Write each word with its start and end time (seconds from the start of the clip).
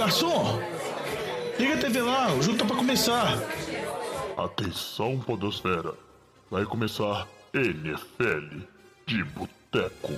garçom! 0.00 0.58
Liga 1.58 1.74
a 1.74 1.78
TV 1.78 2.00
lá, 2.00 2.32
o 2.32 2.40
jogo 2.40 2.56
tá 2.56 2.64
pra 2.64 2.74
começar. 2.74 3.38
Atenção, 4.34 5.18
Podosfera. 5.18 5.92
Vai 6.50 6.64
começar 6.64 7.28
NFL 7.52 8.60
de 9.06 9.22
Boteco. 9.24 10.14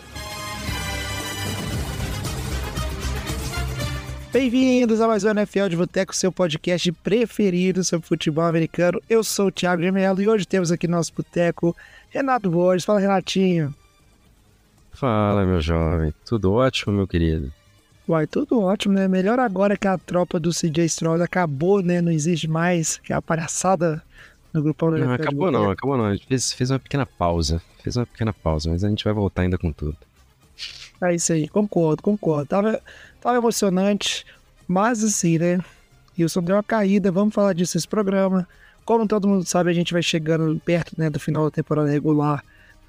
Bem-vindos 4.33 5.01
a 5.01 5.09
mais 5.09 5.25
um 5.25 5.31
NFL 5.31 5.67
de 5.69 5.77
Boteco, 5.77 6.15
seu 6.15 6.31
podcast 6.31 6.93
preferido 6.93 7.83
sobre 7.83 8.07
futebol 8.07 8.45
americano. 8.45 9.03
Eu 9.11 9.25
sou 9.25 9.49
o 9.49 9.53
Thiago 9.53 9.83
Gemelo 9.83 10.23
e 10.23 10.29
hoje 10.29 10.47
temos 10.47 10.71
aqui 10.71 10.87
no 10.87 10.97
nosso 10.97 11.13
boteco 11.13 11.77
Renato 12.09 12.49
Borges. 12.49 12.85
Fala, 12.85 13.01
Renatinho. 13.01 13.75
Fala, 14.93 15.45
meu 15.45 15.61
jovem. 15.61 16.15
Tudo 16.25 16.53
ótimo, 16.53 16.95
meu 16.95 17.09
querido? 17.09 17.53
Uai, 18.13 18.27
tudo 18.27 18.61
ótimo, 18.61 18.93
né? 18.93 19.09
Melhor 19.09 19.41
agora 19.41 19.75
que 19.75 19.89
a 19.89 19.97
tropa 19.97 20.39
do 20.39 20.51
CJ 20.51 20.85
Stroud 20.85 21.23
acabou, 21.23 21.83
né? 21.83 22.03
Não 22.03 22.13
existe 22.13 22.47
mais, 22.47 22.99
que 22.99 23.11
é 23.11 23.17
a 23.17 23.23
palhaçada 23.23 24.03
no 24.53 24.63
grupão 24.63 24.91
do 24.91 24.99
Não, 24.99 25.15
acabou 25.15 25.51
não, 25.51 25.71
acabou 25.71 25.97
não. 25.97 26.05
A 26.05 26.13
gente 26.13 26.27
fez, 26.27 26.53
fez 26.53 26.71
uma 26.71 26.79
pequena 26.79 27.07
pausa. 27.07 27.63
Fez 27.83 27.97
uma 27.97 28.05
pequena 28.05 28.31
pausa, 28.31 28.69
mas 28.69 28.85
a 28.85 28.89
gente 28.91 29.03
vai 29.03 29.15
voltar 29.15 29.43
ainda 29.43 29.57
com 29.57 29.73
tudo. 29.73 29.97
É 31.01 31.15
isso 31.15 31.33
aí, 31.33 31.49
concordo, 31.49 32.03
concordo. 32.03 32.45
Tava, 32.49 32.83
tava 33.19 33.39
emocionante, 33.39 34.27
mas 34.69 35.03
assim, 35.03 35.39
né? 35.39 35.59
Wilson 36.19 36.43
deu 36.43 36.57
uma 36.57 36.63
caída, 36.63 37.11
vamos 37.11 37.35
falar 37.35 37.55
disso 37.55 37.79
nesse 37.79 37.89
programa. 37.89 38.47
Como 38.85 39.09
todo 39.09 39.27
mundo 39.27 39.47
sabe, 39.47 39.71
a 39.71 39.73
gente 39.73 39.95
vai 39.95 40.03
chegando 40.03 40.61
perto 40.61 40.93
né, 40.99 41.09
do 41.09 41.19
final 41.19 41.45
da 41.45 41.51
temporada 41.51 41.89
regular. 41.89 42.45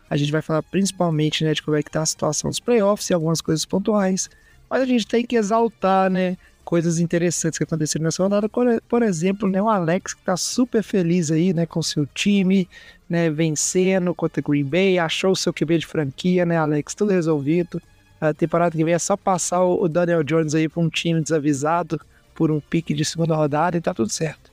A 0.10 0.18
gente 0.18 0.34
vai 0.34 0.42
falar 0.42 0.64
principalmente 0.64 1.46
né, 1.46 1.54
de 1.54 1.64
como 1.64 1.78
é 1.78 1.82
que 1.82 1.90
tá 1.90 2.02
a 2.02 2.06
situação 2.06 2.50
dos 2.50 2.60
playoffs 2.60 3.10
e 3.10 3.14
algumas 3.14 3.40
coisas 3.40 3.64
pontuais. 3.64 4.30
Mas 4.74 4.82
a 4.82 4.86
gente 4.88 5.06
tem 5.06 5.24
que 5.24 5.36
exaltar, 5.36 6.10
né? 6.10 6.36
Coisas 6.66 6.98
interessantes 6.98 7.60
que 7.60 7.64
aconteceram 7.64 8.06
nessa 8.06 8.24
rodada. 8.24 8.50
Por 8.50 9.04
exemplo, 9.04 9.48
né, 9.48 9.62
o 9.62 9.70
Alex 9.70 10.16
que 10.16 10.24
tá 10.24 10.36
super 10.36 10.82
feliz 10.82 11.30
aí, 11.30 11.54
né, 11.54 11.68
com 11.68 11.80
seu 11.84 12.08
time, 12.08 12.68
né, 13.08 13.30
vencendo 13.30 14.16
contra 14.16 14.42
Green 14.42 14.64
Bay, 14.64 14.98
achou 14.98 15.34
o 15.34 15.36
seu 15.36 15.54
QB 15.54 15.78
de 15.78 15.86
franquia, 15.86 16.44
né, 16.44 16.58
Alex? 16.58 16.96
Tudo 16.96 17.12
resolvido. 17.12 17.80
A 18.20 18.34
temporada 18.34 18.76
que 18.76 18.84
vem 18.84 18.96
é 18.96 18.98
só 18.98 19.16
passar 19.16 19.64
o 19.64 19.88
Daniel 19.88 20.24
Jones 20.24 20.56
aí 20.56 20.68
para 20.68 20.82
um 20.82 20.90
time 20.90 21.22
desavisado 21.22 22.02
por 22.34 22.50
um 22.50 22.60
pique 22.60 22.96
de 22.96 23.06
segunda 23.06 23.36
rodada 23.36 23.78
e 23.78 23.82
tá 23.82 23.94
tudo 23.94 24.10
certo. 24.10 24.52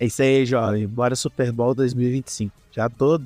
É 0.00 0.06
isso 0.06 0.20
aí, 0.20 0.44
jovem. 0.44 0.84
Bora 0.88 1.14
Super 1.14 1.52
Bowl 1.52 1.76
2025. 1.76 2.52
Já 2.72 2.88
tô 2.88 3.20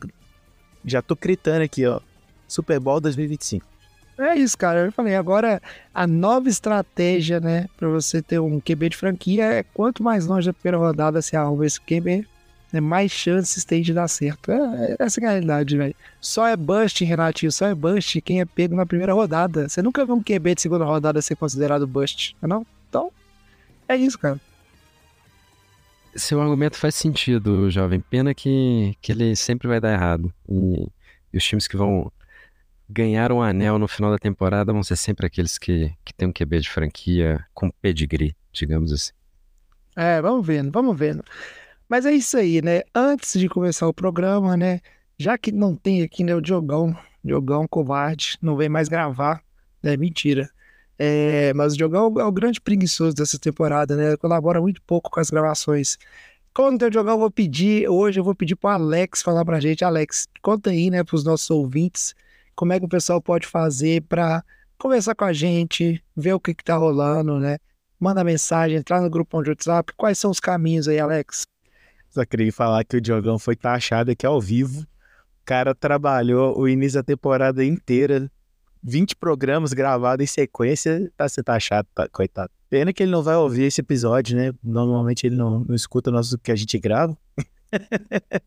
já 0.84 1.00
tô 1.00 1.16
gritando 1.16 1.62
aqui, 1.62 1.86
ó. 1.86 2.00
Super 2.46 2.78
Bowl 2.78 3.00
2025. 3.00 3.77
É 4.18 4.34
isso, 4.36 4.58
cara. 4.58 4.86
Eu 4.86 4.92
falei, 4.92 5.14
agora 5.14 5.62
a 5.94 6.06
nova 6.06 6.48
estratégia, 6.48 7.38
né, 7.38 7.68
para 7.76 7.88
você 7.88 8.20
ter 8.20 8.40
um 8.40 8.58
QB 8.58 8.88
de 8.88 8.96
franquia 8.96 9.44
é 9.44 9.62
quanto 9.62 10.02
mais 10.02 10.26
longe 10.26 10.48
da 10.48 10.52
primeira 10.52 10.76
rodada 10.76 11.22
você 11.22 11.36
arruma 11.36 11.64
esse 11.64 11.80
QB, 11.80 12.26
né, 12.72 12.80
mais 12.80 13.12
chances 13.12 13.64
tem 13.64 13.80
de 13.80 13.94
dar 13.94 14.08
certo. 14.08 14.50
É, 14.50 14.56
é 14.92 14.96
essa 14.98 15.20
é 15.20 15.24
a 15.24 15.30
realidade, 15.30 15.76
velho. 15.76 15.94
Só 16.20 16.48
é 16.48 16.56
bust, 16.56 17.04
Renatinho, 17.04 17.52
só 17.52 17.66
é 17.66 17.74
bust 17.74 18.20
quem 18.20 18.40
é 18.40 18.44
pego 18.44 18.74
na 18.74 18.84
primeira 18.84 19.14
rodada. 19.14 19.68
Você 19.68 19.80
nunca 19.80 20.04
viu 20.04 20.16
um 20.16 20.22
QB 20.22 20.56
de 20.56 20.62
segunda 20.62 20.84
rodada 20.84 21.22
ser 21.22 21.36
considerado 21.36 21.86
bust, 21.86 22.36
não? 22.42 22.66
Então, 22.88 23.12
é 23.88 23.96
isso, 23.96 24.18
cara. 24.18 24.40
Seu 26.16 26.42
argumento 26.42 26.76
faz 26.76 26.96
sentido, 26.96 27.70
jovem. 27.70 28.00
Pena 28.00 28.34
que, 28.34 28.96
que 29.00 29.12
ele 29.12 29.36
sempre 29.36 29.68
vai 29.68 29.80
dar 29.80 29.92
errado. 29.92 30.32
E, 30.48 30.88
e 31.32 31.36
os 31.36 31.44
times 31.44 31.68
que 31.68 31.76
vão 31.76 32.10
ganhar 32.88 33.30
um 33.32 33.42
anel 33.42 33.78
no 33.78 33.86
final 33.86 34.10
da 34.10 34.18
temporada 34.18 34.72
vão 34.72 34.82
ser 34.82 34.96
sempre 34.96 35.26
aqueles 35.26 35.58
que, 35.58 35.92
que 36.04 36.14
têm 36.14 36.28
um 36.28 36.32
QB 36.32 36.60
de 36.60 36.70
franquia 36.70 37.44
com 37.52 37.70
pedigree, 37.70 38.34
digamos 38.52 38.92
assim. 38.92 39.12
É, 39.94 40.22
vamos 40.22 40.46
vendo, 40.46 40.70
vamos 40.70 40.96
vendo. 40.96 41.24
Mas 41.88 42.06
é 42.06 42.12
isso 42.12 42.36
aí, 42.36 42.62
né? 42.62 42.82
Antes 42.94 43.38
de 43.38 43.48
começar 43.48 43.88
o 43.88 43.94
programa, 43.94 44.56
né? 44.56 44.80
Já 45.18 45.36
que 45.36 45.50
não 45.50 45.74
tem 45.74 46.02
aqui, 46.02 46.22
né, 46.22 46.34
o 46.34 46.40
Diogão, 46.40 46.96
Diogão 47.24 47.66
covarde, 47.66 48.38
não 48.40 48.56
vem 48.56 48.68
mais 48.68 48.88
gravar, 48.88 49.42
é 49.82 49.96
mentira. 49.96 50.48
É, 50.98 51.52
mas 51.54 51.74
o 51.74 51.76
Diogão 51.76 52.14
é 52.18 52.24
o 52.24 52.32
grande 52.32 52.60
preguiçoso 52.60 53.14
dessa 53.16 53.38
temporada, 53.38 53.96
né? 53.96 54.16
Colabora 54.16 54.60
muito 54.60 54.80
pouco 54.82 55.10
com 55.10 55.20
as 55.20 55.30
gravações. 55.30 55.98
Quando 56.54 56.78
tem 56.78 56.88
o 56.88 56.90
Diogão, 56.90 57.14
eu 57.14 57.18
vou 57.18 57.30
pedir, 57.30 57.88
hoje 57.88 58.18
eu 58.20 58.24
vou 58.24 58.34
pedir 58.34 58.56
pro 58.56 58.70
Alex 58.70 59.22
falar 59.22 59.44
pra 59.44 59.60
gente. 59.60 59.84
Alex, 59.84 60.28
conta 60.42 60.70
aí, 60.70 60.90
né, 60.90 61.04
pros 61.04 61.24
nossos 61.24 61.50
ouvintes, 61.50 62.14
como 62.58 62.72
é 62.72 62.80
que 62.80 62.84
o 62.84 62.88
pessoal 62.88 63.22
pode 63.22 63.46
fazer 63.46 64.02
para 64.02 64.42
conversar 64.76 65.14
com 65.14 65.24
a 65.24 65.32
gente, 65.32 66.02
ver 66.16 66.32
o 66.32 66.40
que, 66.40 66.52
que 66.52 66.64
tá 66.64 66.76
rolando, 66.76 67.38
né? 67.38 67.58
Manda 68.00 68.24
mensagem, 68.24 68.76
entrar 68.76 69.00
no 69.00 69.08
grupo 69.08 69.40
de 69.44 69.50
WhatsApp. 69.50 69.92
Quais 69.96 70.18
são 70.18 70.28
os 70.28 70.40
caminhos 70.40 70.88
aí, 70.88 70.98
Alex? 70.98 71.46
Só 72.10 72.24
queria 72.24 72.52
falar 72.52 72.82
que 72.82 72.96
o 72.96 73.00
Diogão 73.00 73.38
foi 73.38 73.54
taxado 73.54 74.10
aqui 74.10 74.26
ao 74.26 74.40
vivo. 74.40 74.80
O 74.80 75.44
cara 75.44 75.72
trabalhou 75.72 76.58
o 76.58 76.68
início 76.68 76.98
da 76.98 77.04
temporada 77.04 77.64
inteira, 77.64 78.28
20 78.82 79.14
programas 79.14 79.72
gravados 79.72 80.24
em 80.24 80.26
sequência, 80.26 81.12
tá 81.16 81.28
sendo 81.28 81.44
taxado, 81.44 81.86
tá, 81.94 82.08
coitado. 82.08 82.50
Pena 82.68 82.92
que 82.92 83.04
ele 83.04 83.12
não 83.12 83.22
vai 83.22 83.36
ouvir 83.36 83.66
esse 83.66 83.82
episódio, 83.82 84.36
né? 84.36 84.52
Normalmente 84.64 85.28
ele 85.28 85.36
não, 85.36 85.60
não 85.60 85.76
escuta 85.76 86.10
o 86.10 86.38
que 86.38 86.50
a 86.50 86.56
gente 86.56 86.76
grava. 86.76 87.16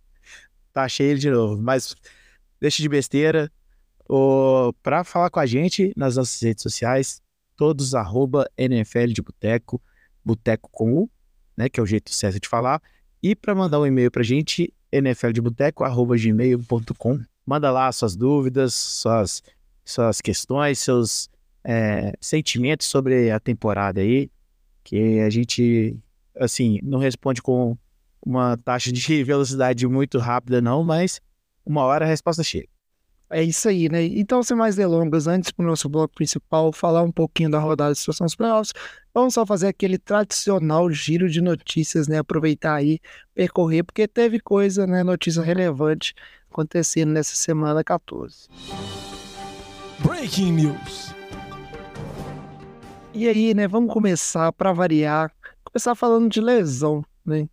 Taxei 0.74 1.12
ele 1.12 1.20
de 1.20 1.32
novo, 1.32 1.62
mas 1.62 1.96
deixa 2.60 2.82
de 2.82 2.90
besteira 2.90 3.50
para 4.82 5.04
falar 5.04 5.30
com 5.30 5.40
a 5.40 5.46
gente 5.46 5.94
nas 5.96 6.16
nossas 6.16 6.42
redes 6.42 6.64
sociais, 6.64 7.22
todos 7.56 7.94
arroba 7.94 8.50
NFL 8.58 9.06
de 9.08 9.22
Boteco, 9.22 9.80
Boteco 10.24 10.70
com 10.72 10.94
U, 10.94 11.08
né, 11.56 11.70
que 11.70 11.80
é 11.80 11.84
o 11.84 11.86
jeito 11.86 12.12
certo 12.14 12.40
de 12.40 12.48
falar, 12.48 12.82
e 13.22 13.36
para 13.36 13.54
mandar 13.54 13.80
um 13.80 13.86
e-mail 13.86 14.10
para 14.10 14.22
a 14.22 14.26
gente, 14.26 14.74
nfldeboteco.gmail.com. 14.92 17.20
Manda 17.46 17.70
lá 17.72 17.92
suas 17.92 18.16
dúvidas, 18.16 18.74
suas, 18.74 19.44
suas 19.86 20.22
questões, 20.22 20.80
seus 20.80 21.30
é, 21.64 22.14
sentimentos 22.20 22.88
sobre 22.88 23.30
a 23.30 23.40
temporada 23.40 24.02
aí, 24.02 24.32
que 24.84 25.20
a 25.20 25.30
gente, 25.30 25.96
assim, 26.36 26.80
não 26.82 26.98
responde 27.00 27.40
com 27.42 27.78
uma 28.26 28.58
taxa 28.58 28.92
de 28.92 29.02
velocidade 29.24 29.88
muito 29.88 30.18
rápida 30.18 30.60
não, 30.62 30.84
mas 30.84 31.22
uma 31.66 31.84
hora 31.84 32.06
a 32.06 32.08
resposta 32.08 32.44
chega. 32.44 32.71
É 33.34 33.42
isso 33.42 33.70
aí, 33.70 33.88
né? 33.88 34.04
Então, 34.04 34.44
sem 34.44 34.58
mais 34.58 34.76
delongas, 34.76 35.26
antes 35.26 35.52
para 35.52 35.64
o 35.64 35.68
nosso 35.68 35.88
bloco 35.88 36.14
principal, 36.14 36.74
falar 36.74 37.02
um 37.02 37.12
pouquinho 37.12 37.50
da 37.50 37.60
rodada 37.60 37.94
de 37.94 38.00
situação 38.00 38.26
dos 38.26 38.36
playoffs, 38.36 38.74
vamos 39.14 39.34
só 39.34 39.46
fazer 39.46 39.68
aquele 39.68 39.98
tradicional 39.98 40.92
giro 40.92 41.30
de 41.30 41.40
notícias, 41.40 42.10
né? 42.10 42.18
Aproveitar 42.18 42.76
aí, 42.76 43.00
percorrer, 43.34 43.86
porque 43.86 44.06
teve 44.06 44.38
coisa, 44.42 44.86
né? 44.86 45.02
Notícia 45.02 45.42
relevante 45.42 46.14
acontecendo 46.52 47.14
nessa 47.14 47.34
semana 47.34 47.82
14. 47.86 48.50
Breaking 50.00 50.52
News. 50.52 51.16
E 53.14 53.30
aí, 53.30 53.54
né? 53.54 53.66
Vamos 53.66 53.94
começar 53.94 54.52
para 54.52 54.74
variar, 54.74 55.32
começar 55.64 55.96
falando 55.96 56.30
de 56.30 56.42
lesão, 56.42 57.02
né? 57.26 57.48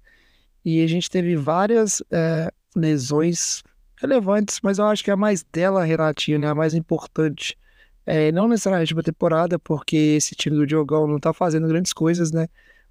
E 0.65 0.83
a 0.83 0.89
gente 0.89 1.09
teve 1.09 1.37
várias 1.37 2.03
é, 2.11 2.51
lesões 2.75 3.63
relevantes, 4.01 4.61
mas 4.63 4.79
eu 4.79 4.87
acho 4.87 5.05
que 5.05 5.11
a 5.11 5.17
mais 5.17 5.43
dela, 5.43 5.85
Renatinho, 5.85 6.39
né, 6.39 6.49
a 6.49 6.55
mais 6.55 6.75
importante. 6.75 7.59
É, 8.07 8.33
não 8.33 8.49
necessariamente 8.49 8.95
uma 8.95 9.03
temporada, 9.03 9.59
porque 9.59 9.97
esse 9.97 10.35
time 10.35 10.57
do 10.57 10.67
Diogão 10.67 11.07
não 11.07 11.19
tá 11.21 11.33
fazendo 11.35 11.69
grandes 11.69 11.93
coisas, 11.93 12.33
né? 12.33 12.49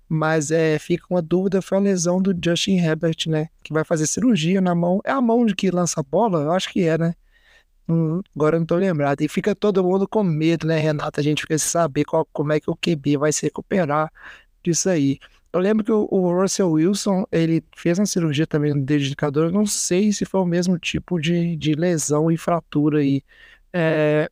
Mas 0.08 0.52
é, 0.52 0.78
fica 0.80 1.06
uma 1.10 1.22
dúvida, 1.22 1.62
foi 1.62 1.78
a 1.78 1.82
lesão 1.82 2.22
do 2.22 2.34
Justin 2.44 2.78
Herbert, 2.78 3.18
né? 3.28 3.50
Que 3.64 3.74
vai 3.74 3.84
fazer 3.84 4.08
cirurgia 4.08 4.62
na 4.62 4.76
mão. 4.76 5.02
É 5.04 5.12
a 5.12 5.22
mão 5.22 5.46
de 5.46 5.56
que 5.56 5.72
lança 5.72 6.00
a 6.02 6.04
bola? 6.04 6.44
Eu 6.44 6.52
acho 6.52 6.70
que 6.72 6.84
é, 6.84 6.98
né? 6.98 7.16
Hum, 7.90 8.22
agora 8.36 8.58
eu 8.58 8.60
não 8.60 8.68
tô 8.68 8.76
lembrado. 8.76 9.22
E 9.22 9.28
fica 9.28 9.56
todo 9.56 9.84
mundo 9.84 10.08
com 10.08 10.24
medo, 10.24 10.68
né, 10.68 10.78
Renata? 10.80 11.20
A 11.22 11.24
gente 11.24 11.42
fica 11.42 11.58
sem 11.58 11.70
saber 11.70 12.06
qual, 12.06 12.26
como 12.34 12.52
é 12.54 12.60
que 12.60 12.70
o 12.70 12.76
QB 12.76 13.18
vai 13.18 13.32
se 13.34 13.46
recuperar 13.46 14.12
disso 14.64 14.90
aí. 14.90 15.20
Eu 15.54 15.60
lembro 15.60 15.84
que 15.84 15.92
o, 15.92 16.42
Russell 16.42 16.72
Wilson, 16.72 17.26
ele 17.32 17.64
fez 17.76 17.98
uma 17.98 18.06
cirurgia 18.06 18.46
também 18.46 18.74
no 18.74 18.84
dedicador, 18.84 19.46
eu 19.46 19.52
não 19.52 19.66
sei 19.66 20.12
se 20.12 20.26
foi 20.26 20.42
o 20.42 20.46
mesmo 20.46 20.78
tipo 20.78 21.20
de, 21.20 21.56
de 21.56 21.74
lesão 21.74 22.30
e 22.30 22.38
fratura 22.38 23.00
aí. 23.00 23.24
É, 23.72 24.30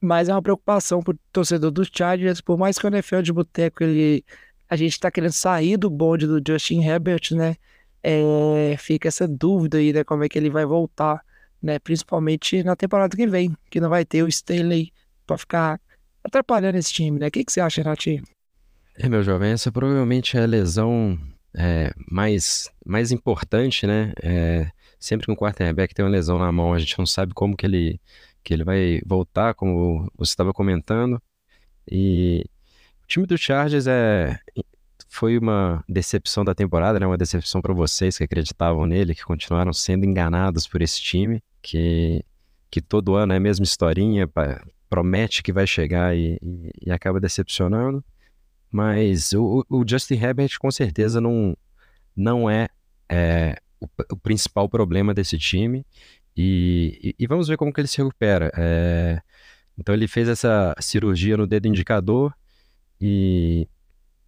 mas 0.00 0.28
é 0.28 0.32
uma 0.32 0.42
preocupação 0.42 1.02
pro 1.02 1.18
torcedor 1.32 1.70
dos 1.70 1.90
Chargers, 1.92 2.40
por 2.40 2.56
mais 2.56 2.78
que 2.78 2.86
o 2.86 2.88
NFL 2.88 3.22
de 3.22 3.32
boteco, 3.32 3.82
ele, 3.82 4.24
a 4.68 4.76
gente 4.76 4.98
tá 5.00 5.10
querendo 5.10 5.32
sair 5.32 5.76
do 5.76 5.90
bonde 5.90 6.26
do 6.26 6.40
Justin 6.46 6.82
Herbert, 6.82 7.32
né? 7.32 7.56
É, 8.02 8.76
fica 8.78 9.08
essa 9.08 9.26
dúvida 9.26 9.78
aí, 9.78 9.92
né, 9.92 10.04
como 10.04 10.22
é 10.22 10.28
que 10.28 10.38
ele 10.38 10.50
vai 10.50 10.64
voltar, 10.64 11.24
né? 11.60 11.78
Principalmente 11.78 12.62
na 12.62 12.76
temporada 12.76 13.16
que 13.16 13.26
vem, 13.26 13.56
que 13.68 13.80
não 13.80 13.90
vai 13.90 14.04
ter 14.04 14.22
o 14.22 14.28
Stanley 14.28 14.92
para 15.26 15.38
ficar 15.38 15.80
atrapalhando 16.22 16.78
esse 16.78 16.92
time, 16.92 17.18
né? 17.18 17.28
O 17.28 17.30
que, 17.30 17.44
que 17.44 17.52
você 17.52 17.60
acha, 17.60 17.82
Renatinho? 17.82 18.22
É, 18.98 19.08
meu 19.08 19.22
jovem, 19.22 19.50
essa 19.52 19.70
provavelmente 19.70 20.36
é 20.38 20.42
a 20.42 20.46
lesão 20.46 21.18
é, 21.54 21.92
mais, 22.10 22.70
mais 22.84 23.12
importante, 23.12 23.86
né? 23.86 24.12
É, 24.22 24.70
sempre 24.98 25.26
que 25.26 25.32
um 25.32 25.36
quarterback 25.36 25.94
tem 25.94 26.04
uma 26.04 26.10
lesão 26.10 26.38
na 26.38 26.50
mão, 26.50 26.72
a 26.72 26.78
gente 26.78 26.98
não 26.98 27.06
sabe 27.06 27.34
como 27.34 27.56
que 27.56 27.66
ele, 27.66 28.00
que 28.42 28.54
ele 28.54 28.64
vai 28.64 29.00
voltar, 29.06 29.54
como 29.54 30.10
você 30.16 30.30
estava 30.32 30.52
comentando. 30.52 31.20
E 31.90 32.44
O 33.04 33.06
time 33.06 33.26
do 33.26 33.38
Chargers 33.38 33.86
é 33.86 34.38
foi 35.08 35.38
uma 35.38 35.82
decepção 35.88 36.44
da 36.44 36.54
temporada, 36.54 37.00
né? 37.00 37.06
Uma 37.06 37.16
decepção 37.18 37.62
para 37.62 37.72
vocês 37.74 38.18
que 38.18 38.24
acreditavam 38.24 38.86
nele, 38.86 39.14
que 39.14 39.24
continuaram 39.24 39.72
sendo 39.72 40.04
enganados 40.04 40.66
por 40.66 40.82
esse 40.82 41.00
time, 41.02 41.42
que 41.62 42.24
que 42.70 42.80
todo 42.82 43.14
ano 43.14 43.32
é 43.32 43.36
a 43.36 43.40
mesma 43.40 43.64
historinha, 43.64 44.28
promete 44.90 45.42
que 45.42 45.52
vai 45.52 45.66
chegar 45.66 46.16
e, 46.16 46.38
e, 46.42 46.70
e 46.86 46.90
acaba 46.92 47.20
decepcionando. 47.20 48.04
Mas 48.70 49.32
o, 49.32 49.64
o, 49.68 49.84
Justin 49.88 50.14
Herbert 50.14 50.58
com 50.58 50.70
certeza 50.70 51.20
não, 51.20 51.56
não 52.14 52.50
é, 52.50 52.68
é 53.08 53.56
o, 53.80 53.86
o, 54.12 54.16
principal 54.16 54.68
problema 54.68 55.14
desse 55.14 55.38
time. 55.38 55.84
E, 56.36 57.14
e, 57.18 57.26
vamos 57.26 57.48
ver 57.48 57.56
como 57.56 57.72
que 57.72 57.80
ele 57.80 57.88
se 57.88 57.98
recupera. 57.98 58.50
É, 58.56 59.20
então 59.78 59.94
ele 59.94 60.06
fez 60.06 60.28
essa 60.28 60.74
cirurgia 60.80 61.36
no 61.36 61.46
dedo 61.46 61.66
indicador 61.66 62.34
e, 63.00 63.68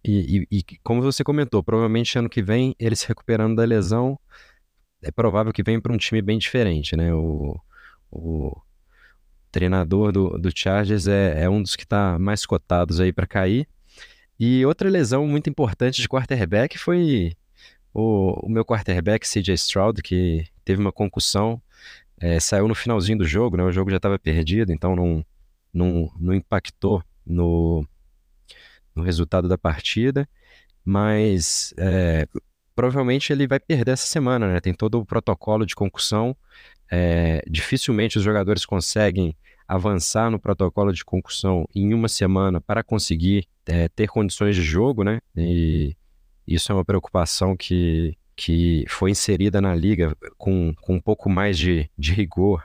e, 0.03 0.47
e, 0.49 0.63
como 0.83 1.01
você 1.01 1.23
comentou, 1.23 1.63
provavelmente 1.63 2.17
ano 2.17 2.29
que 2.29 2.41
vem 2.41 2.75
ele 2.79 2.95
se 2.95 3.07
recuperando 3.07 3.55
da 3.55 3.65
lesão, 3.65 4.19
é 5.01 5.11
provável 5.11 5.53
que 5.53 5.63
venha 5.63 5.81
para 5.81 5.93
um 5.93 5.97
time 5.97 6.21
bem 6.21 6.37
diferente, 6.37 6.95
né? 6.95 7.13
O, 7.13 7.59
o 8.11 8.61
treinador 9.51 10.11
do, 10.11 10.37
do 10.37 10.51
Chargers 10.55 11.07
é, 11.07 11.43
é 11.43 11.49
um 11.49 11.61
dos 11.61 11.75
que 11.75 11.83
está 11.83 12.17
mais 12.19 12.45
cotados 12.45 12.99
aí 12.99 13.11
para 13.11 13.27
cair. 13.27 13.67
E 14.39 14.65
outra 14.65 14.89
lesão 14.89 15.27
muito 15.27 15.49
importante 15.49 16.01
de 16.01 16.07
quarterback 16.07 16.77
foi 16.77 17.35
o, 17.93 18.45
o 18.45 18.49
meu 18.49 18.63
quarterback, 18.63 19.27
CJ 19.27 19.53
Stroud, 19.55 20.01
que 20.01 20.45
teve 20.63 20.79
uma 20.79 20.91
concussão, 20.91 21.61
é, 22.19 22.39
saiu 22.39 22.67
no 22.67 22.75
finalzinho 22.75 23.17
do 23.17 23.25
jogo, 23.25 23.57
né? 23.57 23.63
O 23.63 23.71
jogo 23.71 23.89
já 23.89 23.97
estava 23.97 24.17
perdido, 24.17 24.71
então 24.71 24.95
não, 24.95 25.25
não, 25.73 26.11
não 26.19 26.33
impactou 26.33 27.03
no, 27.25 27.85
no 28.95 29.03
resultado 29.03 29.47
da 29.47 29.57
partida, 29.57 30.27
mas 30.85 31.73
é, 31.77 32.27
provavelmente 32.75 33.33
ele 33.33 33.47
vai 33.47 33.59
perder 33.59 33.91
essa 33.91 34.07
semana, 34.07 34.51
né? 34.53 34.59
Tem 34.61 34.73
todo 34.73 34.99
o 34.99 35.05
protocolo 35.05 35.65
de 35.65 35.75
concussão, 35.75 36.35
é, 36.89 37.43
dificilmente 37.49 38.17
os 38.17 38.23
jogadores 38.23 38.65
conseguem 38.65 39.35
avançar 39.69 40.31
no 40.31 40.39
protocolo 40.39 40.91
de 40.91 41.05
concussão 41.05 41.63
em 41.75 41.93
uma 41.93 42.07
semana 42.07 42.59
para 42.59 42.83
conseguir 42.83 43.47
é, 43.67 43.87
ter 43.87 44.07
condições 44.07 44.55
de 44.55 44.63
jogo, 44.63 45.03
né? 45.03 45.21
E 45.37 45.95
isso 46.47 46.71
é 46.71 46.75
uma 46.75 46.83
preocupação 46.83 47.55
que, 47.55 48.17
que 48.35 48.83
foi 48.89 49.11
inserida 49.11 49.61
na 49.61 49.75
liga 49.75 50.17
com, 50.39 50.73
com 50.81 50.95
um 50.95 50.99
pouco 50.99 51.29
mais 51.29 51.55
de, 51.55 51.87
de 51.95 52.11
rigor 52.13 52.63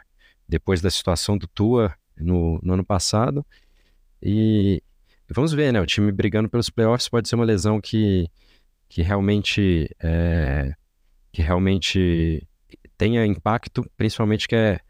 depois 0.48 0.80
da 0.80 0.90
situação 0.90 1.36
do 1.36 1.46
Tua 1.46 1.94
no, 2.16 2.58
no 2.62 2.72
ano 2.72 2.84
passado. 2.84 3.44
E 4.22 4.82
vamos 5.28 5.52
ver, 5.52 5.74
né? 5.74 5.82
O 5.82 5.86
time 5.86 6.10
brigando 6.10 6.48
pelos 6.48 6.70
playoffs 6.70 7.06
pode 7.06 7.28
ser 7.28 7.34
uma 7.34 7.44
lesão 7.44 7.82
que, 7.82 8.30
que 8.88 9.02
realmente 9.02 9.94
é, 10.02 10.74
que 11.30 11.42
realmente 11.42 12.48
tenha 12.96 13.26
impacto, 13.26 13.84
principalmente 13.94 14.48
que 14.48 14.54
é, 14.54 14.80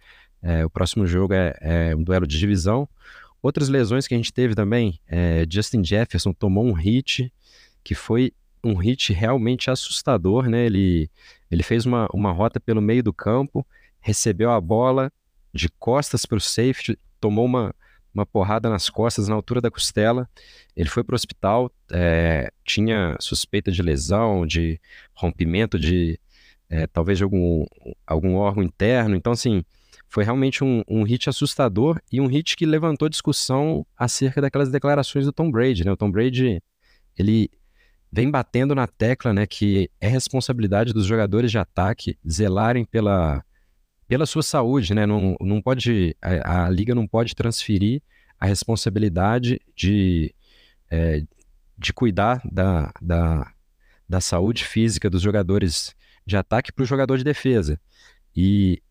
é 0.44 0.64
o 0.64 0.69
próximo 0.69 1.06
jogo 1.06 1.32
é, 1.32 1.56
é, 1.61 1.96
um 1.96 2.02
duelo 2.02 2.26
de 2.26 2.38
divisão. 2.38 2.87
Outras 3.43 3.70
lesões 3.70 4.06
que 4.06 4.14
a 4.14 4.17
gente 4.17 4.32
teve 4.32 4.55
também, 4.55 5.00
é, 5.08 5.46
Justin 5.50 5.82
Jefferson 5.82 6.35
tomou 6.35 6.67
um 6.67 6.73
hit 6.73 7.32
que 7.82 7.94
foi 7.94 8.32
um 8.62 8.75
hit 8.75 9.12
realmente 9.12 9.70
assustador, 9.70 10.49
né? 10.49 10.67
Ele, 10.67 11.11
ele 11.50 11.62
fez 11.62 11.87
uma, 11.87 12.08
uma 12.12 12.31
rota 12.31 12.61
pelo 12.61 12.81
meio 12.81 13.02
do 13.02 13.12
campo, 13.12 13.67
recebeu 14.00 14.50
a 14.50 14.61
bola 14.61 15.11
de 15.52 15.69
costas 15.79 16.26
para 16.26 16.37
o 16.37 16.41
safety, 16.41 16.99
tomou 17.20 17.44
uma, 17.46 17.75
uma 18.14 18.26
porrada 18.26 18.69
nas 18.69 18.91
costas, 18.91 19.29
na 19.29 19.35
altura 19.35 19.61
da 19.61 19.70
costela. 19.70 20.29
Ele 20.76 20.88
foi 20.88 21.02
para 21.02 21.14
o 21.14 21.17
hospital, 21.17 21.70
é, 21.91 22.50
tinha 22.64 23.17
suspeita 23.19 23.73
de 23.73 23.82
lesão, 23.82 24.46
de 24.46 24.79
rompimento 25.14 25.79
de 25.79 26.19
é, 26.69 26.87
talvez 26.87 27.19
de 27.19 27.25
algum, 27.25 27.64
algum 28.06 28.35
órgão 28.37 28.62
interno. 28.62 29.14
Então, 29.17 29.32
assim, 29.32 29.64
foi 30.15 30.23
realmente 30.23 30.63
um, 30.63 30.81
um 30.87 31.03
hit 31.03 31.29
assustador 31.29 32.01
e 32.13 32.21
um 32.21 32.29
hit 32.29 32.57
que 32.57 32.65
levantou 32.65 33.09
discussão 33.09 33.85
acerca 33.99 34.41
daquelas 34.41 34.71
declarações 34.71 35.25
do 35.25 35.33
Tom 35.33 35.51
Brady. 35.51 35.85
Né? 35.85 35.91
O 35.91 35.97
Tom 35.97 36.09
Brady, 36.09 36.63
ele 37.19 37.51
vem 38.13 38.31
batendo 38.31 38.77
na 38.77 38.87
tecla 38.87 39.35
né, 39.35 39.45
que 39.45 39.91
é 40.01 40.07
responsabilidade 40.07 40.93
dos 40.93 41.05
jogadores 41.05 41.51
de 41.51 41.59
ataque 41.59 42.17
zelarem 42.27 42.85
pela 42.85 43.45
pela 44.07 44.25
sua 44.27 44.43
saúde, 44.43 44.95
né? 44.95 45.07
Não, 45.07 45.35
não 45.41 45.63
pode, 45.63 46.15
a, 46.23 46.67
a 46.67 46.71
liga 46.71 46.95
não 46.95 47.09
pode 47.09 47.35
transferir 47.35 48.03
a 48.39 48.47
responsabilidade 48.47 49.59
de, 49.75 50.33
é, 50.91 51.23
de 51.77 51.93
cuidar 51.93 52.41
da, 52.45 52.93
da, 53.01 53.51
da 54.07 54.21
saúde 54.21 54.63
física 54.63 55.09
dos 55.09 55.23
jogadores 55.23 55.97
de 56.25 56.37
ataque 56.37 56.71
para 56.71 56.83
o 56.83 56.87
jogador 56.87 57.17
de 57.17 57.25
defesa. 57.25 57.81
E, 58.37 58.83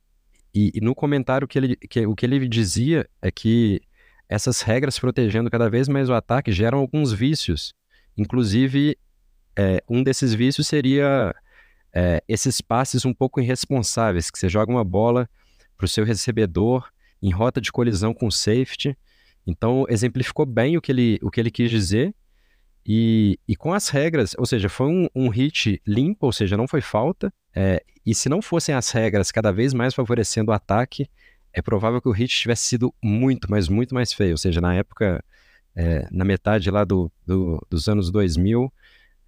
e, 0.53 0.71
e, 0.75 0.81
no 0.81 0.93
comentário 0.93 1.47
que 1.47 1.57
ele, 1.57 1.75
que, 1.75 2.05
o 2.05 2.15
que 2.15 2.25
ele 2.25 2.47
dizia 2.47 3.09
é 3.21 3.31
que 3.31 3.81
essas 4.29 4.61
regras 4.61 4.99
protegendo 4.99 5.49
cada 5.49 5.69
vez 5.69 5.87
mais 5.87 6.09
o 6.09 6.13
ataque 6.13 6.51
geram 6.51 6.79
alguns 6.79 7.11
vícios. 7.11 7.73
Inclusive, 8.17 8.97
é, 9.55 9.83
um 9.89 10.03
desses 10.03 10.33
vícios 10.33 10.67
seria 10.67 11.35
é, 11.93 12.23
esses 12.27 12.61
passes 12.61 13.05
um 13.05 13.13
pouco 13.13 13.39
irresponsáveis, 13.41 14.29
que 14.29 14.37
você 14.37 14.49
joga 14.49 14.71
uma 14.71 14.83
bola 14.83 15.29
para 15.77 15.85
o 15.85 15.87
seu 15.87 16.05
recebedor 16.05 16.89
em 17.21 17.31
rota 17.31 17.59
de 17.59 17.71
colisão 17.71 18.13
com 18.13 18.27
o 18.27 18.31
safety. 18.31 18.97
Então, 19.45 19.85
exemplificou 19.89 20.45
bem 20.45 20.77
o 20.77 20.81
que 20.81 20.91
ele, 20.91 21.19
o 21.21 21.29
que 21.29 21.39
ele 21.39 21.51
quis 21.51 21.69
dizer. 21.69 22.13
E, 22.85 23.39
e 23.47 23.55
com 23.55 23.73
as 23.73 23.87
regras, 23.89 24.35
ou 24.37 24.45
seja, 24.45 24.67
foi 24.67 24.87
um, 24.87 25.07
um 25.15 25.29
hit 25.29 25.81
limpo, 25.87 26.25
ou 26.25 26.31
seja, 26.33 26.57
não 26.57 26.67
foi 26.67 26.81
falta. 26.81 27.33
É, 27.55 27.83
e 28.05 28.13
se 28.13 28.27
não 28.27 28.41
fossem 28.41 28.75
as 28.75 28.89
regras 28.91 29.31
cada 29.31 29.51
vez 29.51 29.73
mais 29.73 29.93
favorecendo 29.93 30.51
o 30.51 30.53
ataque, 30.53 31.09
é 31.53 31.61
provável 31.61 32.01
que 32.01 32.09
o 32.09 32.11
hit 32.11 32.35
tivesse 32.35 32.63
sido 32.63 32.93
muito, 33.01 33.49
mas 33.49 33.69
muito 33.69 33.93
mais 33.93 34.11
feio. 34.11 34.31
Ou 34.31 34.37
seja, 34.37 34.59
na 34.59 34.73
época, 34.75 35.23
é, 35.75 36.07
na 36.11 36.25
metade 36.25 36.69
lá 36.69 36.83
do, 36.83 37.11
do, 37.25 37.65
dos 37.69 37.87
anos 37.87 38.11
2000, 38.11 38.71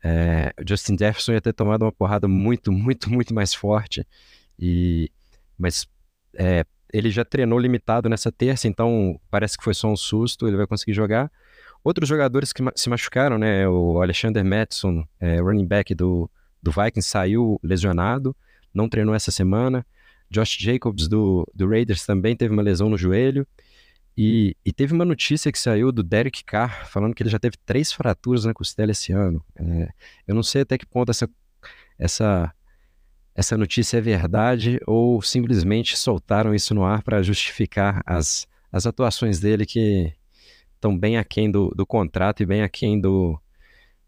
é, 0.03 0.53
Justin 0.67 0.97
Jefferson 0.97 1.33
ia 1.33 1.41
ter 1.41 1.53
tomado 1.53 1.83
uma 1.83 1.91
porrada 1.91 2.27
muito, 2.27 2.71
muito, 2.71 3.09
muito 3.09 3.33
mais 3.33 3.53
forte. 3.53 4.05
E, 4.59 5.09
mas 5.57 5.87
é, 6.35 6.65
ele 6.91 7.09
já 7.09 7.23
treinou 7.23 7.57
limitado 7.57 8.09
nessa 8.09 8.31
terça, 8.31 8.67
então 8.67 9.19
parece 9.29 9.57
que 9.57 9.63
foi 9.63 9.73
só 9.73 9.87
um 9.87 9.95
susto, 9.95 10.47
ele 10.47 10.57
vai 10.57 10.67
conseguir 10.67 10.93
jogar. 10.93 11.31
Outros 11.85 12.09
jogadores 12.09 12.51
que 12.51 12.63
se 12.75 12.89
machucaram, 12.89 13.37
né? 13.37 13.69
O 13.69 14.01
Alexander 14.01 14.43
Madison, 14.43 15.07
é, 15.19 15.39
running 15.39 15.67
back 15.67 15.93
do, 15.93 16.27
do 16.59 16.71
Vikings, 16.71 17.07
saiu 17.07 17.59
lesionado, 17.61 18.35
não 18.73 18.89
treinou 18.89 19.13
essa 19.13 19.29
semana. 19.29 19.85
Josh 20.27 20.57
Jacobs 20.57 21.07
do, 21.07 21.47
do 21.53 21.69
Raiders 21.69 22.03
também 22.03 22.35
teve 22.35 22.51
uma 22.51 22.63
lesão 22.63 22.89
no 22.89 22.97
joelho. 22.97 23.45
E, 24.17 24.57
e, 24.65 24.73
teve 24.73 24.95
uma 24.95 25.05
notícia 25.05 25.51
que 25.51 25.59
saiu 25.59 25.91
do 25.91 26.01
Derek 26.01 26.43
Carr 26.43 26.87
falando 26.87 27.13
que 27.13 27.21
ele 27.21 27.29
já 27.29 27.37
teve 27.37 27.55
três 27.63 27.91
fraturas 27.91 28.45
na 28.45 28.53
costela 28.53 28.91
esse 28.91 29.11
ano. 29.11 29.45
É, 29.55 29.89
eu 30.27 30.33
não 30.33 30.41
sei 30.41 30.63
até 30.63 30.79
que 30.79 30.87
ponto 30.87 31.11
essa, 31.11 31.29
essa, 31.99 32.51
essa 33.35 33.55
notícia 33.55 33.99
é 33.99 34.01
verdade 34.01 34.79
ou 34.87 35.21
simplesmente 35.21 35.95
soltaram 35.95 36.55
isso 36.55 36.73
no 36.73 36.83
ar 36.83 37.03
para 37.03 37.21
justificar 37.21 38.01
as, 38.07 38.47
as 38.71 38.87
atuações 38.87 39.39
dele 39.39 39.67
que 39.67 40.11
estão 40.85 40.97
bem 40.97 41.17
aquém 41.17 41.49
do, 41.49 41.69
do 41.75 41.85
contrato 41.85 42.43
e 42.43 42.45
bem 42.45 42.61
aquém 42.61 43.01
do, 43.01 43.39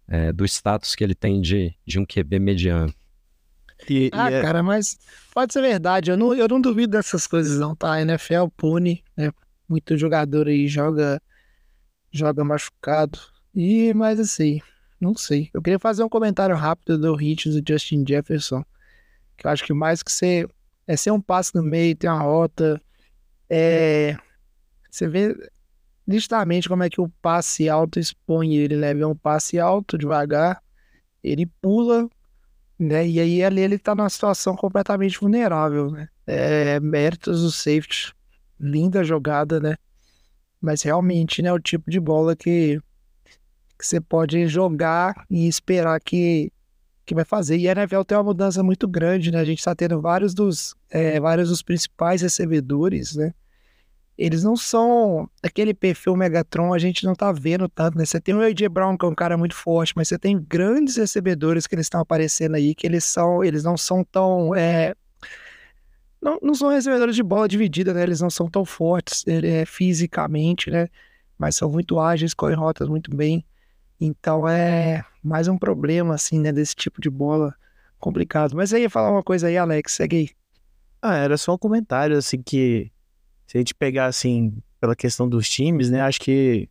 é, 0.08 0.32
do 0.32 0.46
status 0.46 0.94
que 0.94 1.04
ele 1.04 1.16
tem 1.16 1.42
de, 1.42 1.76
de 1.86 2.00
um 2.00 2.06
QB 2.06 2.40
mediano. 2.40 2.94
E, 3.90 4.10
ah, 4.14 4.32
e 4.32 4.36
é... 4.36 4.42
cara, 4.42 4.62
mas 4.62 4.98
pode 5.34 5.54
ser 5.54 5.62
verdade. 5.62 6.12
Eu 6.12 6.18
não, 6.18 6.34
eu 6.34 6.48
não 6.48 6.62
duvido 6.62 6.92
dessas 6.92 7.26
coisas, 7.26 7.60
não, 7.60 7.76
tá? 7.76 7.94
A 7.94 8.02
NFL 8.02 8.48
pune, 8.56 9.04
né? 9.16 9.32
muito 9.68 9.98
jogador 9.98 10.48
aí 10.48 10.68
joga 10.68 11.22
joga 12.12 12.44
machucado. 12.44 13.20
E 13.54 13.94
mas 13.94 14.20
assim, 14.20 14.62
não 15.00 15.16
sei. 15.16 15.50
Eu 15.54 15.62
queria 15.62 15.80
fazer 15.80 16.04
um 16.04 16.10
comentário 16.10 16.56
rápido 16.56 16.98
do 16.98 17.16
hit 17.16 17.50
do 17.50 17.62
Justin 17.68 18.04
Jefferson, 18.08 18.64
que 19.36 19.46
eu 19.46 19.52
acho 19.52 19.64
que 19.64 19.74
mais 19.74 20.02
que 20.02 20.12
ser 20.12 20.50
é 20.88 20.96
ser 20.96 21.12
um 21.12 21.22
passe 21.22 21.54
no 21.54 21.62
meio, 21.62 21.96
ter 21.96 22.08
uma 22.08 22.22
rota, 22.22 22.82
é 23.50 24.18
você 24.90 25.08
vê 25.08 25.36
nitidamente 26.08 26.70
como 26.70 26.84
é 26.84 26.90
que 26.90 27.02
o 27.02 27.10
passe 27.22 27.68
alto 27.68 28.00
expõe 28.00 28.56
ele, 28.56 28.78
né? 28.78 28.92
É 28.98 29.06
um 29.06 29.16
passe 29.16 29.60
alto 29.60 29.98
devagar, 29.98 30.64
ele 31.22 31.46
pula, 31.62 32.10
né? 32.80 33.06
E 33.08 33.20
aí 33.20 33.44
ali 33.44 33.62
ele 33.62 33.78
tá 33.78 33.94
numa 33.94 34.10
situação 34.10 34.56
completamente 34.56 35.20
vulnerável, 35.20 35.92
né? 35.92 36.08
É 36.26 36.80
méritos 36.80 37.42
do 37.42 37.52
safety 37.52 38.14
linda 38.60 39.04
jogada, 39.04 39.60
né? 39.60 39.76
Mas 40.62 40.82
realmente, 40.82 41.42
né, 41.42 41.52
o 41.54 41.60
tipo 41.60 41.92
de 41.92 42.00
bola 42.00 42.36
que, 42.36 42.82
que 43.78 43.86
você 43.86 44.02
pode 44.02 44.48
jogar 44.48 45.26
e 45.30 45.48
esperar 45.48 46.00
que, 46.00 46.52
que 47.06 47.14
vai 47.14 47.24
fazer. 47.24 47.58
E 47.58 47.70
a 47.70 47.74
NFL 47.74 48.02
tem 48.02 48.18
uma 48.18 48.24
mudança 48.24 48.64
muito 48.64 48.88
grande, 48.88 49.32
né? 49.32 49.40
A 49.40 49.46
gente 49.46 49.60
está 49.60 49.76
tendo 49.76 50.02
vários 50.02 50.34
dos, 50.34 50.76
é, 50.90 51.20
vários 51.20 51.50
dos 51.50 51.62
principais 51.62 52.22
recebedores, 52.22 53.16
né? 53.16 53.34
Eles 54.18 54.44
não 54.44 54.56
são 54.56 55.30
aquele 55.44 55.74
perfil 55.74 56.16
Megatron, 56.16 56.74
a 56.74 56.80
gente 56.80 57.06
não 57.06 57.14
tá 57.14 57.32
vendo 57.32 57.70
tanto, 57.70 57.98
né? 57.98 58.06
Você 58.06 58.20
tem 58.20 58.34
o 58.34 58.42
AJ 58.42 58.68
Brown, 58.70 58.98
que 58.98 59.06
é 59.06 59.08
um 59.08 59.14
cara 59.14 59.38
muito 59.38 59.54
forte, 59.54 59.94
mas 59.96 60.08
você 60.08 60.18
tem 60.18 60.40
grandes 60.40 60.98
recebedores 60.98 61.68
que 61.68 61.76
eles 61.76 61.86
estão 61.86 62.02
aparecendo 62.02 62.56
aí, 62.56 62.74
que 62.74 62.88
eles 62.88 63.04
são, 63.04 63.44
eles 63.44 63.64
não 63.64 63.78
são 63.78 64.04
tão. 64.04 64.56
É... 64.56 64.96
Não, 66.20 66.40
não 66.42 66.56
são 66.56 66.70
recebedores 66.70 67.16
de 67.16 67.22
bola 67.22 67.48
dividida, 67.48 67.94
né? 67.94 68.02
Eles 68.02 68.20
não 68.20 68.30
são 68.30 68.50
tão 68.50 68.66
fortes 68.66 69.24
é, 69.28 69.66
fisicamente, 69.66 70.72
né? 70.72 70.88
Mas 71.38 71.56
são 71.56 71.70
muito 71.70 72.00
ágeis, 72.00 72.34
correm 72.34 72.58
rotas 72.58 72.90
muito 72.90 73.16
bem. 73.16 73.46
Então 74.02 74.48
é 74.48 75.06
mais 75.24 75.48
um 75.48 75.58
problema, 75.60 76.16
assim, 76.16 76.40
né? 76.40 76.52
Desse 76.52 76.76
tipo 76.76 77.00
de 77.00 77.10
bola 77.10 77.54
complicado. 78.00 78.56
Mas 78.56 78.74
aí 78.74 78.82
ia 78.82 78.90
falar 78.90 79.12
uma 79.12 79.24
coisa 79.24 79.46
aí, 79.46 79.58
Alex, 79.58 79.94
segue 79.94 80.18
aí. 80.18 80.30
Ah, 81.00 81.16
era 81.18 81.38
só 81.38 81.54
um 81.54 81.58
comentário, 81.58 82.18
assim, 82.18 82.42
que 82.42 82.92
se 83.48 83.58
a 83.58 83.60
gente 83.62 83.74
pegar, 83.74 84.08
assim, 84.08 84.54
pela 84.80 84.96
questão 84.96 85.28
dos 85.28 85.50
times, 85.50 85.90
né, 85.90 86.02
acho 86.02 86.20
que 86.20 86.70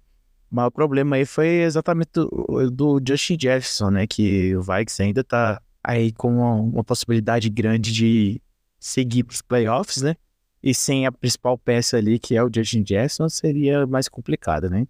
o 0.50 0.54
maior 0.54 0.70
problema 0.70 1.16
aí 1.16 1.24
foi 1.24 1.62
exatamente 1.62 2.10
do, 2.12 2.70
do 2.70 3.00
Justin 3.06 3.38
Jefferson, 3.40 3.90
né, 3.90 4.06
que 4.06 4.54
o 4.54 4.62
Vikings 4.62 5.02
ainda 5.02 5.24
tá 5.24 5.60
aí 5.82 6.12
com 6.12 6.36
uma, 6.36 6.52
uma 6.52 6.84
possibilidade 6.84 7.48
grande 7.48 7.92
de 7.92 8.40
seguir 8.78 9.24
para 9.24 9.34
os 9.34 9.42
playoffs, 9.42 10.02
né, 10.02 10.16
e 10.62 10.74
sem 10.74 11.06
a 11.06 11.12
principal 11.12 11.56
peça 11.56 11.96
ali, 11.96 12.18
que 12.18 12.36
é 12.36 12.44
o 12.44 12.50
Justin 12.54 12.84
Jefferson, 12.86 13.28
seria 13.28 13.86
mais 13.86 14.06
complicado, 14.06 14.68
né, 14.68 14.86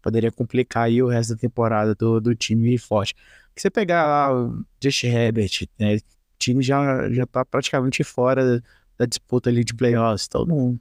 poderia 0.00 0.30
complicar 0.30 0.84
aí 0.84 1.02
o 1.02 1.08
resto 1.08 1.34
da 1.34 1.40
temporada 1.40 1.94
do, 1.94 2.20
do 2.20 2.34
time 2.34 2.78
forte. 2.78 3.14
Se 3.56 3.62
você 3.62 3.70
pegar 3.70 4.06
lá 4.06 4.32
o 4.32 4.64
Justin 4.82 5.08
Herbert, 5.08 5.68
né, 5.78 5.96
o 5.96 6.00
time 6.38 6.62
já, 6.62 7.10
já 7.10 7.26
tá 7.26 7.44
praticamente 7.44 8.04
fora 8.04 8.62
da 8.96 9.06
disputa 9.06 9.50
ali 9.50 9.64
de 9.64 9.74
playoffs, 9.74 10.26
então 10.28 10.44
não, 10.46 10.78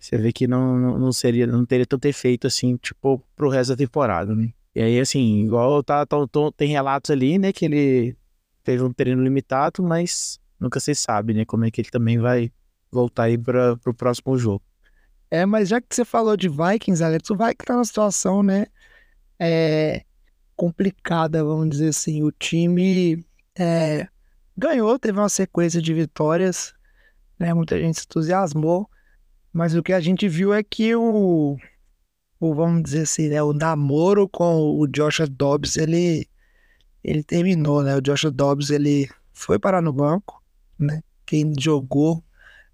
você 0.00 0.16
vê 0.16 0.32
que 0.32 0.46
não, 0.46 0.98
não, 0.98 1.12
seria, 1.12 1.46
não 1.46 1.64
teria 1.64 1.86
tanto 1.86 2.06
efeito 2.06 2.46
assim, 2.46 2.76
tipo, 2.76 3.22
pro 3.36 3.50
resto 3.50 3.70
da 3.70 3.76
temporada, 3.76 4.34
né? 4.34 4.52
E 4.74 4.80
aí, 4.80 4.98
assim, 4.98 5.44
igual 5.44 5.82
tá, 5.82 6.06
tá, 6.06 6.16
tá, 6.26 6.40
tem 6.56 6.68
relatos 6.70 7.10
ali, 7.10 7.38
né, 7.38 7.52
que 7.52 7.64
ele 7.64 8.16
teve 8.64 8.82
um 8.82 8.92
treino 8.92 9.22
limitado, 9.22 9.82
mas 9.82 10.40
nunca 10.58 10.80
se 10.80 10.94
sabe, 10.94 11.34
né, 11.34 11.44
como 11.44 11.64
é 11.64 11.70
que 11.70 11.80
ele 11.80 11.90
também 11.90 12.18
vai 12.18 12.50
voltar 12.90 13.24
aí 13.24 13.36
para 13.36 13.76
pro 13.76 13.92
próximo 13.92 14.38
jogo. 14.38 14.62
É, 15.30 15.44
mas 15.44 15.68
já 15.68 15.80
que 15.80 15.94
você 15.94 16.04
falou 16.04 16.36
de 16.36 16.48
Vikings, 16.48 17.04
Alex, 17.04 17.28
o 17.30 17.36
Vikings 17.36 17.64
tá 17.64 17.74
numa 17.74 17.84
situação, 17.84 18.42
né, 18.42 18.66
é, 19.38 20.04
complicada, 20.60 21.42
vamos 21.42 21.70
dizer 21.70 21.88
assim. 21.88 22.22
O 22.22 22.30
time 22.30 23.24
é, 23.58 24.06
ganhou, 24.54 24.98
teve 24.98 25.18
uma 25.18 25.30
sequência 25.30 25.80
de 25.80 25.94
vitórias, 25.94 26.74
né? 27.38 27.54
Muita 27.54 27.80
gente 27.80 27.98
se 27.98 28.04
entusiasmou, 28.04 28.86
mas 29.52 29.74
o 29.74 29.82
que 29.82 29.92
a 29.92 30.00
gente 30.00 30.28
viu 30.28 30.52
é 30.54 30.62
que 30.62 30.94
o, 30.94 31.56
o 32.38 32.54
vamos 32.54 32.82
dizer 32.82 33.02
assim, 33.02 33.28
né, 33.28 33.42
o 33.42 33.52
namoro 33.52 34.28
com 34.28 34.78
o 34.78 34.86
Joshua 34.86 35.26
Dobbs, 35.26 35.76
ele, 35.76 36.28
ele 37.02 37.22
terminou, 37.22 37.82
né? 37.82 37.96
O 37.96 38.00
Joshua 38.00 38.30
Dobbs, 38.30 38.70
ele 38.70 39.08
foi 39.32 39.58
parar 39.58 39.82
no 39.82 39.92
banco, 39.92 40.42
né? 40.78 41.02
Quem 41.26 41.52
jogou, 41.58 42.22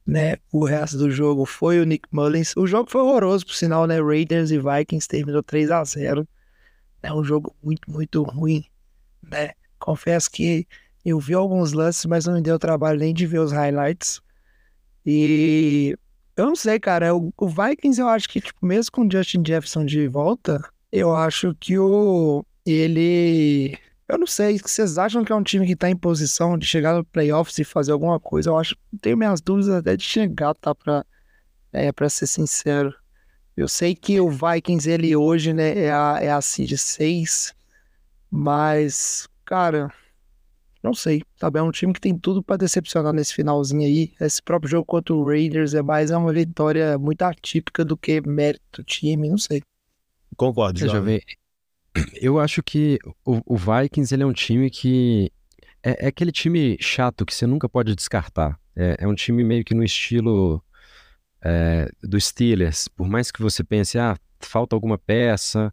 né, 0.06 0.36
o 0.52 0.64
resto 0.64 0.98
do 0.98 1.10
jogo 1.10 1.44
foi 1.44 1.80
o 1.80 1.84
Nick 1.84 2.08
Mullins. 2.12 2.54
O 2.56 2.66
jogo 2.66 2.90
foi 2.90 3.00
horroroso, 3.00 3.46
por 3.46 3.54
sinal, 3.54 3.86
né? 3.86 4.00
Raiders 4.00 4.50
e 4.50 4.58
Vikings 4.58 5.08
terminou 5.08 5.42
3 5.42 5.70
a 5.70 5.84
0 5.84 6.28
é 7.02 7.12
um 7.12 7.22
jogo 7.22 7.54
muito, 7.62 7.90
muito 7.90 8.22
ruim, 8.22 8.64
né? 9.22 9.52
Confesso 9.78 10.30
que 10.30 10.66
eu 11.04 11.20
vi 11.20 11.34
alguns 11.34 11.72
lances, 11.72 12.04
mas 12.06 12.26
não 12.26 12.34
me 12.34 12.42
deu 12.42 12.58
trabalho 12.58 12.98
nem 12.98 13.14
de 13.14 13.26
ver 13.26 13.38
os 13.38 13.52
highlights. 13.52 14.20
E 15.04 15.96
eu 16.36 16.46
não 16.46 16.56
sei, 16.56 16.78
cara. 16.78 17.14
O, 17.14 17.32
o 17.36 17.48
Vikings, 17.48 18.00
eu 18.00 18.08
acho 18.08 18.28
que, 18.28 18.40
tipo, 18.40 18.64
mesmo 18.64 18.92
com 18.92 19.06
o 19.06 19.10
Justin 19.10 19.42
Jefferson 19.46 19.84
de 19.84 20.06
volta, 20.08 20.60
eu 20.92 21.14
acho 21.14 21.54
que 21.58 21.78
o. 21.78 22.44
Ele. 22.64 23.78
Eu 24.08 24.18
não 24.18 24.26
sei. 24.26 24.58
Vocês 24.58 24.98
acham 24.98 25.24
que 25.24 25.32
é 25.32 25.34
um 25.34 25.42
time 25.42 25.66
que 25.66 25.76
tá 25.76 25.88
em 25.90 25.96
posição 25.96 26.58
de 26.58 26.66
chegar 26.66 26.94
no 26.94 27.04
playoffs 27.04 27.58
e 27.58 27.64
fazer 27.64 27.92
alguma 27.92 28.20
coisa? 28.20 28.50
Eu 28.50 28.58
acho. 28.58 28.76
Tenho 29.00 29.16
minhas 29.16 29.40
dúvidas 29.40 29.74
até 29.74 29.96
de 29.96 30.04
chegar, 30.04 30.54
tá? 30.54 30.74
Pra, 30.74 31.04
é, 31.72 31.92
pra 31.92 32.08
ser 32.08 32.26
sincero. 32.26 32.94
Eu 33.56 33.68
sei 33.68 33.94
que 33.94 34.20
o 34.20 34.28
Vikings, 34.28 34.90
ele 34.90 35.16
hoje, 35.16 35.52
né, 35.54 35.78
é 35.78 35.90
a, 35.90 36.18
é 36.20 36.30
a 36.30 36.42
seed 36.42 36.76
6, 36.76 37.54
mas, 38.30 39.26
cara, 39.46 39.90
não 40.86 40.94
sei, 40.94 41.22
sabe? 41.36 41.58
É 41.58 41.62
um 41.62 41.72
time 41.72 41.92
que 41.92 42.00
tem 42.00 42.16
tudo 42.16 42.42
para 42.42 42.56
decepcionar 42.56 43.12
nesse 43.12 43.34
finalzinho 43.34 43.82
aí. 43.82 44.12
Esse 44.20 44.40
próprio 44.40 44.70
jogo 44.70 44.84
contra 44.86 45.12
o 45.12 45.24
Raiders 45.24 45.74
é 45.74 45.82
mais 45.82 46.10
uma 46.12 46.32
vitória 46.32 46.96
muito 46.96 47.22
atípica 47.22 47.84
do 47.84 47.96
que 47.96 48.20
mérito 48.20 48.80
do 48.80 48.84
time, 48.84 49.28
não 49.28 49.36
sei. 49.36 49.62
Concordo, 50.36 50.78
já 50.78 51.00
vi. 51.00 51.20
Eu 52.20 52.38
acho 52.38 52.62
que 52.62 52.98
o, 53.24 53.40
o, 53.44 53.56
Vikings, 53.56 54.14
ele 54.14 54.22
é 54.22 54.26
um 54.26 54.32
time 54.32 54.70
que... 54.70 55.32
É, 55.82 56.04
é, 56.04 56.08
aquele 56.08 56.30
time 56.30 56.76
chato 56.80 57.26
que 57.26 57.34
você 57.34 57.46
nunca 57.46 57.68
pode 57.68 57.94
descartar. 57.94 58.58
É, 58.76 58.98
é 59.00 59.08
um 59.08 59.14
time 59.14 59.42
meio 59.42 59.64
que 59.64 59.74
no 59.74 59.82
estilo 59.82 60.62
é, 61.42 61.90
do 62.02 62.20
Steelers, 62.20 62.86
por 62.86 63.08
mais 63.08 63.30
que 63.30 63.42
você 63.42 63.64
pense, 63.64 63.98
ah, 63.98 64.16
falta 64.40 64.76
alguma 64.76 64.98
peça, 64.98 65.72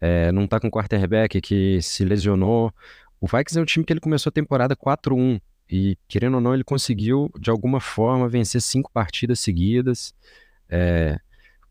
é, 0.00 0.30
não 0.32 0.46
tá 0.46 0.60
com 0.60 0.70
quarterback 0.70 1.40
que 1.40 1.80
se 1.80 2.04
lesionou, 2.04 2.74
o 3.20 3.26
Vikings 3.26 3.58
é 3.58 3.62
um 3.62 3.66
time 3.66 3.84
que 3.84 3.92
ele 3.92 4.00
começou 4.00 4.30
a 4.30 4.32
temporada 4.32 4.74
4-1 4.74 5.40
e, 5.70 5.96
querendo 6.08 6.34
ou 6.34 6.40
não, 6.40 6.54
ele 6.54 6.64
conseguiu, 6.64 7.30
de 7.38 7.50
alguma 7.50 7.80
forma, 7.80 8.28
vencer 8.28 8.60
cinco 8.60 8.90
partidas 8.90 9.38
seguidas, 9.38 10.12
é, 10.68 11.18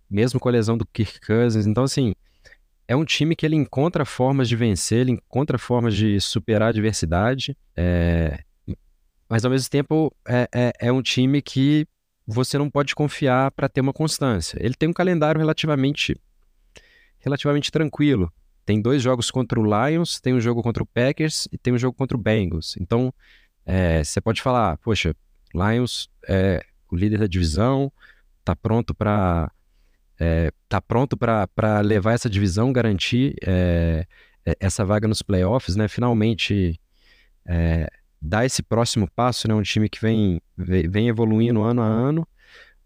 mesmo 0.10 0.40
com 0.40 0.48
a 0.48 0.52
lesão 0.52 0.78
do 0.78 0.86
Kirk 0.86 1.20
Cousins. 1.20 1.66
Então, 1.66 1.84
assim, 1.84 2.14
é 2.88 2.96
um 2.96 3.04
time 3.04 3.36
que 3.36 3.46
ele 3.46 3.56
encontra 3.56 4.06
formas 4.06 4.48
de 4.48 4.56
vencer, 4.56 5.00
ele 5.00 5.12
encontra 5.12 5.58
formas 5.58 5.96
de 5.96 6.20
superar 6.22 6.68
a 6.68 6.70
adversidade, 6.70 7.58
é, 7.76 8.40
mas 9.28 9.44
ao 9.44 9.52
mesmo 9.52 9.70
tempo 9.70 10.16
é, 10.28 10.48
é, 10.54 10.74
é 10.80 10.92
um 10.92 11.02
time 11.02 11.42
que 11.42 11.86
você 12.26 12.58
não 12.58 12.70
pode 12.70 12.96
confiar 12.96 13.52
para 13.52 13.68
ter 13.68 13.82
uma 13.82 13.94
constância. 13.94 14.58
Ele 14.62 14.76
tem 14.76 14.88
um 14.88 14.94
calendário 14.94 15.40
relativamente 15.40 16.16
relativamente 17.20 17.70
tranquilo. 17.70 18.32
Tem 18.66 18.82
dois 18.82 19.02
jogos 19.02 19.32
contra 19.32 19.60
o 19.60 19.64
Lions, 19.64 20.20
tem 20.20 20.34
um 20.34 20.42
jogo 20.42 20.62
contra 20.62 20.84
o 20.84 20.86
Packers 20.86 21.48
e 21.52 21.58
tem 21.58 21.74
um 21.74 21.78
jogo 21.78 21.98
contra 21.98 22.16
o 22.16 22.20
Bengals. 22.20 22.76
Então, 22.80 23.14
é, 23.66 24.04
você 24.04 24.22
pode 24.22 24.42
falar, 24.42 24.78
poxa, 24.78 25.16
Lions 25.54 26.10
é 26.28 26.64
o 26.92 26.96
líder 26.96 27.20
da 27.20 27.28
divisão, 27.28 27.92
tá 28.44 28.56
pronto 28.56 28.94
para 28.94 29.52
é, 30.20 30.52
tá 30.68 30.82
pronto 30.82 31.16
para 31.16 31.80
levar 31.82 32.14
essa 32.14 32.30
divisão, 32.30 32.74
garantir 32.74 33.36
é, 33.42 34.06
é, 34.46 34.56
essa 34.60 34.84
vaga 34.84 35.08
nos 35.08 35.22
playoffs, 35.22 35.76
né? 35.76 35.88
Finalmente 35.88 36.80
é, 37.46 37.90
dar 38.22 38.46
esse 38.46 38.62
próximo 38.62 39.10
passo, 39.16 39.48
né? 39.48 39.54
Um 39.54 39.62
time 39.62 39.88
que 39.88 40.02
vem, 40.02 40.42
vem 40.58 41.08
evoluindo 41.08 41.62
ano 41.62 41.82
a 41.82 41.86
ano, 41.86 42.28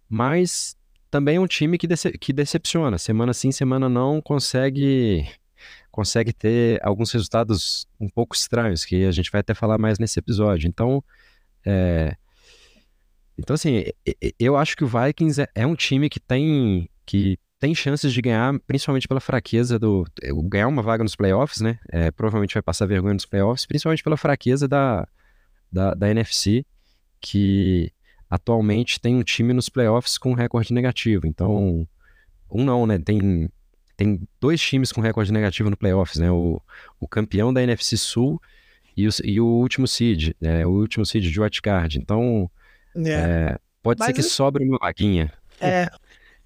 mas 0.07 0.77
também 1.09 1.37
é 1.37 1.39
um 1.39 1.47
time 1.47 1.77
que, 1.77 1.87
dece 1.87 2.11
que 2.11 2.31
decepciona. 2.31 2.97
Semana 2.97 3.33
sim, 3.33 3.51
semana 3.51 3.89
não, 3.89 4.21
consegue 4.21 5.27
consegue 5.91 6.33
ter 6.33 6.79
alguns 6.83 7.11
resultados 7.11 7.87
um 7.99 8.09
pouco 8.09 8.35
estranhos, 8.35 8.85
que 8.85 9.05
a 9.05 9.11
gente 9.11 9.31
vai 9.31 9.41
até 9.41 9.53
falar 9.53 9.77
mais 9.77 9.99
nesse 9.99 10.19
episódio. 10.19 10.67
Então, 10.67 11.03
é... 11.65 12.15
então 13.37 13.53
assim, 13.53 13.85
eu 14.39 14.57
acho 14.57 14.75
que 14.75 14.83
o 14.83 14.87
Vikings 14.87 15.41
é, 15.41 15.47
é 15.55 15.67
um 15.67 15.75
time 15.75 16.09
que 16.09 16.19
tem 16.19 16.89
que 17.05 17.37
tem 17.63 17.73
chances 17.73 18.11
de 18.11 18.21
ganhar, 18.21 18.59
principalmente 18.67 19.07
pela 19.07 19.21
fraqueza 19.21 19.79
do. 19.79 20.05
ganhar 20.49 20.67
uma 20.67 20.81
vaga 20.81 21.01
nos 21.01 21.15
playoffs, 21.15 21.61
né? 21.61 21.79
É, 21.89 22.11
provavelmente 22.11 22.53
vai 22.53 22.61
passar 22.61 22.85
vergonha 22.85 23.13
nos 23.13 23.25
playoffs, 23.25 23.65
principalmente 23.65 24.03
pela 24.03 24.17
fraqueza 24.17 24.67
da, 24.67 25.07
da, 25.71 25.93
da 25.93 26.09
NFC, 26.09 26.65
que 27.21 27.89
atualmente 28.29 28.99
tem 28.99 29.15
um 29.15 29.23
time 29.23 29.53
nos 29.53 29.69
playoffs 29.69 30.17
com 30.17 30.33
recorde 30.33 30.73
negativo. 30.73 31.25
Então, 31.25 31.87
um 32.51 32.65
não, 32.65 32.85
né? 32.85 32.99
Tem, 32.99 33.49
tem 34.03 34.27
dois 34.39 34.61
times 34.61 34.91
com 34.91 35.01
recorde 35.01 35.31
negativo 35.31 35.69
no 35.69 35.77
playoffs, 35.77 36.19
né? 36.19 36.29
O, 36.29 36.61
o 36.99 37.07
campeão 37.07 37.53
da 37.53 37.63
NFC 37.63 37.97
Sul 37.97 38.41
e 38.95 39.07
o, 39.07 39.11
e 39.23 39.39
o 39.39 39.45
último 39.45 39.87
seed, 39.87 40.33
né? 40.39 40.65
O 40.65 40.71
último 40.71 41.05
seed 41.05 41.23
de 41.23 41.39
wildcard. 41.39 41.97
Então, 41.97 42.49
é. 42.95 43.09
É, 43.09 43.59
pode 43.81 43.99
Mas 43.99 44.07
ser 44.07 44.13
que 44.13 44.23
sobre 44.23 44.63
uma 44.65 44.77
vaguinha. 44.77 45.31
É. 45.59 45.87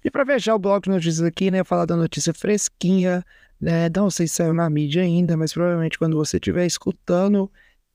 E 0.04 0.10
para 0.10 0.24
fechar 0.24 0.54
o 0.54 0.58
bloco 0.58 0.84
de 0.84 0.90
notícias 0.90 1.22
aqui, 1.22 1.50
né? 1.50 1.64
Falar 1.64 1.84
da 1.84 1.96
notícia 1.96 2.32
fresquinha, 2.32 3.24
né? 3.60 3.88
Não 3.94 4.08
sei 4.08 4.28
se 4.28 4.36
saiu 4.36 4.54
na 4.54 4.70
mídia 4.70 5.02
ainda, 5.02 5.36
mas 5.36 5.52
provavelmente 5.52 5.98
quando 5.98 6.16
você 6.16 6.36
estiver 6.36 6.64
escutando 6.64 7.50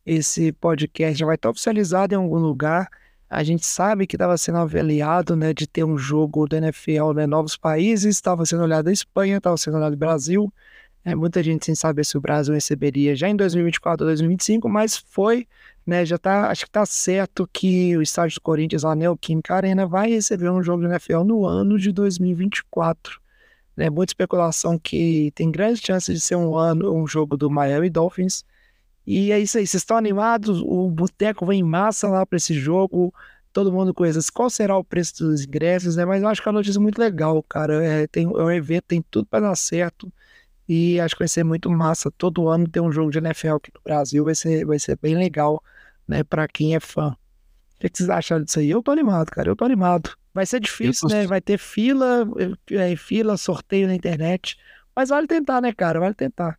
esse 0.06 0.52
podcast 0.52 1.18
já 1.18 1.26
vai 1.26 1.36
estar 1.36 1.50
oficializado 1.50 2.14
em 2.14 2.18
algum 2.18 2.38
lugar. 2.38 2.90
A 3.34 3.44
gente 3.44 3.66
sabe 3.66 4.06
que 4.06 4.16
estava 4.16 4.38
sendo 4.38 4.60
avaliado, 4.60 5.36
né, 5.36 5.56
de 5.56 5.66
ter 5.66 5.84
um 5.84 5.98
jogo 5.98 6.48
do 6.48 6.56
NFL, 6.56 7.14
né, 7.16 7.26
novos 7.26 7.58
países, 7.58 8.16
estava 8.16 8.46
sendo 8.46 8.62
olhado 8.62 8.90
a 8.90 8.92
Espanha, 8.92 9.38
estava 9.38 9.58
sendo 9.58 9.78
olhado 9.78 9.94
o 9.94 9.98
Brasil. 9.98 10.54
É, 11.04 11.16
muita 11.16 11.42
gente 11.42 11.66
sem 11.66 11.74
saber 11.74 12.06
se 12.06 12.16
o 12.16 12.22
Brasil 12.22 12.54
receberia 12.54 13.16
já 13.16 13.28
em 13.28 13.36
2024 13.36 14.06
ou 14.06 14.10
2025, 14.12 14.70
mas 14.70 14.98
foi, 14.98 15.48
né? 15.86 16.06
Já 16.06 16.20
tá, 16.20 16.52
acho 16.52 16.66
que 16.66 16.72
tá 16.72 16.86
certo 16.86 17.50
que 17.52 17.98
o 17.98 18.04
estádio 18.04 18.36
do 18.36 18.42
Corinthians, 18.42 18.84
lá 18.84 18.96
Neoquímica 18.96 19.56
Arena, 19.56 19.88
vai 19.88 20.12
receber 20.12 20.52
um 20.52 20.62
jogo 20.62 20.84
de 20.84 20.90
NFL 20.90 21.24
no 21.24 21.44
ano 21.44 21.80
de 21.80 21.92
2024. 21.92 23.20
Né, 23.76 23.90
muita 23.90 24.12
especulação 24.12 24.78
que 24.78 25.32
tem 25.34 25.50
grandes 25.50 25.82
chances 25.82 26.14
de 26.14 26.22
ser 26.22 26.36
um 26.36 26.56
ano, 26.56 26.94
um 26.94 27.08
jogo 27.08 27.36
do 27.36 27.50
Miami 27.50 27.90
Dolphins. 27.90 28.46
E 29.06 29.32
é 29.32 29.40
isso 29.40 29.58
aí, 29.58 29.68
vocês 29.68 29.82
estão 29.82 29.98
animados? 29.98 30.62
O 30.62 30.90
Boteco 30.90 31.46
vem 31.46 31.60
em 31.60 31.64
massa 31.64 32.08
lá 32.08 32.26
para 32.26 32.38
esse 32.38 32.54
jogo. 32.54 33.14
Todo 33.52 33.72
mundo 33.72 33.94
conhece 33.94 34.32
qual 34.32 34.50
será 34.50 34.78
o 34.78 34.84
preço 34.84 35.24
dos 35.24 35.44
ingressos, 35.44 35.96
né? 35.96 36.06
Mas 36.06 36.24
eu 36.24 36.28
acho 36.28 36.42
que 36.42 36.48
é 36.48 36.52
uma 36.52 36.60
notícia 36.60 36.82
muito 36.82 36.98
legal, 36.98 37.44
cara. 37.44 37.84
É, 37.84 38.08
tem, 38.08 38.26
é 38.26 38.28
um 38.28 38.52
evento, 38.52 38.86
tem 38.88 39.02
tudo 39.12 39.28
para 39.28 39.48
dar 39.48 39.56
certo. 39.56 40.12
E 40.68 41.00
acho 41.00 41.16
que 41.16 41.20
vai 41.20 41.28
ser 41.28 41.44
muito 41.44 41.70
massa. 41.70 42.10
Todo 42.10 42.48
ano 42.48 42.68
ter 42.68 42.80
um 42.80 42.92
jogo 42.92 43.12
de 43.12 43.18
NFL 43.18 43.56
aqui 43.56 43.72
no 43.74 43.82
Brasil 43.84 44.24
vai 44.24 44.34
ser, 44.34 44.66
vai 44.66 44.80
ser 44.80 44.98
bem 45.00 45.16
legal, 45.16 45.62
né? 46.08 46.24
Para 46.24 46.48
quem 46.48 46.76
é 46.76 46.80
fã. 46.80 47.10
O 47.76 47.80
que, 47.80 47.92
vocês 47.94 48.10
acharam 48.10 48.44
disso 48.44 48.60
aí? 48.60 48.70
Eu 48.70 48.82
tô 48.82 48.92
animado, 48.92 49.30
cara. 49.30 49.50
Eu 49.50 49.56
tô 49.56 49.66
animado. 49.66 50.16
Vai 50.34 50.46
ser 50.46 50.62
difícil, 50.62 51.10
tô... 51.10 51.14
né? 51.14 51.28
Vai 51.28 51.42
ter 51.42 51.58
fila, 51.58 52.26
é, 52.72 52.96
fila, 52.96 53.36
sorteio 53.36 53.88
na 53.88 53.94
internet. 53.94 54.58
Mas 54.96 55.10
vale 55.10 55.28
tentar, 55.28 55.62
né, 55.62 55.74
cara? 55.74 56.00
Vale 56.00 56.14
tentar. 56.14 56.58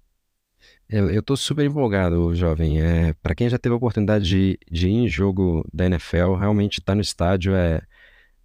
Eu, 0.88 1.10
eu 1.10 1.22
tô 1.22 1.36
super 1.36 1.64
empolgado, 1.64 2.34
jovem. 2.34 2.80
É, 2.80 3.14
para 3.14 3.34
quem 3.34 3.48
já 3.48 3.58
teve 3.58 3.72
a 3.72 3.76
oportunidade 3.76 4.28
de, 4.28 4.58
de 4.70 4.88
ir 4.88 4.92
em 4.92 5.08
jogo 5.08 5.66
da 5.72 5.86
NFL, 5.86 6.34
realmente 6.34 6.80
estar 6.80 6.92
tá 6.92 6.94
no 6.94 7.00
estádio 7.00 7.54
é, 7.54 7.82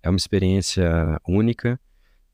é 0.01 0.10
uma 0.10 0.17
experiência 0.17 1.19
única. 1.27 1.79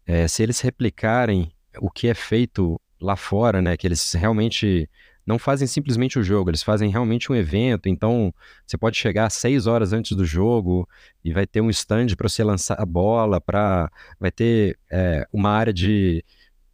É, 0.05 0.27
se 0.27 0.43
eles 0.43 0.61
replicarem 0.61 1.51
o 1.79 1.89
que 1.89 2.07
é 2.07 2.13
feito 2.13 2.79
lá 3.01 3.15
fora, 3.15 3.61
né, 3.61 3.75
que 3.75 3.87
eles 3.87 4.13
realmente 4.13 4.89
não 5.25 5.39
fazem 5.39 5.67
simplesmente 5.67 6.19
o 6.19 6.23
jogo, 6.23 6.51
eles 6.51 6.61
fazem 6.61 6.89
realmente 6.89 7.31
um 7.31 7.35
evento. 7.35 7.89
Então, 7.89 8.31
você 8.65 8.77
pode 8.77 8.95
chegar 8.95 9.29
seis 9.31 9.65
horas 9.65 9.91
antes 9.91 10.15
do 10.15 10.23
jogo 10.23 10.87
e 11.23 11.33
vai 11.33 11.47
ter 11.47 11.61
um 11.61 11.69
stand 11.71 12.07
para 12.15 12.29
você 12.29 12.43
lançar 12.43 12.79
a 12.79 12.85
bola, 12.85 13.41
para 13.41 13.91
vai 14.19 14.31
ter 14.31 14.77
é, 14.89 15.27
uma 15.33 15.49
área 15.49 15.73
de 15.73 16.23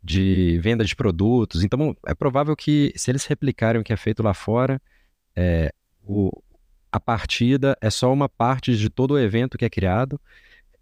de 0.03 0.59
venda 0.59 0.83
de 0.83 0.95
produtos. 0.95 1.63
Então, 1.63 1.95
é 2.05 2.13
provável 2.13 2.55
que, 2.55 2.91
se 2.95 3.11
eles 3.11 3.25
replicarem 3.25 3.81
o 3.81 3.83
que 3.83 3.93
é 3.93 3.97
feito 3.97 4.23
lá 4.23 4.33
fora, 4.33 4.81
é, 5.35 5.71
o, 6.03 6.31
a 6.91 6.99
partida 6.99 7.77
é 7.81 7.89
só 7.89 8.11
uma 8.11 8.27
parte 8.27 8.75
de 8.75 8.89
todo 8.89 9.11
o 9.11 9.19
evento 9.19 9.57
que 9.57 9.65
é 9.65 9.69
criado. 9.69 10.19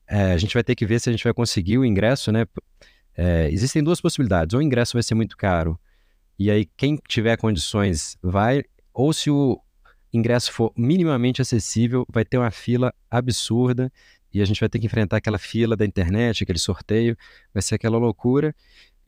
É, 0.08 0.32
a 0.32 0.38
gente 0.38 0.54
vai 0.54 0.64
ter 0.64 0.76
que 0.76 0.86
ver 0.86 1.00
se 1.00 1.10
a 1.10 1.12
gente 1.12 1.24
vai 1.24 1.34
conseguir 1.34 1.78
o 1.78 1.86
ingresso, 1.86 2.32
né? 2.32 2.46
É, 3.16 3.50
existem 3.52 3.84
duas 3.84 4.00
possibilidades. 4.00 4.54
Ou 4.54 4.60
o 4.60 4.64
ingresso 4.64 4.94
vai 4.94 5.04
ser 5.04 5.16
muito 5.16 5.36
caro, 5.36 5.80
e 6.40 6.50
aí 6.50 6.66
quem 6.78 6.98
tiver 7.06 7.36
condições 7.36 8.18
vai, 8.24 8.64
ou 8.94 9.12
se 9.12 9.30
o 9.30 9.62
ingresso 10.14 10.54
for 10.54 10.72
minimamente 10.76 11.42
acessível, 11.42 12.06
vai 12.10 12.24
ter 12.24 12.38
uma 12.38 12.50
fila 12.50 12.94
absurda 13.12 13.92
e 14.34 14.42
a 14.42 14.46
gente 14.46 14.60
vai 14.60 14.70
ter 14.70 14.80
que 14.80 14.86
enfrentar 14.86 15.18
aquela 15.18 15.38
fila 15.38 15.76
da 15.76 15.86
internet, 15.86 16.44
aquele 16.44 16.60
sorteio, 16.60 17.18
vai 17.54 17.62
ser 17.62 17.76
aquela 17.76 17.98
loucura. 17.98 18.56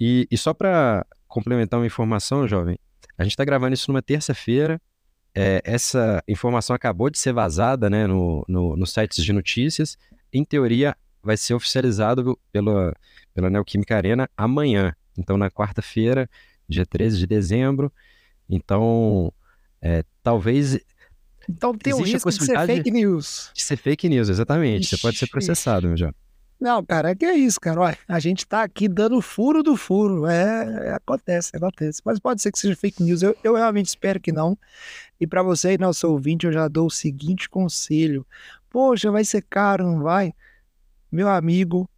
E, 0.03 0.27
e 0.31 0.35
só 0.35 0.51
para 0.51 1.05
complementar 1.27 1.79
uma 1.79 1.85
informação, 1.85 2.47
jovem, 2.47 2.75
a 3.15 3.21
gente 3.23 3.33
está 3.33 3.45
gravando 3.45 3.75
isso 3.75 3.91
numa 3.91 4.01
terça-feira. 4.01 4.81
É, 5.35 5.61
essa 5.63 6.23
informação 6.27 6.75
acabou 6.75 7.07
de 7.11 7.19
ser 7.19 7.31
vazada 7.31 7.87
né, 7.87 8.07
no, 8.07 8.43
no, 8.47 8.75
nos 8.75 8.91
sites 8.91 9.23
de 9.23 9.31
notícias. 9.31 9.99
Em 10.33 10.43
teoria, 10.43 10.97
vai 11.21 11.37
ser 11.37 11.53
oficializado 11.53 12.35
pela, 12.51 12.95
pela 13.31 13.47
Neoquímica 13.47 13.95
Arena 13.95 14.27
amanhã. 14.35 14.95
Então, 15.15 15.37
na 15.37 15.51
quarta-feira, 15.51 16.27
dia 16.67 16.83
13 16.83 17.19
de 17.19 17.27
dezembro. 17.27 17.93
Então, 18.49 19.31
é, 19.79 20.03
talvez. 20.23 20.79
Então 21.47 21.77
tem 21.77 21.93
um 21.93 22.01
risco 22.01 22.31
de 22.31 22.43
ser 22.43 22.65
fake 22.65 22.89
news. 22.89 23.51
De 23.53 23.61
ser 23.61 23.77
fake 23.77 24.09
news, 24.09 24.29
exatamente. 24.29 24.85
Ixi. 24.85 24.97
Você 24.97 25.01
pode 25.03 25.17
ser 25.19 25.27
processado, 25.27 25.87
meu 25.87 25.95
jovem. 25.95 26.15
Não, 26.61 26.85
cara, 26.85 27.09
é 27.09 27.15
que 27.15 27.25
é 27.25 27.33
isso, 27.33 27.59
cara. 27.59 27.81
Olha, 27.81 27.97
a 28.07 28.19
gente 28.19 28.45
tá 28.45 28.61
aqui 28.61 28.87
dando 28.87 29.19
furo 29.19 29.63
do 29.63 29.75
furo. 29.75 30.27
É, 30.27 30.89
é, 30.89 30.93
acontece, 30.93 31.57
acontece. 31.57 32.03
Mas 32.05 32.19
pode 32.19 32.39
ser 32.39 32.51
que 32.51 32.59
seja 32.59 32.75
fake 32.75 33.01
news. 33.01 33.23
Eu, 33.23 33.35
eu 33.43 33.55
realmente 33.55 33.87
espero 33.87 34.19
que 34.19 34.31
não. 34.31 34.55
E 35.19 35.25
para 35.25 35.41
você, 35.41 35.75
nosso 35.79 36.07
ouvinte, 36.07 36.45
eu 36.45 36.51
já 36.51 36.67
dou 36.67 36.85
o 36.85 36.91
seguinte 36.91 37.49
conselho. 37.49 38.23
Poxa, 38.69 39.09
vai 39.09 39.25
ser 39.25 39.43
caro, 39.49 39.87
não 39.87 40.03
vai? 40.03 40.35
Meu 41.11 41.27
amigo, 41.27 41.89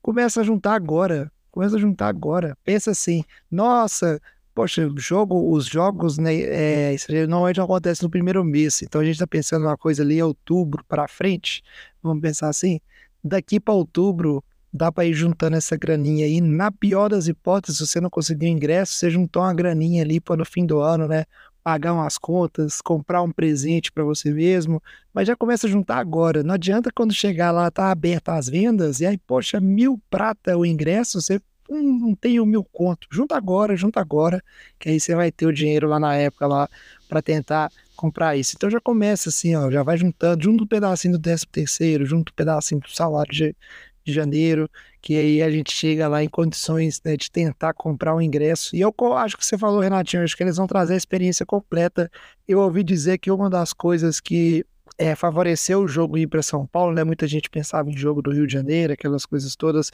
começa 0.00 0.40
a 0.40 0.44
juntar 0.44 0.74
agora. 0.74 1.28
Começa 1.50 1.74
a 1.74 1.80
juntar 1.80 2.06
agora. 2.06 2.56
Pensa 2.62 2.92
assim, 2.92 3.24
nossa, 3.50 4.20
poxa, 4.54 4.88
jogo, 4.98 5.52
os 5.52 5.66
jogos, 5.66 6.16
né, 6.16 6.32
é, 6.42 6.96
normalmente 7.26 7.60
acontece 7.60 8.04
no 8.04 8.08
primeiro 8.08 8.44
mês. 8.44 8.82
Então 8.82 9.00
a 9.00 9.04
gente 9.04 9.18
tá 9.18 9.26
pensando 9.26 9.66
uma 9.66 9.76
coisa 9.76 10.04
ali, 10.04 10.22
outubro 10.22 10.84
para 10.84 11.08
frente. 11.08 11.60
Vamos 12.00 12.22
pensar 12.22 12.48
assim 12.48 12.80
daqui 13.22 13.60
para 13.60 13.74
outubro 13.74 14.42
dá 14.72 14.90
para 14.90 15.04
ir 15.04 15.12
juntando 15.12 15.56
essa 15.56 15.76
graninha 15.76 16.24
aí. 16.24 16.40
Na 16.40 16.72
pior 16.72 17.10
das 17.10 17.28
hipóteses, 17.28 17.78
se 17.78 17.86
você 17.86 18.00
não 18.00 18.08
conseguir 18.08 18.48
ingresso, 18.48 18.94
você 18.94 19.10
juntou 19.10 19.42
uma 19.42 19.52
graninha 19.52 20.02
ali 20.02 20.20
para 20.20 20.36
no 20.36 20.44
fim 20.44 20.64
do 20.64 20.80
ano, 20.80 21.06
né? 21.06 21.24
Pagar 21.62 21.92
umas 21.92 22.18
contas, 22.18 22.80
comprar 22.80 23.22
um 23.22 23.30
presente 23.30 23.92
para 23.92 24.02
você 24.02 24.32
mesmo, 24.32 24.82
mas 25.14 25.28
já 25.28 25.36
começa 25.36 25.66
a 25.66 25.70
juntar 25.70 25.98
agora. 25.98 26.42
Não 26.42 26.54
adianta 26.54 26.90
quando 26.92 27.12
chegar 27.12 27.52
lá, 27.52 27.70
tá 27.70 27.90
aberto 27.90 28.30
as 28.30 28.48
vendas, 28.48 29.00
e 29.00 29.06
aí, 29.06 29.18
poxa, 29.18 29.60
mil 29.60 30.00
prata 30.10 30.56
o 30.56 30.66
ingresso, 30.66 31.20
você 31.20 31.40
hum, 31.70 31.98
não 32.00 32.14
tem 32.16 32.40
o 32.40 32.46
mil 32.46 32.64
conto. 32.64 33.06
Junta 33.12 33.36
agora, 33.36 33.76
junta 33.76 34.00
agora, 34.00 34.42
que 34.78 34.88
aí 34.88 34.98
você 34.98 35.14
vai 35.14 35.30
ter 35.30 35.46
o 35.46 35.52
dinheiro 35.52 35.86
lá 35.88 36.00
na 36.00 36.16
época 36.16 36.46
lá 36.48 36.68
para 37.12 37.20
tentar 37.20 37.70
comprar 37.94 38.36
isso. 38.36 38.54
Então 38.56 38.70
já 38.70 38.80
começa 38.80 39.28
assim, 39.28 39.54
ó, 39.54 39.70
já 39.70 39.82
vai 39.82 39.98
juntando, 39.98 40.42
junto 40.42 40.64
um 40.64 40.66
pedacinho 40.66 41.12
do 41.12 41.18
décimo 41.18 41.52
terceiro, 41.52 42.06
junto 42.06 42.32
um 42.32 42.34
pedacinho 42.34 42.80
do 42.80 42.90
salário 42.90 43.30
de, 43.30 43.54
de 44.02 44.12
janeiro, 44.14 44.66
que 45.02 45.14
aí 45.18 45.42
a 45.42 45.50
gente 45.50 45.70
chega 45.70 46.08
lá 46.08 46.24
em 46.24 46.28
condições 46.28 47.02
né, 47.04 47.14
de 47.14 47.30
tentar 47.30 47.74
comprar 47.74 48.14
o 48.14 48.16
um 48.16 48.22
ingresso. 48.22 48.74
E 48.74 48.80
eu 48.80 48.94
acho 49.14 49.36
que 49.36 49.44
você 49.44 49.58
falou, 49.58 49.80
Renatinho, 49.80 50.24
acho 50.24 50.34
que 50.34 50.42
eles 50.42 50.56
vão 50.56 50.66
trazer 50.66 50.94
a 50.94 50.96
experiência 50.96 51.44
completa. 51.44 52.10
Eu 52.48 52.60
ouvi 52.60 52.82
dizer 52.82 53.18
que 53.18 53.30
uma 53.30 53.50
das 53.50 53.74
coisas 53.74 54.18
que 54.18 54.64
é, 54.96 55.14
favoreceu 55.14 55.80
o 55.80 55.88
jogo 55.88 56.16
ir 56.16 56.26
para 56.26 56.42
São 56.42 56.66
Paulo, 56.66 56.94
né? 56.94 57.04
Muita 57.04 57.26
gente 57.26 57.50
pensava 57.50 57.90
em 57.90 57.96
jogo 57.96 58.22
do 58.22 58.32
Rio 58.32 58.46
de 58.46 58.52
Janeiro, 58.54 58.94
aquelas 58.94 59.26
coisas 59.26 59.54
todas 59.54 59.92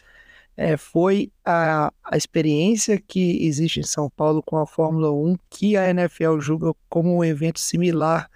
é, 0.59 0.77
foi 0.77 1.31
a, 1.45 1.93
a 2.03 2.17
experiência 2.17 3.01
que 3.01 3.47
existe 3.47 3.79
em 3.79 3.85
São 3.85 4.11
Paulo 4.11 4.43
com 4.43 4.57
a 4.57 4.67
Fórmula 4.67 5.13
1, 5.13 5.37
que 5.49 5.77
a 5.77 5.89
NFL 5.89 6.41
julga 6.41 6.75
como 6.89 7.17
um 7.17 7.25
evento 7.25 7.61
similar 7.61 8.29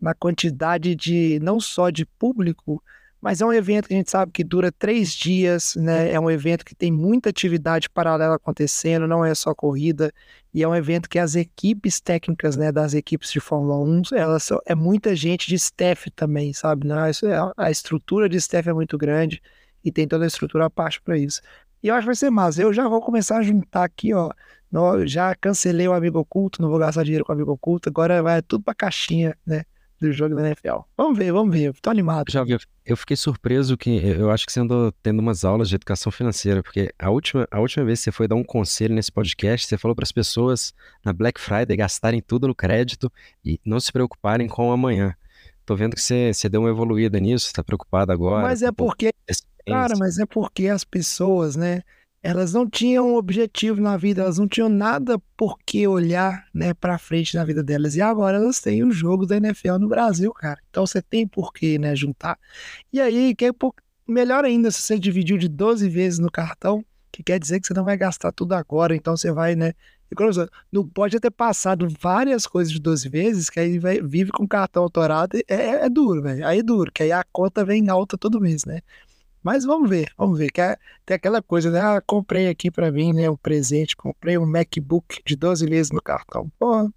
na 0.00 0.14
quantidade 0.14 0.94
de, 0.94 1.38
não 1.42 1.60
só 1.60 1.90
de 1.90 2.06
público, 2.06 2.82
mas 3.20 3.42
é 3.42 3.44
um 3.44 3.52
evento 3.52 3.88
que 3.88 3.94
a 3.94 3.96
gente 3.98 4.10
sabe 4.10 4.32
que 4.32 4.42
dura 4.42 4.72
três 4.72 5.10
dias, 5.12 5.74
né? 5.76 6.10
É 6.12 6.18
um 6.18 6.30
evento 6.30 6.64
que 6.64 6.74
tem 6.74 6.90
muita 6.90 7.28
atividade 7.28 7.90
paralela 7.90 8.36
acontecendo, 8.36 9.06
não 9.06 9.22
é 9.22 9.34
só 9.34 9.54
corrida, 9.54 10.10
e 10.54 10.62
é 10.62 10.68
um 10.68 10.74
evento 10.74 11.10
que 11.10 11.18
as 11.18 11.34
equipes 11.34 12.00
técnicas, 12.00 12.56
né, 12.56 12.72
das 12.72 12.94
equipes 12.94 13.30
de 13.30 13.40
Fórmula 13.40 13.78
1, 13.78 14.02
elas 14.14 14.44
são, 14.44 14.58
é 14.64 14.74
muita 14.74 15.14
gente 15.14 15.46
de 15.46 15.56
staff 15.56 16.10
também, 16.12 16.54
sabe? 16.54 16.86
Né? 16.86 16.96
A 17.54 17.70
estrutura 17.70 18.30
de 18.30 18.38
staff 18.38 18.66
é 18.66 18.72
muito 18.72 18.96
grande 18.96 19.42
e 19.86 19.92
tem 19.92 20.08
toda 20.08 20.24
a 20.24 20.26
estrutura 20.26 20.66
à 20.66 20.70
parte 20.70 21.00
para 21.00 21.16
isso. 21.16 21.40
E 21.82 21.88
eu 21.88 21.94
acho 21.94 22.02
que 22.02 22.06
vai 22.06 22.14
ser 22.14 22.30
massa. 22.30 22.62
Eu 22.62 22.72
já 22.72 22.88
vou 22.88 23.00
começar 23.00 23.38
a 23.38 23.42
juntar 23.42 23.84
aqui, 23.84 24.12
ó. 24.12 24.30
No, 24.70 25.06
já 25.06 25.34
cancelei 25.34 25.86
o 25.86 25.92
amigo 25.92 26.18
oculto, 26.18 26.60
não 26.60 26.68
vou 26.68 26.78
gastar 26.78 27.04
dinheiro 27.04 27.24
com 27.24 27.32
amigo 27.32 27.52
oculto. 27.52 27.88
Agora 27.88 28.22
vai 28.22 28.42
tudo 28.42 28.64
pra 28.64 28.74
caixinha, 28.74 29.36
né? 29.46 29.64
Do 30.00 30.12
jogo 30.12 30.34
da 30.34 30.46
NFL. 30.46 30.80
Vamos 30.96 31.16
ver, 31.16 31.32
vamos 31.32 31.56
ver. 31.56 31.72
Tô 31.80 31.88
animado. 31.88 32.30
Já 32.30 32.44
vi. 32.44 32.58
Eu 32.84 32.96
fiquei 32.96 33.16
surpreso 33.16 33.76
que 33.76 33.90
eu 33.90 34.30
acho 34.30 34.44
que 34.44 34.52
você 34.52 34.60
andou 34.60 34.92
tendo 35.02 35.20
umas 35.20 35.44
aulas 35.44 35.68
de 35.68 35.74
educação 35.74 36.12
financeira, 36.12 36.62
porque 36.62 36.92
a 36.98 37.08
última, 37.08 37.48
a 37.50 37.58
última 37.60 37.84
vez 37.84 38.00
que 38.00 38.04
você 38.04 38.12
foi 38.12 38.28
dar 38.28 38.34
um 38.34 38.44
conselho 38.44 38.94
nesse 38.94 39.10
podcast, 39.10 39.66
você 39.66 39.78
falou 39.78 39.94
para 39.94 40.04
as 40.04 40.12
pessoas 40.12 40.74
na 41.02 41.12
Black 41.12 41.40
Friday 41.40 41.76
gastarem 41.76 42.20
tudo 42.20 42.46
no 42.46 42.54
crédito 42.54 43.10
e 43.44 43.58
não 43.64 43.80
se 43.80 43.90
preocuparem 43.90 44.46
com 44.46 44.68
o 44.68 44.72
amanhã. 44.72 45.14
Tô 45.66 45.74
vendo 45.76 45.94
que 45.94 46.00
você, 46.00 46.32
você 46.32 46.48
deu 46.48 46.62
uma 46.62 46.70
evoluída 46.70 47.18
nisso, 47.18 47.52
tá 47.52 47.62
preocupado 47.62 48.12
agora. 48.12 48.42
Mas 48.42 48.62
é 48.62 48.70
porque 48.72 49.12
Cara, 49.66 49.94
mas 49.98 50.18
é 50.18 50.24
porque 50.24 50.68
as 50.68 50.84
pessoas, 50.84 51.56
né? 51.56 51.82
Elas 52.22 52.52
não 52.52 52.68
tinham 52.68 53.12
um 53.12 53.16
objetivo 53.16 53.80
na 53.80 53.96
vida, 53.96 54.22
elas 54.22 54.38
não 54.38 54.48
tinham 54.48 54.68
nada 54.68 55.18
por 55.36 55.58
que 55.64 55.86
olhar, 55.86 56.46
né, 56.52 56.74
para 56.74 56.98
frente 56.98 57.36
na 57.36 57.44
vida 57.44 57.62
delas. 57.62 57.94
E 57.94 58.00
agora 58.00 58.36
elas 58.36 58.60
têm 58.60 58.82
o 58.82 58.90
jogo 58.90 59.26
da 59.26 59.36
NFL 59.36 59.78
no 59.78 59.88
Brasil, 59.88 60.32
cara. 60.32 60.60
Então 60.70 60.86
você 60.86 61.00
tem 61.02 61.26
por 61.26 61.52
que, 61.52 61.78
né, 61.78 61.94
juntar. 61.94 62.38
E 62.92 63.00
aí, 63.00 63.34
que 63.34 63.44
é 63.44 63.50
melhor 64.08 64.44
ainda 64.44 64.70
se 64.70 64.82
você 64.82 64.98
dividiu 64.98 65.36
de 65.36 65.48
12 65.48 65.88
vezes 65.88 66.18
no 66.18 66.30
cartão, 66.30 66.84
que 67.12 67.22
quer 67.22 67.38
dizer 67.38 67.60
que 67.60 67.66
você 67.66 67.74
não 67.74 67.84
vai 67.84 67.96
gastar 67.96 68.32
tudo 68.32 68.54
agora, 68.54 68.94
então 68.94 69.16
você 69.16 69.30
vai, 69.30 69.54
né, 69.54 69.72
não 70.72 70.86
pode 70.86 71.18
ter 71.18 71.30
passado 71.30 71.88
várias 72.00 72.46
coisas 72.46 72.72
de 72.72 72.80
12 72.80 73.08
vezes, 73.08 73.50
que 73.50 73.60
aí 73.60 73.78
vai, 73.78 74.00
vive 74.00 74.30
com 74.30 74.46
cartão 74.46 74.82
autorado, 74.84 75.36
é, 75.36 75.42
é, 75.48 75.84
é 75.84 75.88
duro, 75.88 76.22
velho. 76.22 76.46
Aí 76.46 76.60
é 76.60 76.62
duro, 76.62 76.90
que 76.92 77.02
aí 77.02 77.12
a 77.12 77.24
conta 77.32 77.64
vem 77.64 77.88
alta 77.88 78.16
todo 78.16 78.40
mês, 78.40 78.64
né? 78.64 78.80
Mas 79.42 79.64
vamos 79.64 79.88
ver, 79.88 80.10
vamos 80.18 80.38
ver. 80.38 80.50
Que 80.50 80.60
é, 80.60 80.76
tem 81.04 81.14
aquela 81.14 81.40
coisa, 81.40 81.70
né? 81.70 81.80
Ah, 81.80 82.02
comprei 82.04 82.48
aqui 82.48 82.70
para 82.70 82.90
mim, 82.90 83.12
né? 83.12 83.30
Um 83.30 83.36
presente, 83.36 83.96
comprei 83.96 84.36
um 84.36 84.46
MacBook 84.46 85.22
de 85.24 85.36
12 85.36 85.68
meses 85.68 85.92
no 85.92 86.02
cartão. 86.02 86.50
Porra, 86.58 86.92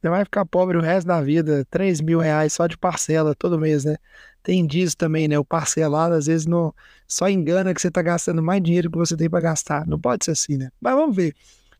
você 0.00 0.10
vai 0.10 0.24
ficar 0.24 0.44
pobre 0.44 0.76
o 0.76 0.80
resto 0.82 1.06
da 1.06 1.22
vida, 1.22 1.66
3 1.70 2.00
mil 2.00 2.18
reais 2.18 2.52
só 2.52 2.66
de 2.66 2.76
parcela 2.76 3.34
todo 3.34 3.58
mês, 3.58 3.84
né? 3.84 3.96
Tem 4.42 4.66
disso 4.66 4.96
também, 4.96 5.26
né? 5.26 5.38
O 5.38 5.44
parcelado 5.44 6.14
às 6.14 6.26
vezes 6.26 6.46
não, 6.46 6.74
só 7.08 7.28
engana 7.28 7.74
que 7.74 7.80
você 7.80 7.90
tá 7.90 8.02
gastando 8.02 8.42
mais 8.42 8.62
dinheiro 8.62 8.90
que 8.90 8.98
você 8.98 9.16
tem 9.16 9.30
para 9.30 9.40
gastar. 9.40 9.86
Não 9.86 9.98
pode 9.98 10.24
ser 10.24 10.32
assim, 10.32 10.56
né? 10.58 10.70
Mas 10.80 10.94
vamos 10.94 11.16
ver. 11.16 11.34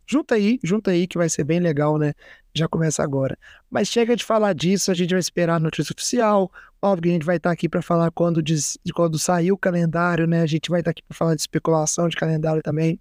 Junta 0.06 0.36
aí, 0.36 0.58
junta 0.62 0.90
aí 0.90 1.06
que 1.06 1.18
vai 1.18 1.28
ser 1.28 1.44
bem 1.44 1.60
legal, 1.60 1.98
né? 1.98 2.12
Já 2.54 2.68
começa 2.68 3.02
agora. 3.02 3.36
Mas 3.70 3.88
chega 3.88 4.14
de 4.14 4.24
falar 4.24 4.54
disso, 4.54 4.90
a 4.90 4.94
gente 4.94 5.10
vai 5.10 5.20
esperar 5.20 5.56
a 5.56 5.60
notícia 5.60 5.92
oficial. 5.92 6.50
Óbvio 6.80 7.02
que 7.02 7.08
a 7.08 7.12
gente 7.12 7.26
vai 7.26 7.36
estar 7.36 7.50
aqui 7.50 7.68
para 7.68 7.82
falar 7.82 8.10
quando, 8.10 8.42
diz, 8.42 8.78
quando 8.94 9.18
sair 9.18 9.52
o 9.52 9.58
calendário, 9.58 10.26
né? 10.26 10.42
A 10.42 10.46
gente 10.46 10.70
vai 10.70 10.80
estar 10.80 10.92
aqui 10.92 11.02
para 11.02 11.16
falar 11.16 11.34
de 11.34 11.40
especulação 11.40 12.08
de 12.08 12.16
calendário 12.16 12.62
também 12.62 13.00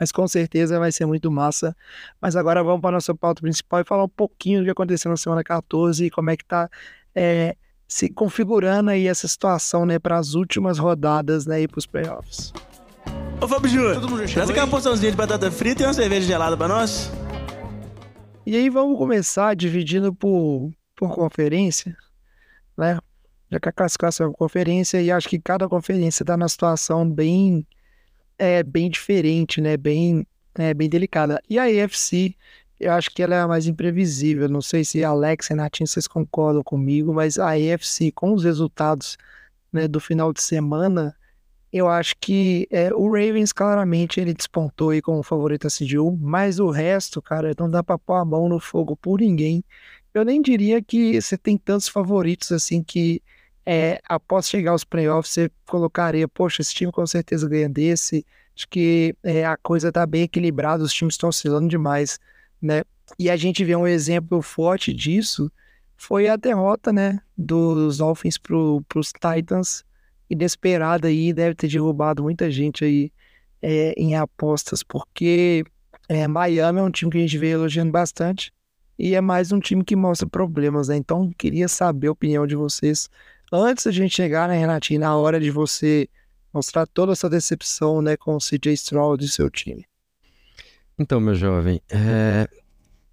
mas 0.00 0.10
com 0.10 0.26
certeza 0.26 0.78
vai 0.78 0.90
ser 0.90 1.04
muito 1.04 1.30
massa. 1.30 1.76
Mas 2.18 2.34
agora 2.34 2.64
vamos 2.64 2.80
para 2.80 2.88
a 2.88 2.92
nossa 2.92 3.14
pauta 3.14 3.42
principal 3.42 3.80
e 3.80 3.84
falar 3.84 4.04
um 4.04 4.08
pouquinho 4.08 4.60
do 4.60 4.64
que 4.64 4.70
aconteceu 4.70 5.10
na 5.10 5.16
semana 5.18 5.44
14 5.44 6.06
e 6.06 6.10
como 6.10 6.30
é 6.30 6.36
que 6.38 6.42
está 6.42 6.70
é, 7.14 7.54
se 7.86 8.08
configurando 8.08 8.90
aí 8.90 9.06
essa 9.06 9.28
situação 9.28 9.84
né, 9.84 9.98
para 9.98 10.16
as 10.16 10.32
últimas 10.32 10.78
rodadas 10.78 11.44
né, 11.44 11.60
e 11.60 11.68
para 11.68 11.78
os 11.78 11.86
playoffs. 11.86 12.50
Ô 13.42 13.48
Fábio 13.48 13.70
Júnior, 13.70 14.28
traz 14.28 14.50
aqui 14.50 14.60
uma 14.60 14.68
porçãozinha 14.68 15.10
de 15.10 15.16
batata 15.16 15.50
frita 15.50 15.82
e 15.82 15.86
uma 15.86 15.94
cerveja 15.94 16.26
gelada 16.26 16.58
para 16.58 16.68
nós. 16.68 17.10
E 18.44 18.54
aí 18.54 18.68
vamos 18.68 18.98
começar 18.98 19.56
dividindo 19.56 20.12
por, 20.12 20.70
por 20.94 21.14
conferência, 21.14 21.96
né? 22.76 22.98
Já 23.50 23.58
que 23.58 23.68
a 23.70 23.72
classificação 23.72 24.26
é 24.26 24.28
uma 24.28 24.34
conferência 24.34 25.00
e 25.00 25.10
acho 25.10 25.26
que 25.26 25.38
cada 25.40 25.66
conferência 25.70 26.22
está 26.22 26.36
numa 26.36 26.50
situação 26.50 27.10
bem 27.10 27.66
é 28.38 28.62
bem 28.62 28.90
diferente, 28.90 29.58
né? 29.58 29.74
Bem, 29.74 30.26
é, 30.56 30.74
bem 30.74 30.90
delicada. 30.90 31.40
E 31.48 31.58
a 31.58 31.64
AFC, 31.64 32.36
eu 32.78 32.92
acho 32.92 33.10
que 33.10 33.22
ela 33.22 33.34
é 33.34 33.40
a 33.40 33.48
mais 33.48 33.66
imprevisível. 33.66 34.50
Não 34.50 34.60
sei 34.60 34.84
se 34.84 35.02
Alex 35.02 35.48
e 35.48 35.54
Natinho 35.54 35.86
vocês 35.86 36.06
concordam 36.06 36.62
comigo, 36.62 37.14
mas 37.14 37.38
a 37.38 37.52
AFC, 37.52 38.12
com 38.12 38.34
os 38.34 38.44
resultados 38.44 39.16
né, 39.72 39.88
do 39.88 39.98
final 39.98 40.30
de 40.30 40.42
semana, 40.42 41.16
eu 41.72 41.88
acho 41.88 42.14
que 42.20 42.66
é, 42.70 42.92
o 42.92 43.06
Ravens 43.06 43.52
claramente 43.52 44.20
ele 44.20 44.34
despontou 44.34 44.90
aí 44.90 45.00
como 45.00 45.22
favorito 45.22 45.66
a 45.66 45.70
CDU, 45.70 46.16
mas 46.20 46.58
o 46.58 46.70
resto, 46.70 47.22
cara, 47.22 47.52
não 47.58 47.70
dá 47.70 47.82
pra 47.82 47.98
pôr 47.98 48.14
a 48.14 48.24
mão 48.24 48.48
no 48.48 48.58
fogo 48.58 48.96
por 48.96 49.20
ninguém. 49.20 49.64
Eu 50.12 50.24
nem 50.24 50.42
diria 50.42 50.82
que 50.82 51.20
você 51.20 51.38
tem 51.38 51.56
tantos 51.56 51.88
favoritos 51.88 52.50
assim 52.50 52.82
que 52.82 53.22
é, 53.64 54.00
após 54.08 54.48
chegar 54.48 54.72
aos 54.72 54.84
playoffs, 54.84 55.32
você 55.32 55.50
colocaria, 55.66 56.26
poxa, 56.26 56.62
esse 56.62 56.74
time 56.74 56.90
com 56.90 57.06
certeza 57.06 57.48
ganha 57.48 57.68
desse. 57.68 58.26
Acho 58.56 58.68
que 58.68 59.14
é, 59.22 59.44
a 59.44 59.56
coisa 59.56 59.92
tá 59.92 60.04
bem 60.04 60.22
equilibrada, 60.22 60.82
os 60.82 60.92
times 60.92 61.14
estão 61.14 61.28
oscilando 61.28 61.68
demais, 61.68 62.18
né? 62.60 62.82
E 63.18 63.30
a 63.30 63.36
gente 63.36 63.64
vê 63.64 63.76
um 63.76 63.86
exemplo 63.86 64.42
forte 64.42 64.92
disso, 64.92 65.50
foi 65.96 66.28
a 66.28 66.36
derrota, 66.36 66.92
né, 66.92 67.20
dos 67.36 67.98
Dolphins 67.98 68.38
para 68.38 68.56
os 68.56 69.12
Titans, 69.12 69.84
inesperada 70.30 71.08
aí, 71.08 71.32
deve 71.32 71.54
ter 71.54 71.68
derrubado 71.68 72.22
muita 72.22 72.50
gente 72.50 72.84
aí 72.84 73.12
é, 73.60 73.92
em 73.96 74.14
apostas, 74.14 74.82
porque 74.82 75.64
é, 76.08 76.26
Miami 76.28 76.78
é 76.78 76.82
um 76.82 76.90
time 76.90 77.10
que 77.10 77.18
a 77.18 77.20
gente 77.20 77.36
vê 77.36 77.48
elogiando 77.48 77.90
bastante, 77.90 78.52
e 78.98 79.14
é 79.14 79.20
mais 79.20 79.50
um 79.50 79.58
time 79.58 79.82
que 79.82 79.96
mostra 79.96 80.28
problemas, 80.28 80.88
né? 80.88 80.96
Então, 80.96 81.32
queria 81.36 81.68
saber 81.68 82.08
a 82.08 82.12
opinião 82.12 82.46
de 82.46 82.54
vocês 82.54 83.08
antes 83.50 83.84
da 83.84 83.90
gente 83.90 84.14
chegar, 84.14 84.48
né, 84.48 84.58
Renatinho, 84.58 85.00
na 85.00 85.16
hora 85.16 85.40
de 85.40 85.50
você 85.50 86.08
mostrar 86.52 86.86
toda 86.86 87.12
essa 87.12 87.28
decepção, 87.28 88.02
né, 88.02 88.16
com 88.16 88.36
o 88.36 88.38
CJ 88.38 88.72
Stroud 88.74 89.24
e 89.24 89.28
seu 89.28 89.50
time. 89.50 89.86
Então, 90.98 91.18
meu 91.20 91.34
jovem, 91.34 91.80
é... 91.88 92.48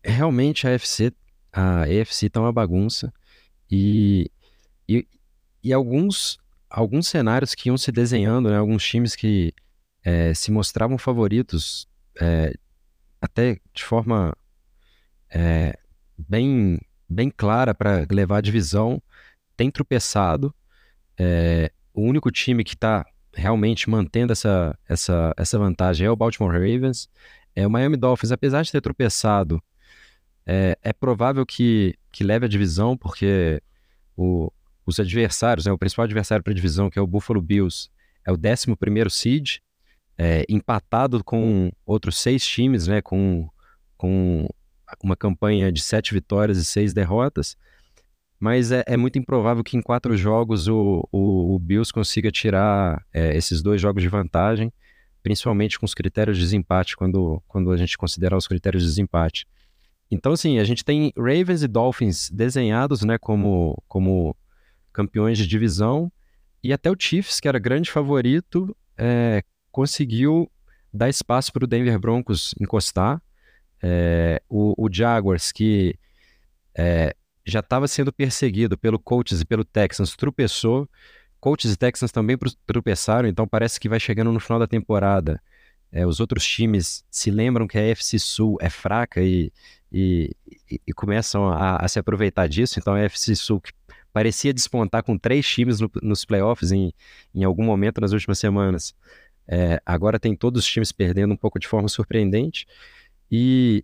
realmente 0.04 0.68
a 0.68 0.76
AFC, 0.76 1.14
a 1.54 1.84
AFC 1.84 2.30
tá 2.30 2.42
uma 2.42 2.52
bagunça 2.52 3.14
e, 3.72 4.30
e, 4.88 5.08
e 5.64 5.72
alguns, 5.72 6.38
alguns 6.70 7.08
cenários 7.08 7.56
que 7.56 7.70
iam 7.70 7.78
se 7.78 7.92
desenhando, 7.92 8.50
né, 8.50 8.58
alguns 8.58 8.84
times 8.84 9.16
que 9.16 9.54
é, 10.04 10.34
se 10.34 10.52
mostravam 10.52 10.98
favoritos 10.98 11.88
é, 12.20 12.54
até 13.22 13.60
de 13.74 13.84
forma 13.84 14.36
é, 15.30 15.78
bem, 16.18 16.80
bem 17.10 17.30
clara 17.30 17.74
para 17.74 18.06
levar 18.10 18.38
a 18.38 18.42
divisão, 18.42 19.02
tem 19.56 19.72
tropeçado. 19.72 20.54
O 21.94 22.02
único 22.02 22.30
time 22.32 22.64
que 22.64 22.76
está 22.76 23.04
realmente 23.34 23.90
mantendo 23.90 24.34
essa, 24.34 24.78
essa, 24.88 25.34
essa 25.38 25.60
vantagem 25.60 26.08
é 26.08 26.12
o 26.12 26.16
Baltimore 26.16 26.52
Ravens. 26.52 27.08
É, 27.56 27.66
o 27.66 27.70
Miami 27.70 27.96
Dolphins, 27.96 28.32
apesar 28.32 28.64
de 28.64 28.72
ter 28.72 28.82
tropeçado, 28.82 29.62
é, 30.46 30.78
é 30.82 30.94
provável 30.94 31.46
que, 31.46 31.96
que 32.12 32.24
leve 32.24 32.46
a 32.46 32.50
divisão, 32.50 32.98
porque 32.98 33.62
o, 34.16 34.52
os 34.88 35.00
adversários, 35.00 35.66
né, 35.68 35.72
o 35.72 35.78
principal 35.78 36.06
adversário 36.06 36.44
para 36.44 36.52
a 36.52 36.56
divisão, 36.56 36.90
que 36.90 36.98
é 36.98 37.02
o 37.02 37.08
Buffalo 37.08 37.42
Bills, 37.42 37.90
é 38.26 38.32
o 38.32 38.36
11 38.36 39.10
seed, 39.12 39.58
é, 40.18 40.44
empatado 40.50 41.24
com 41.24 41.72
outros 41.86 42.18
seis 42.18 42.44
times, 42.46 42.88
né, 42.88 43.02
com, 43.02 43.48
com 43.96 44.50
uma 45.04 45.16
campanha 45.16 45.72
de 45.72 45.82
sete 45.82 46.14
vitórias 46.14 46.58
e 46.58 46.66
seis 46.66 46.94
derrotas 46.94 47.56
mas 48.40 48.72
é, 48.72 48.84
é, 48.86 48.96
muito 48.96 49.18
improvável 49.18 49.64
que 49.64 49.78
em 49.78 49.82
quatro 49.82 50.16
jogos 50.16 50.68
o, 50.68 51.08
o, 51.12 51.56
o 51.56 51.60
Bills 51.60 51.92
consiga 51.92 52.32
tirar 52.32 53.04
é, 53.12 53.36
esses 53.36 53.62
dois 53.62 53.82
jogos 53.82 54.04
de 54.04 54.10
vantagem, 54.10 54.72
principalmente 55.24 55.80
com 55.80 55.86
os 55.86 55.94
critérios 55.94 56.38
de 56.38 56.44
desempate, 56.44 56.96
quando, 56.96 57.42
quando 57.48 57.72
a 57.72 57.78
gente 57.78 57.98
considerar 57.98 58.38
os 58.38 58.48
critérios 58.48 58.84
de 58.84 58.90
desempate. 58.90 59.48
Então, 60.10 60.32
assim, 60.32 60.60
a 60.60 60.64
gente 60.64 60.86
tem 60.86 61.12
Ravens 61.18 61.64
e 61.64 61.68
Dolphins 61.68 62.30
desenhados 62.30 63.02
né, 63.02 63.18
como, 63.18 63.82
como 63.88 64.36
campeões 64.98 65.38
de 65.38 65.46
divisão, 65.46 66.12
e 66.64 66.74
até 66.74 66.90
o 66.90 66.96
Chiefs, 66.98 67.40
que 67.40 67.48
era 67.48 67.60
grande 67.60 67.92
favorito, 67.92 68.76
é, 68.98 69.44
conseguiu 69.72 70.50
dar 70.92 71.08
espaço 71.08 71.54
para 71.54 71.64
o 71.64 71.68
Denver 71.68 72.00
Broncos 72.00 72.56
encostar. 72.60 73.22
É, 73.80 74.42
o, 74.50 74.74
o, 74.76 74.92
Jaguars, 74.92 75.52
que 75.52 75.96
é, 76.76 77.16
já 77.46 77.60
estava 77.60 77.88
sendo 77.88 78.12
perseguido 78.12 78.76
pelo 78.76 78.98
Colts 78.98 79.40
e 79.40 79.46
pelo 79.46 79.64
Texans, 79.64 80.16
tropeçou. 80.16 80.90
Colts 81.40 81.72
e 81.72 81.78
Texans 81.78 82.12
também 82.12 82.36
tropeçaram, 82.66 83.30
então 83.30 83.48
parece 83.48 83.80
que 83.80 83.88
vai 83.88 84.00
chegando 84.00 84.32
no 84.32 84.40
final 84.40 84.58
da 84.58 84.66
temporada. 84.66 85.40
É, 85.92 86.08
os 86.08 86.20
outros 86.20 86.44
times 86.44 87.06
se 87.12 87.30
lembram 87.30 87.68
que 87.68 87.78
a 87.78 87.82
FC 87.82 88.18
Sul 88.18 88.58
é 88.60 88.70
fraca 88.70 89.22
e, 89.22 89.54
e, 89.92 90.36
e 90.88 90.92
começam 90.92 91.48
a, 91.48 91.76
a, 91.76 91.88
se 91.88 92.00
aproveitar 92.00 92.48
disso. 92.48 92.80
Então 92.80 92.96
a 92.96 93.00
FC 93.02 93.36
Sul, 93.36 93.62
que 93.62 93.72
parecia 94.14 94.54
despontar 94.54 95.04
com 95.04 95.18
três 95.18 95.48
times 95.48 95.80
no, 95.80 95.90
nos 96.02 96.26
playoffs 96.26 96.72
em, 96.72 96.94
em 97.34 97.44
algum 97.44 97.64
momento 97.64 98.02
nas 98.02 98.14
últimas 98.14 98.40
semanas, 98.40 98.96
é, 99.48 99.82
agora 99.86 100.20
tem 100.20 100.36
todos 100.36 100.64
os 100.64 100.70
times 100.70 100.92
perdendo 100.92 101.34
um 101.34 101.38
pouco 101.38 101.60
de 101.60 101.68
forma 101.68 101.88
surpreendente. 101.88 102.68
E 103.32 103.84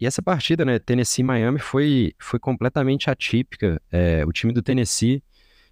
e 0.00 0.06
essa 0.06 0.22
partida, 0.22 0.64
né, 0.64 0.78
Tennessee-Miami, 0.78 1.58
foi, 1.58 2.14
foi 2.18 2.38
completamente 2.38 3.10
atípica. 3.10 3.80
É, 3.92 4.24
o 4.24 4.32
time 4.32 4.50
do 4.50 4.62
Tennessee, 4.62 5.22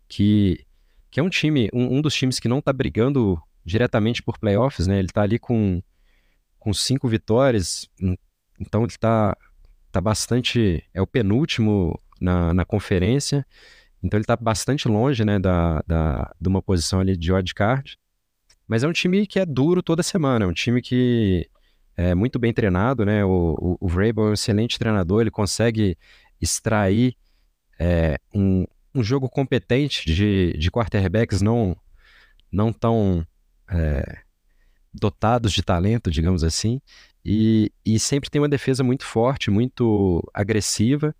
que, 0.06 0.66
que 1.10 1.18
é 1.18 1.22
um 1.22 1.30
time, 1.30 1.70
um, 1.72 1.96
um 1.96 2.02
dos 2.02 2.14
times 2.14 2.38
que 2.38 2.46
não 2.46 2.58
está 2.58 2.70
brigando 2.70 3.40
diretamente 3.64 4.22
por 4.22 4.38
playoffs, 4.38 4.86
né? 4.86 4.98
Ele 4.98 5.08
está 5.08 5.22
ali 5.22 5.38
com, 5.38 5.82
com 6.58 6.74
cinco 6.74 7.08
vitórias, 7.08 7.88
então 8.60 8.82
ele 8.82 8.92
está 8.92 9.34
tá 9.90 10.00
bastante. 10.00 10.84
É 10.92 11.00
o 11.00 11.06
penúltimo 11.06 11.98
na, 12.20 12.52
na 12.52 12.66
conferência, 12.66 13.46
então 14.02 14.16
ele 14.18 14.24
está 14.24 14.36
bastante 14.36 14.88
longe, 14.88 15.24
né, 15.24 15.38
da, 15.38 15.82
da, 15.86 16.34
de 16.40 16.48
uma 16.48 16.62
posição 16.62 17.00
ali 17.00 17.16
de 17.16 17.30
card. 17.54 17.98
Mas 18.66 18.84
é 18.84 18.88
um 18.88 18.92
time 18.92 19.26
que 19.26 19.38
é 19.40 19.46
duro 19.46 19.82
toda 19.82 20.02
semana, 20.02 20.44
é 20.44 20.48
um 20.48 20.52
time 20.52 20.82
que 20.82 21.48
é 21.96 22.14
muito 22.14 22.38
bem 22.38 22.52
treinado, 22.52 23.04
né? 23.04 23.24
O, 23.24 23.56
o, 23.58 23.76
o 23.80 23.88
Vrabel 23.88 24.26
é 24.26 24.30
um 24.30 24.34
excelente 24.34 24.78
treinador, 24.78 25.22
ele 25.22 25.30
consegue 25.30 25.96
extrair 26.40 27.16
é, 27.78 28.18
um, 28.32 28.64
um 28.94 29.02
jogo 29.02 29.28
competente 29.28 30.06
de, 30.06 30.52
de 30.56 30.70
quarterbacks 30.70 31.40
não, 31.40 31.76
não 32.52 32.72
tão 32.72 33.26
é, 33.70 34.18
dotados 34.92 35.52
de 35.52 35.62
talento, 35.62 36.10
digamos 36.10 36.44
assim, 36.44 36.80
e, 37.24 37.72
e 37.84 37.98
sempre 37.98 38.30
tem 38.30 38.40
uma 38.40 38.48
defesa 38.48 38.84
muito 38.84 39.04
forte, 39.04 39.50
muito 39.50 40.22
agressiva, 40.32 41.14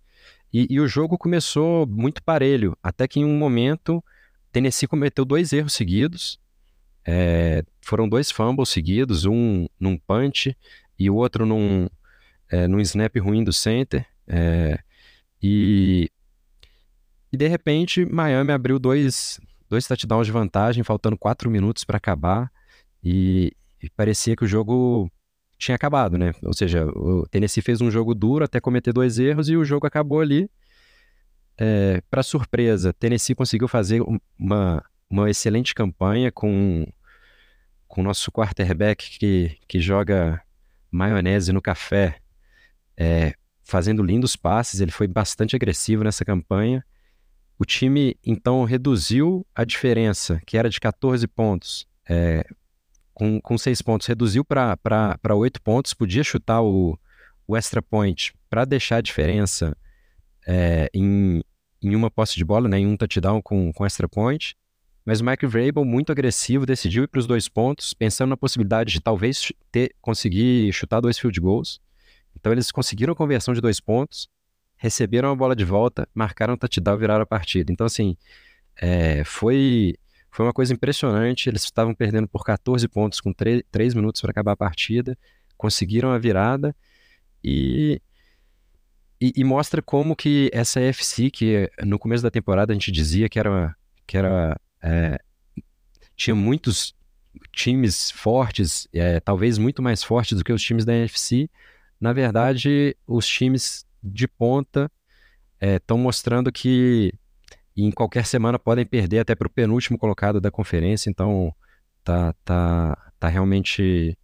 e, 0.53 0.67
e 0.69 0.79
o 0.79 0.87
jogo 0.87 1.17
começou 1.17 1.85
muito 1.85 2.23
parelho, 2.23 2.77
até 2.81 3.07
que 3.07 3.19
em 3.19 3.25
um 3.25 3.37
momento 3.37 4.03
Tennessee 4.51 4.87
cometeu 4.87 5.23
dois 5.23 5.53
erros 5.53 5.73
seguidos, 5.73 6.39
é, 7.05 7.63
foram 7.81 8.07
dois 8.07 8.31
fumbles 8.31 8.69
seguidos, 8.69 9.25
um 9.25 9.67
num 9.79 9.97
punch 9.97 10.55
e 10.97 11.09
o 11.09 11.15
outro 11.15 11.45
num, 11.45 11.87
é, 12.49 12.67
num 12.67 12.79
snap 12.79 13.15
ruim 13.17 13.43
do 13.43 13.53
center. 13.53 14.05
É, 14.27 14.79
e, 15.41 16.11
e 17.31 17.37
de 17.37 17.47
repente 17.47 18.05
Miami 18.05 18.51
abriu 18.51 18.77
dois, 18.77 19.39
dois 19.69 19.87
touchdowns 19.87 20.27
de 20.27 20.31
vantagem, 20.31 20.83
faltando 20.83 21.17
quatro 21.17 21.49
minutos 21.49 21.83
para 21.83 21.97
acabar, 21.97 22.51
e, 23.03 23.53
e 23.81 23.89
parecia 23.89 24.35
que 24.35 24.43
o 24.43 24.47
jogo 24.47 25.09
tinha 25.59 25.75
acabado, 25.75 26.17
né? 26.17 26.33
Ou 26.41 26.53
seja, 26.53 26.85
o 26.87 27.27
Tennessee 27.27 27.61
fez 27.61 27.81
um 27.81 27.91
jogo 27.91 28.15
duro 28.15 28.45
até 28.45 28.59
cometer 28.59 28.93
dois 28.93 29.19
erros 29.19 29.49
e 29.49 29.57
o 29.57 29.65
jogo 29.65 29.85
acabou 29.85 30.21
ali. 30.21 30.49
É, 31.57 32.01
para 32.09 32.23
surpresa, 32.23 32.93
Tennessee 32.93 33.35
conseguiu 33.35 33.67
fazer 33.67 34.01
uma, 34.39 34.83
uma 35.09 35.29
excelente 35.29 35.75
campanha 35.75 36.31
com 36.31 36.87
com 37.89 38.01
o 38.01 38.03
nosso 38.03 38.31
quarterback 38.31 39.17
que, 39.17 39.57
que 39.67 39.81
joga 39.81 40.39
maionese 40.91 41.51
no 41.51 41.59
café, 41.59 42.19
é, 42.95 43.33
fazendo 43.63 44.03
lindos 44.03 44.35
passes. 44.35 44.79
Ele 44.79 44.91
foi 44.91 45.07
bastante 45.07 45.55
agressivo 45.55 46.03
nessa 46.03 46.23
campanha. 46.23 46.85
O 47.57 47.65
time 47.65 48.15
então 48.23 48.63
reduziu 48.63 49.45
a 49.55 49.65
diferença, 49.65 50.39
que 50.45 50.55
era 50.55 50.69
de 50.69 50.79
14 50.79 51.27
pontos, 51.27 51.87
é, 52.07 52.45
com, 53.19 53.41
com 53.41 53.57
6 53.57 53.81
pontos, 53.81 54.07
reduziu 54.07 54.45
para 54.45 54.77
8 55.35 55.61
pontos. 55.61 55.93
Podia 55.93 56.23
chutar 56.23 56.61
o, 56.61 56.97
o 57.45 57.57
extra 57.57 57.81
point 57.81 58.33
para 58.49 58.63
deixar 58.63 58.97
a 58.97 59.01
diferença 59.01 59.75
é, 60.47 60.89
em, 60.93 61.43
em 61.81 61.95
uma 61.95 62.09
posse 62.09 62.35
de 62.35 62.45
bola, 62.45 62.69
né, 62.69 62.79
em 62.79 62.87
um 62.87 62.95
touchdown 62.95 63.41
com, 63.41 63.73
com 63.73 63.85
extra 63.85 64.07
point. 64.07 64.55
Mas 65.05 65.19
o 65.19 65.25
Mike 65.25 65.45
Vrabel, 65.45 65.83
muito 65.83 66.11
agressivo, 66.11 66.65
decidiu 66.65 67.03
ir 67.03 67.07
para 67.07 67.19
os 67.19 67.27
dois 67.27 67.49
pontos, 67.49 67.93
pensando 67.93 68.29
na 68.29 68.37
possibilidade 68.37 68.93
de 68.93 69.01
talvez 69.01 69.51
ter, 69.71 69.93
conseguir 69.99 70.71
chutar 70.71 71.01
dois 71.01 71.19
field 71.19 71.39
goals. 71.41 71.81
Então 72.35 72.53
eles 72.53 72.71
conseguiram 72.71 73.11
a 73.11 73.15
conversão 73.15 73.53
de 73.53 73.59
dois 73.59 73.81
pontos, 73.81 74.29
receberam 74.77 75.29
a 75.29 75.35
bola 75.35 75.55
de 75.55 75.65
volta, 75.65 76.07
marcaram 76.13 76.53
o 76.53 76.57
touchdown 76.57 76.95
e 76.95 76.99
viraram 76.99 77.23
a 77.23 77.25
partida. 77.25 77.71
Então, 77.71 77.85
assim, 77.85 78.15
é, 78.79 79.23
foi, 79.25 79.95
foi 80.31 80.45
uma 80.45 80.53
coisa 80.53 80.73
impressionante. 80.73 81.49
Eles 81.49 81.63
estavam 81.63 81.93
perdendo 81.93 82.27
por 82.27 82.43
14 82.43 82.87
pontos 82.87 83.19
com 83.19 83.33
3, 83.33 83.63
3 83.71 83.93
minutos 83.93 84.21
para 84.21 84.31
acabar 84.31 84.53
a 84.53 84.57
partida, 84.57 85.17
conseguiram 85.57 86.11
a 86.11 86.17
virada 86.17 86.75
e, 87.43 88.01
e, 89.19 89.33
e, 89.35 89.43
mostra 89.43 89.81
como 89.81 90.15
que 90.15 90.49
essa 90.53 90.79
FC, 90.79 91.29
que 91.29 91.69
no 91.85 91.97
começo 91.97 92.23
da 92.23 92.31
temporada 92.31 92.71
a 92.71 92.75
gente 92.75 92.91
dizia 92.91 93.29
que 93.29 93.39
era, 93.39 93.75
que 94.05 94.17
era 94.17 94.59
é, 94.81 95.19
tinha 96.15 96.35
muitos 96.35 96.93
times 97.51 98.11
fortes, 98.11 98.87
é, 98.93 99.19
talvez 99.19 99.57
muito 99.57 99.81
mais 99.81 100.03
fortes 100.03 100.37
do 100.37 100.43
que 100.43 100.53
os 100.53 100.61
times 100.61 100.85
da 100.85 100.93
NFC. 100.93 101.49
Na 101.99 102.13
verdade, 102.13 102.95
os 103.07 103.27
times 103.27 103.85
de 104.01 104.27
ponta 104.27 104.91
estão 105.61 105.97
é, 105.97 106.01
mostrando 106.01 106.51
que 106.51 107.13
em 107.83 107.91
qualquer 107.91 108.25
semana 108.25 108.57
podem 108.57 108.85
perder 108.85 109.19
até 109.19 109.35
para 109.35 109.47
o 109.47 109.51
penúltimo 109.51 109.97
colocado 109.97 110.41
da 110.41 110.51
conferência. 110.51 111.09
Então, 111.09 111.53
tá, 112.03 112.33
tá, 112.43 113.11
tá 113.19 113.27
realmente 113.27 114.17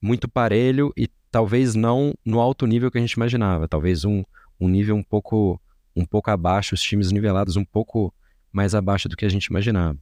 muito 0.00 0.28
parelho 0.28 0.92
e 0.96 1.08
talvez 1.30 1.74
não 1.74 2.12
no 2.24 2.40
alto 2.40 2.66
nível 2.66 2.90
que 2.90 2.98
a 2.98 3.00
gente 3.00 3.12
imaginava. 3.12 3.68
Talvez 3.68 4.04
um, 4.04 4.24
um 4.60 4.68
nível 4.68 4.94
um 4.96 5.02
pouco, 5.02 5.60
um 5.94 6.04
pouco 6.04 6.30
abaixo, 6.30 6.74
os 6.74 6.82
times 6.82 7.10
nivelados 7.12 7.56
um 7.56 7.64
pouco 7.64 8.12
mais 8.52 8.74
abaixo 8.74 9.08
do 9.08 9.16
que 9.16 9.24
a 9.24 9.28
gente 9.28 9.46
imaginava. 9.46 9.98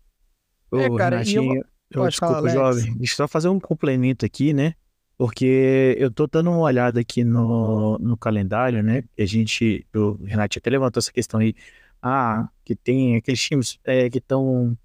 É, 0.72 0.88
Ô, 0.88 0.96
cara, 0.96 1.18
Renatinho, 1.18 1.57
eu... 1.90 2.03
eu, 2.03 2.09
desculpa, 2.09 2.35
falar, 2.35 2.50
jovem, 2.50 2.96
deixa 2.96 3.12
eu 3.12 3.16
só 3.16 3.29
fazer 3.29 3.48
um 3.48 3.61
complemento 3.61 4.24
aqui, 4.24 4.53
né? 4.53 4.74
Porque 5.16 5.96
eu 5.98 6.11
tô 6.11 6.26
dando 6.26 6.50
uma 6.50 6.61
olhada 6.61 7.00
aqui 7.00 7.22
no, 7.22 7.98
no 7.98 8.16
calendário, 8.16 8.83
né? 8.83 9.05
A 9.18 9.24
gente, 9.26 9.87
o 9.94 10.12
Renato 10.24 10.59
até 10.59 10.70
levantou 10.70 10.98
essa 10.98 11.12
questão 11.12 11.40
aí, 11.40 11.55
ah, 12.02 12.48
que 12.64 12.74
tem 12.74 13.16
aqueles 13.16 13.40
times 13.40 13.78
é, 13.84 14.08
que 14.08 14.18
estão 14.18 14.76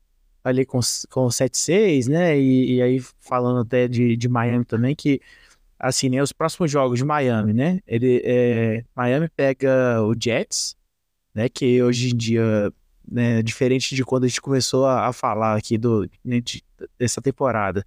ali 0.44 0.66
com, 0.66 0.80
com 1.10 1.28
7-6, 1.28 2.08
né? 2.08 2.40
E, 2.40 2.76
e, 2.76 2.82
aí 2.82 3.00
falando 3.20 3.62
até 3.62 3.88
de, 3.88 4.16
de 4.16 4.30
Miami 4.30 4.66
também, 4.66 4.96
que 4.96 5.20
assim, 5.80 6.10
né? 6.10 6.22
Os 6.22 6.32
próximos 6.32 6.70
jogos 6.70 7.00
de 7.00 7.06
Miami, 7.06 7.54
né? 7.54 7.80
Ele, 7.88 8.22
é, 8.24 8.84
Miami 8.96 9.30
pega 9.30 10.02
o 10.04 10.14
Jets, 10.20 10.76
né? 11.34 11.50
Que 11.50 11.82
hoje 11.82 12.14
em 12.14 12.18
dia 12.18 12.72
né, 13.10 13.42
diferente 13.42 13.96
de 13.96 14.04
quando 14.04 14.24
a 14.26 14.28
gente 14.28 14.42
começou 14.42 14.86
a, 14.86 15.08
a 15.08 15.14
falar 15.14 15.56
aqui 15.58 15.78
do, 15.78 16.10
né, 16.24 16.42
de, 16.42 16.64
dessa 16.98 17.22
temporada. 17.22 17.86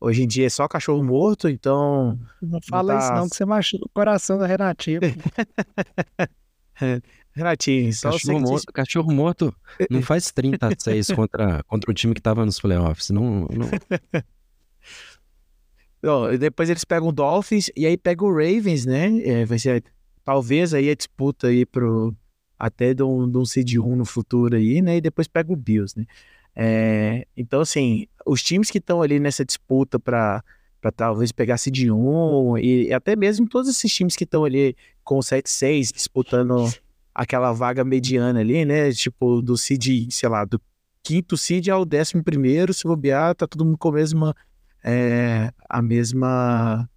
Hoje 0.00 0.22
em 0.22 0.28
dia 0.28 0.46
é 0.46 0.50
só 0.50 0.68
cachorro 0.68 1.02
morto, 1.02 1.48
então. 1.48 2.18
Não 2.40 2.60
fala 2.60 2.94
não 2.94 3.00
tá... 3.00 3.04
isso, 3.04 3.14
não, 3.14 3.28
que 3.28 3.36
você 3.36 3.44
machuca 3.44 3.84
o 3.84 3.88
coração 3.88 4.38
da 4.38 4.46
Renatinho. 4.46 5.00
Renatinho, 7.38 7.92
só 7.92 8.10
cachorro, 8.10 8.40
morto, 8.40 8.72
cachorro 8.72 9.12
morto 9.12 9.54
não 9.88 10.02
faz 10.02 10.32
36 10.32 11.12
contra, 11.14 11.62
contra 11.64 11.90
o 11.90 11.94
time 11.94 12.12
que 12.12 12.20
tava 12.20 12.44
nos 12.44 12.60
playoffs. 12.60 13.10
Não, 13.10 13.46
não... 13.46 13.68
Bom, 16.02 16.36
depois 16.36 16.68
eles 16.68 16.84
pegam 16.84 17.08
o 17.08 17.12
Dolphins 17.12 17.70
e 17.76 17.86
aí 17.86 17.96
pegam 17.96 18.28
o 18.28 18.32
Ravens, 18.32 18.84
né? 18.84 19.20
É, 19.24 19.44
vai 19.44 19.58
ser 19.58 19.84
talvez 20.24 20.74
aí 20.74 20.90
a 20.90 20.94
disputa 20.94 21.46
aí 21.46 21.64
pro, 21.64 22.14
até 22.58 22.92
de 22.92 23.02
um, 23.04 23.30
de 23.30 23.38
um 23.38 23.44
seed 23.44 23.76
1 23.76 23.96
no 23.96 24.04
futuro 24.04 24.56
aí, 24.56 24.82
né? 24.82 24.96
E 24.96 25.00
depois 25.00 25.28
pega 25.28 25.52
o 25.52 25.56
Bills, 25.56 25.96
né? 25.96 26.06
É, 26.56 27.24
então, 27.36 27.60
assim, 27.60 28.06
os 28.26 28.42
times 28.42 28.68
que 28.70 28.78
estão 28.78 29.00
ali 29.00 29.20
nessa 29.20 29.44
disputa 29.44 29.98
para 29.98 30.42
para 30.80 30.92
talvez 30.92 31.32
pegar 31.32 31.58
seed 31.58 31.90
1 31.90 32.58
e 32.58 32.92
até 32.92 33.16
mesmo 33.16 33.48
todos 33.48 33.68
esses 33.68 33.92
times 33.92 34.14
que 34.14 34.22
estão 34.22 34.44
ali 34.44 34.76
com 35.02 35.18
7-6 35.18 35.92
disputando 35.92 36.72
aquela 37.18 37.52
vaga 37.52 37.84
mediana 37.84 38.38
ali, 38.38 38.64
né? 38.64 38.92
Tipo, 38.92 39.42
do 39.42 39.56
seed, 39.56 40.08
sei 40.12 40.28
lá, 40.28 40.44
do 40.44 40.60
quinto 41.02 41.36
seed 41.36 41.68
ao 41.68 41.84
décimo 41.84 42.22
primeiro, 42.22 42.72
se 42.72 42.84
bobear, 42.84 43.34
tá 43.34 43.44
todo 43.44 43.64
mundo 43.64 43.76
com 43.76 43.88
a 43.88 43.92
mesma, 43.92 44.36
é, 44.84 45.52
a 45.68 45.82
mesma, 45.82 46.88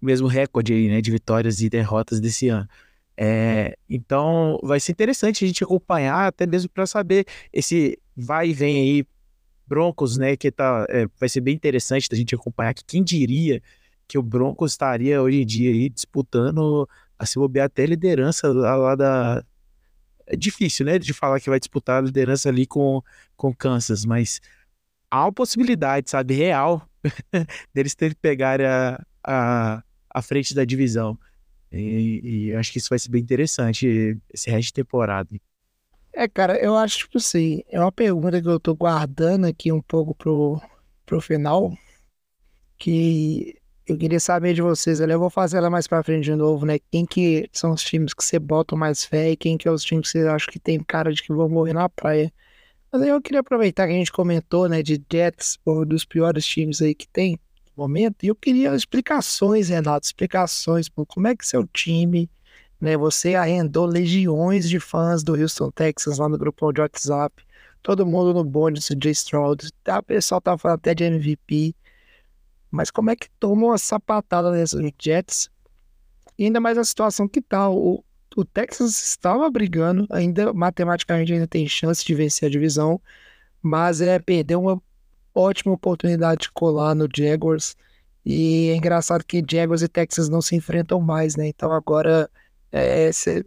mesmo 0.00 0.28
recorde 0.28 0.72
aí, 0.72 0.88
né? 0.88 1.00
De 1.00 1.10
vitórias 1.10 1.60
e 1.60 1.68
derrotas 1.68 2.20
desse 2.20 2.48
ano. 2.48 2.68
É, 3.16 3.76
então 3.90 4.60
vai 4.62 4.78
ser 4.78 4.92
interessante 4.92 5.44
a 5.44 5.48
gente 5.48 5.64
acompanhar, 5.64 6.28
até 6.28 6.46
mesmo 6.46 6.70
para 6.70 6.86
saber 6.86 7.26
esse 7.52 7.98
vai 8.16 8.50
e 8.50 8.52
vem 8.52 8.76
aí 8.76 9.06
Broncos, 9.66 10.16
né? 10.16 10.36
Que 10.36 10.52
tá, 10.52 10.86
é, 10.88 11.08
vai 11.18 11.28
ser 11.28 11.40
bem 11.40 11.54
interessante 11.54 12.08
da 12.08 12.16
gente 12.16 12.32
acompanhar. 12.32 12.74
Que 12.74 12.84
quem 12.84 13.02
diria 13.02 13.60
que 14.06 14.16
o 14.16 14.22
Broncos 14.22 14.70
estaria 14.70 15.20
hoje 15.20 15.42
em 15.42 15.46
dia 15.46 15.72
aí 15.72 15.88
disputando 15.88 16.88
a 17.22 17.26
se 17.26 17.38
bobear 17.38 17.66
até 17.66 17.86
liderança 17.86 18.48
lá, 18.52 18.74
lá 18.74 18.94
da. 18.96 19.44
É 20.26 20.34
difícil, 20.36 20.84
né? 20.84 20.98
De 20.98 21.12
falar 21.12 21.38
que 21.38 21.48
vai 21.48 21.60
disputar 21.60 21.98
a 21.98 22.06
liderança 22.06 22.48
ali 22.48 22.66
com, 22.66 23.00
com 23.36 23.54
Kansas, 23.54 24.04
mas 24.04 24.40
há 25.08 25.24
uma 25.24 25.32
possibilidade, 25.32 26.10
sabe, 26.10 26.34
real, 26.34 26.88
deles 27.72 27.94
terem 27.94 28.14
que 28.14 28.20
pegar 28.20 28.60
a, 28.60 29.04
a, 29.24 29.82
a 30.10 30.22
frente 30.22 30.52
da 30.52 30.64
divisão. 30.64 31.16
E, 31.70 32.48
e 32.48 32.54
acho 32.54 32.72
que 32.72 32.78
isso 32.78 32.90
vai 32.90 32.98
ser 32.98 33.10
bem 33.10 33.22
interessante, 33.22 34.18
esse 34.32 34.50
resto 34.50 34.66
de 34.68 34.74
temporada. 34.74 35.28
É, 36.12 36.28
cara, 36.28 36.58
eu 36.58 36.76
acho, 36.76 36.98
tipo 36.98 37.18
assim, 37.18 37.62
é 37.68 37.80
uma 37.80 37.92
pergunta 37.92 38.42
que 38.42 38.48
eu 38.48 38.60
tô 38.60 38.74
guardando 38.74 39.46
aqui 39.46 39.72
um 39.72 39.80
pouco 39.80 40.14
pro, 40.14 40.60
pro 41.06 41.20
final, 41.20 41.72
que 42.76 43.56
eu 43.92 43.98
queria 43.98 44.20
saber 44.20 44.54
de 44.54 44.62
vocês, 44.62 45.00
eu 45.00 45.18
vou 45.18 45.30
fazer 45.30 45.58
ela 45.58 45.70
mais 45.70 45.86
pra 45.86 46.02
frente 46.02 46.24
de 46.24 46.34
novo, 46.34 46.64
né? 46.66 46.78
Quem 46.90 47.04
que 47.06 47.48
são 47.52 47.72
os 47.72 47.82
times 47.82 48.14
que 48.14 48.24
você 48.24 48.38
bota 48.38 48.74
mais 48.74 49.04
fé 49.04 49.30
e 49.30 49.36
quem 49.36 49.56
que 49.58 49.68
é 49.68 49.70
os 49.70 49.84
times 49.84 50.10
que 50.10 50.18
você 50.18 50.26
acha 50.28 50.50
que 50.50 50.58
tem 50.58 50.82
cara 50.82 51.12
de 51.12 51.22
que 51.22 51.32
vão 51.32 51.48
morrer 51.48 51.72
na 51.74 51.88
praia. 51.88 52.32
Mas 52.90 53.02
aí 53.02 53.08
eu 53.08 53.20
queria 53.20 53.40
aproveitar 53.40 53.86
que 53.86 53.92
a 53.92 53.96
gente 53.96 54.12
comentou, 54.12 54.68
né, 54.68 54.82
de 54.82 55.02
Jets, 55.10 55.58
um 55.66 55.84
dos 55.84 56.04
piores 56.04 56.44
times 56.44 56.82
aí 56.82 56.94
que 56.94 57.08
tem 57.08 57.38
momento. 57.76 58.24
E 58.24 58.28
eu 58.28 58.34
queria 58.34 58.74
explicações, 58.74 59.68
Renato, 59.68 60.06
explicações. 60.06 60.88
Pô, 60.88 61.06
como 61.06 61.26
é 61.26 61.36
que 61.36 61.46
seu 61.46 61.66
time, 61.66 62.30
né? 62.80 62.96
Você 62.96 63.34
arrendou 63.34 63.86
legiões 63.86 64.68
de 64.68 64.80
fãs 64.80 65.22
do 65.22 65.34
Houston 65.34 65.70
Texans 65.70 66.18
lá 66.18 66.28
no 66.28 66.38
grupo 66.38 66.72
de 66.72 66.80
WhatsApp. 66.80 67.44
Todo 67.82 68.06
mundo 68.06 68.34
no 68.34 68.44
bonde 68.44 68.80
do 68.80 69.00
J. 69.00 69.10
Stroud. 69.10 69.70
Tá, 69.84 69.98
o 69.98 70.02
pessoal 70.02 70.40
tá 70.40 70.56
falando 70.56 70.78
até 70.78 70.94
de 70.94 71.04
MVP. 71.04 71.74
Mas 72.72 72.90
como 72.90 73.10
é 73.10 73.16
que 73.16 73.28
toma 73.38 73.66
uma 73.66 73.78
sapatada 73.78 74.50
nesses 74.50 74.80
Jets? 74.98 75.50
E 76.38 76.46
ainda 76.46 76.58
mais 76.58 76.78
a 76.78 76.84
situação 76.84 77.28
que 77.28 77.42
tá. 77.42 77.68
O, 77.68 78.02
o 78.34 78.44
Texas 78.44 79.00
estava 79.10 79.48
brigando, 79.50 80.06
ainda 80.10 80.54
matematicamente 80.54 81.34
ainda 81.34 81.46
tem 81.46 81.68
chance 81.68 82.02
de 82.02 82.14
vencer 82.14 82.48
a 82.48 82.50
divisão, 82.50 82.98
mas 83.60 84.00
é 84.00 84.18
perder 84.18 84.56
uma 84.56 84.82
ótima 85.34 85.74
oportunidade 85.74 86.42
de 86.42 86.52
colar 86.52 86.94
no 86.94 87.06
Jaguars. 87.14 87.76
E 88.24 88.70
é 88.70 88.76
engraçado 88.76 89.24
que 89.24 89.44
Jaguars 89.48 89.82
e 89.82 89.88
Texas 89.88 90.30
não 90.30 90.40
se 90.40 90.56
enfrentam 90.56 90.98
mais, 91.00 91.36
né? 91.36 91.48
Então 91.48 91.70
agora 91.72 92.30
é, 92.70 93.12
cê, 93.12 93.44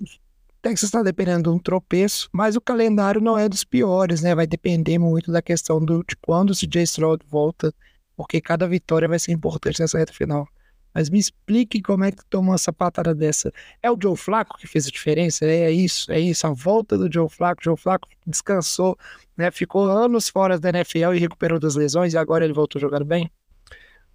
Texas 0.61 0.89
está 0.89 1.01
dependendo 1.01 1.49
de 1.49 1.55
um 1.55 1.59
tropeço, 1.59 2.29
mas 2.31 2.55
o 2.55 2.61
calendário 2.61 3.21
não 3.21 3.37
é 3.37 3.49
dos 3.49 3.63
piores, 3.63 4.21
né? 4.21 4.35
Vai 4.35 4.45
depender 4.45 4.99
muito 4.99 5.31
da 5.31 5.41
questão 5.41 5.83
do, 5.83 6.03
de 6.03 6.15
quando 6.15 6.51
o 6.51 6.55
CJ 6.55 6.83
Stroud 6.83 7.25
volta, 7.27 7.73
porque 8.15 8.41
cada 8.41 8.67
vitória 8.67 9.07
vai 9.07 9.19
ser 9.19 9.31
importante 9.31 9.79
nessa 9.79 9.97
reta 9.97 10.13
final. 10.13 10.47
Mas 10.93 11.09
me 11.09 11.19
explique 11.19 11.81
como 11.81 12.05
é 12.05 12.11
que 12.11 12.23
tomou 12.29 12.55
essa 12.55 12.71
patada 12.71 13.13
dessa. 13.13 13.51
É 13.83 13.91
o 13.91 13.97
Joe 14.01 14.15
Flaco 14.15 14.57
que 14.57 14.65
fez 14.65 14.87
a 14.87 14.89
diferença? 14.89 15.45
É 15.45 15.69
isso, 15.69 16.09
é 16.09 16.19
isso. 16.19 16.47
A 16.47 16.53
volta 16.53 16.97
do 16.97 17.11
Joe 17.11 17.27
Flaco. 17.27 17.61
Joe 17.61 17.75
Flaco 17.75 18.07
descansou, 18.25 18.97
né? 19.35 19.51
Ficou 19.51 19.91
anos 19.91 20.29
fora 20.29 20.57
da 20.57 20.69
NFL 20.69 21.13
e 21.13 21.19
recuperou 21.19 21.59
das 21.59 21.75
lesões 21.75 22.13
e 22.13 22.17
agora 22.17 22.45
ele 22.45 22.53
voltou 22.53 22.79
jogando 22.79 23.03
bem? 23.03 23.29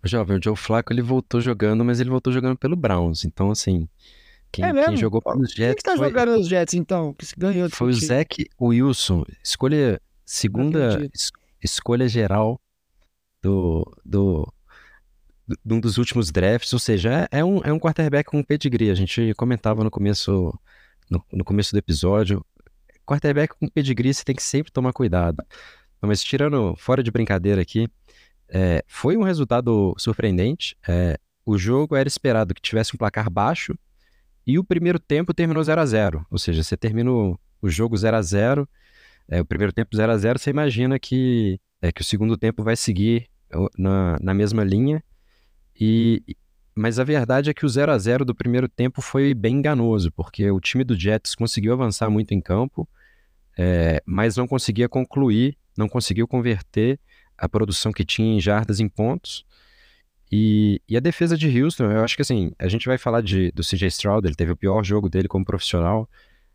Jovem, 0.02 0.38
o 0.38 0.42
Joe 0.42 0.56
Flaco 0.56 0.90
ele 0.90 1.02
voltou 1.02 1.42
jogando, 1.42 1.84
mas 1.84 2.00
ele 2.00 2.08
voltou 2.08 2.32
jogando 2.32 2.56
pelo 2.56 2.74
Browns. 2.74 3.26
Então, 3.26 3.50
assim, 3.50 3.86
quem, 4.50 4.64
é 4.64 4.72
quem 4.86 4.96
jogou 4.96 5.20
pelos 5.20 5.52
Quem 5.52 5.66
Jets 5.66 5.82
que 5.82 5.82
tá 5.82 5.96
foi, 5.98 6.08
jogando 6.08 6.38
nos 6.38 6.48
Jets 6.48 6.72
então? 6.72 7.12
Que 7.12 7.26
se 7.26 7.34
ganhou 7.36 7.68
foi 7.68 7.90
o? 7.90 7.92
Zach 7.92 8.48
Wilson. 8.58 9.24
Escolha, 9.44 10.00
segunda 10.24 10.98
escolha 11.62 12.08
geral 12.08 12.58
do, 13.42 13.84
do, 14.04 14.52
do- 15.46 15.76
um 15.76 15.80
dos 15.80 15.98
últimos 15.98 16.30
drafts. 16.30 16.72
Ou 16.72 16.78
seja, 16.78 17.28
é, 17.30 17.40
é 17.40 17.44
um, 17.44 17.58
é 17.64 17.72
um 17.72 17.78
quarterback 17.78 18.30
com 18.30 18.42
pedigree. 18.42 18.90
A 18.90 18.94
gente 18.94 19.34
comentava 19.34 19.82
no 19.84 19.90
começo, 19.90 20.52
no, 21.10 21.24
no 21.32 21.44
começo 21.44 21.72
do 21.72 21.78
episódio. 21.78 22.44
Quarterback 23.06 23.54
com 23.58 23.68
pedigree 23.68 24.14
você 24.14 24.24
tem 24.24 24.34
que 24.34 24.42
sempre 24.42 24.72
tomar 24.72 24.92
cuidado. 24.92 25.42
Mas 26.00 26.22
tirando 26.22 26.74
fora 26.76 27.02
de 27.02 27.10
brincadeira 27.10 27.60
aqui, 27.60 27.88
é, 28.48 28.82
foi 28.86 29.16
um 29.16 29.22
resultado 29.22 29.94
surpreendente. 29.98 30.76
É, 30.88 31.18
o 31.44 31.58
jogo 31.58 31.96
era 31.96 32.08
esperado 32.08 32.54
que 32.54 32.60
tivesse 32.60 32.94
um 32.94 32.98
placar 32.98 33.28
baixo 33.30 33.74
e 34.46 34.58
o 34.58 34.64
primeiro 34.64 34.98
tempo 34.98 35.34
terminou 35.34 35.62
0 35.62 35.80
a 35.80 35.86
0 35.86 36.26
Ou 36.30 36.38
seja, 36.38 36.62
você 36.62 36.76
termina 36.76 37.10
o, 37.10 37.38
jogo 37.64 37.96
0 37.96 38.16
a 38.16 38.22
0 38.22 38.68
é, 39.28 39.40
o 39.40 39.44
primeiro 39.44 39.72
tempo 39.72 39.94
0 39.94 40.10
a 40.12 40.16
0 40.16 40.38
você 40.38 40.50
imagina 40.50 40.98
que, 40.98 41.60
é, 41.82 41.92
que 41.92 42.00
o 42.00 42.04
segundo 42.04 42.36
tempo 42.36 42.62
vai 42.62 42.76
seguir 42.76 43.28
na, 43.78 44.18
na 44.20 44.34
mesma 44.34 44.64
linha. 44.64 45.02
E, 45.78 46.22
mas 46.74 46.98
a 46.98 47.04
verdade 47.04 47.50
é 47.50 47.54
que 47.54 47.66
o 47.66 47.68
0 47.68 47.92
a 47.92 47.98
0 47.98 48.24
do 48.24 48.34
primeiro 48.34 48.68
tempo 48.68 49.02
foi 49.02 49.34
bem 49.34 49.56
enganoso, 49.56 50.10
porque 50.12 50.50
o 50.50 50.60
time 50.60 50.84
do 50.84 50.98
Jets 50.98 51.34
conseguiu 51.34 51.72
avançar 51.72 52.10
muito 52.10 52.32
em 52.32 52.40
campo, 52.40 52.88
é, 53.58 54.02
mas 54.06 54.36
não 54.36 54.46
conseguia 54.46 54.88
concluir, 54.88 55.56
não 55.76 55.88
conseguiu 55.88 56.26
converter 56.26 56.98
a 57.36 57.48
produção 57.48 57.92
que 57.92 58.04
tinha 58.04 58.34
em 58.34 58.40
jardas 58.40 58.80
em 58.80 58.88
pontos. 58.88 59.44
E, 60.30 60.80
e 60.88 60.96
a 60.96 61.00
defesa 61.00 61.36
de 61.36 61.60
Houston, 61.60 61.90
eu 61.90 62.04
acho 62.04 62.14
que 62.14 62.22
assim, 62.22 62.52
a 62.58 62.68
gente 62.68 62.86
vai 62.86 62.96
falar 62.96 63.20
de, 63.20 63.50
do 63.52 63.62
CJ 63.62 63.88
Stroud, 63.88 64.26
ele 64.26 64.36
teve 64.36 64.52
o 64.52 64.56
pior 64.56 64.84
jogo 64.84 65.08
dele 65.08 65.26
como 65.26 65.44
profissional. 65.44 66.08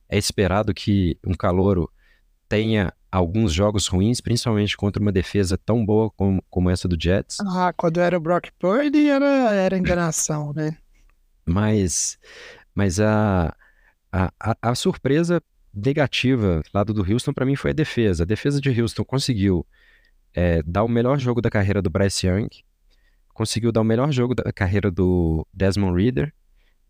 É 0.08 0.18
esperado 0.18 0.74
que 0.74 1.18
um 1.26 1.34
calouro 1.34 1.92
tenha 2.48 2.94
alguns 3.12 3.54
jogos 3.54 3.88
ruins, 3.88 4.20
principalmente 4.20 4.76
contra 4.76 5.02
uma 5.02 5.12
defesa 5.12 5.58
tão 5.58 5.86
boa 5.86 6.10
como, 6.12 6.44
como 6.50 6.70
essa 6.70 6.88
do 6.88 6.98
Jets. 7.02 7.38
Ah, 7.40 7.74
quando 7.76 8.00
era 8.00 8.18
o 8.18 8.20
Brock 8.20 8.50
Purdy 8.60 9.10
era, 9.10 9.54
era 9.54 9.78
enganação, 9.78 10.52
né? 10.54 10.78
Mas, 11.46 12.18
mas 12.74 13.00
a, 13.00 13.56
a, 14.12 14.32
a, 14.62 14.76
surpresa 14.76 15.42
negativa 15.74 16.62
lá 16.74 16.84
do 16.84 17.02
Houston 17.10 17.34
para 17.34 17.46
mim 17.46 17.56
foi 17.56 17.72
a 17.72 17.74
defesa. 17.74 18.24
A 18.24 18.26
defesa 18.26 18.60
de 18.60 18.82
Houston 18.82 19.04
conseguiu 19.04 19.66
é, 20.34 20.62
dar 20.64 20.84
o 20.84 20.90
melhor 20.90 21.20
jogo 21.20 21.42
da 21.42 21.50
carreira 21.50 21.82
do 21.82 21.90
Bryce 21.90 22.28
Young, 22.28 22.50
conseguiu 23.34 23.72
dar 23.72 23.82
o 23.82 23.86
melhor 23.86 24.12
jogo 24.12 24.34
da 24.34 24.52
carreira 24.52 24.90
do 24.90 25.48
Desmond 25.54 26.02
Reader 26.02 26.34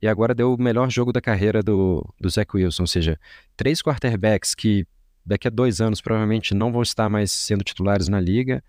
e 0.01 0.07
agora 0.07 0.33
deu 0.33 0.53
o 0.53 0.61
melhor 0.61 0.89
jogo 0.89 1.11
da 1.11 1.21
carreira 1.21 1.61
do, 1.61 2.07
do 2.19 2.29
Zach 2.29 2.49
Wilson. 2.55 2.83
Ou 2.83 2.87
seja, 2.87 3.19
três 3.57 3.81
quarterbacks 3.81 4.55
que 4.55 4.87
daqui 5.25 5.47
a 5.47 5.51
dois 5.51 5.81
anos 5.81 6.01
provavelmente 6.01 6.53
não 6.53 6.71
vão 6.71 6.81
estar 6.81 7.09
mais 7.09 7.31
sendo 7.31 7.63
titulares 7.63 8.07
na 8.07 8.19
liga, 8.19 8.63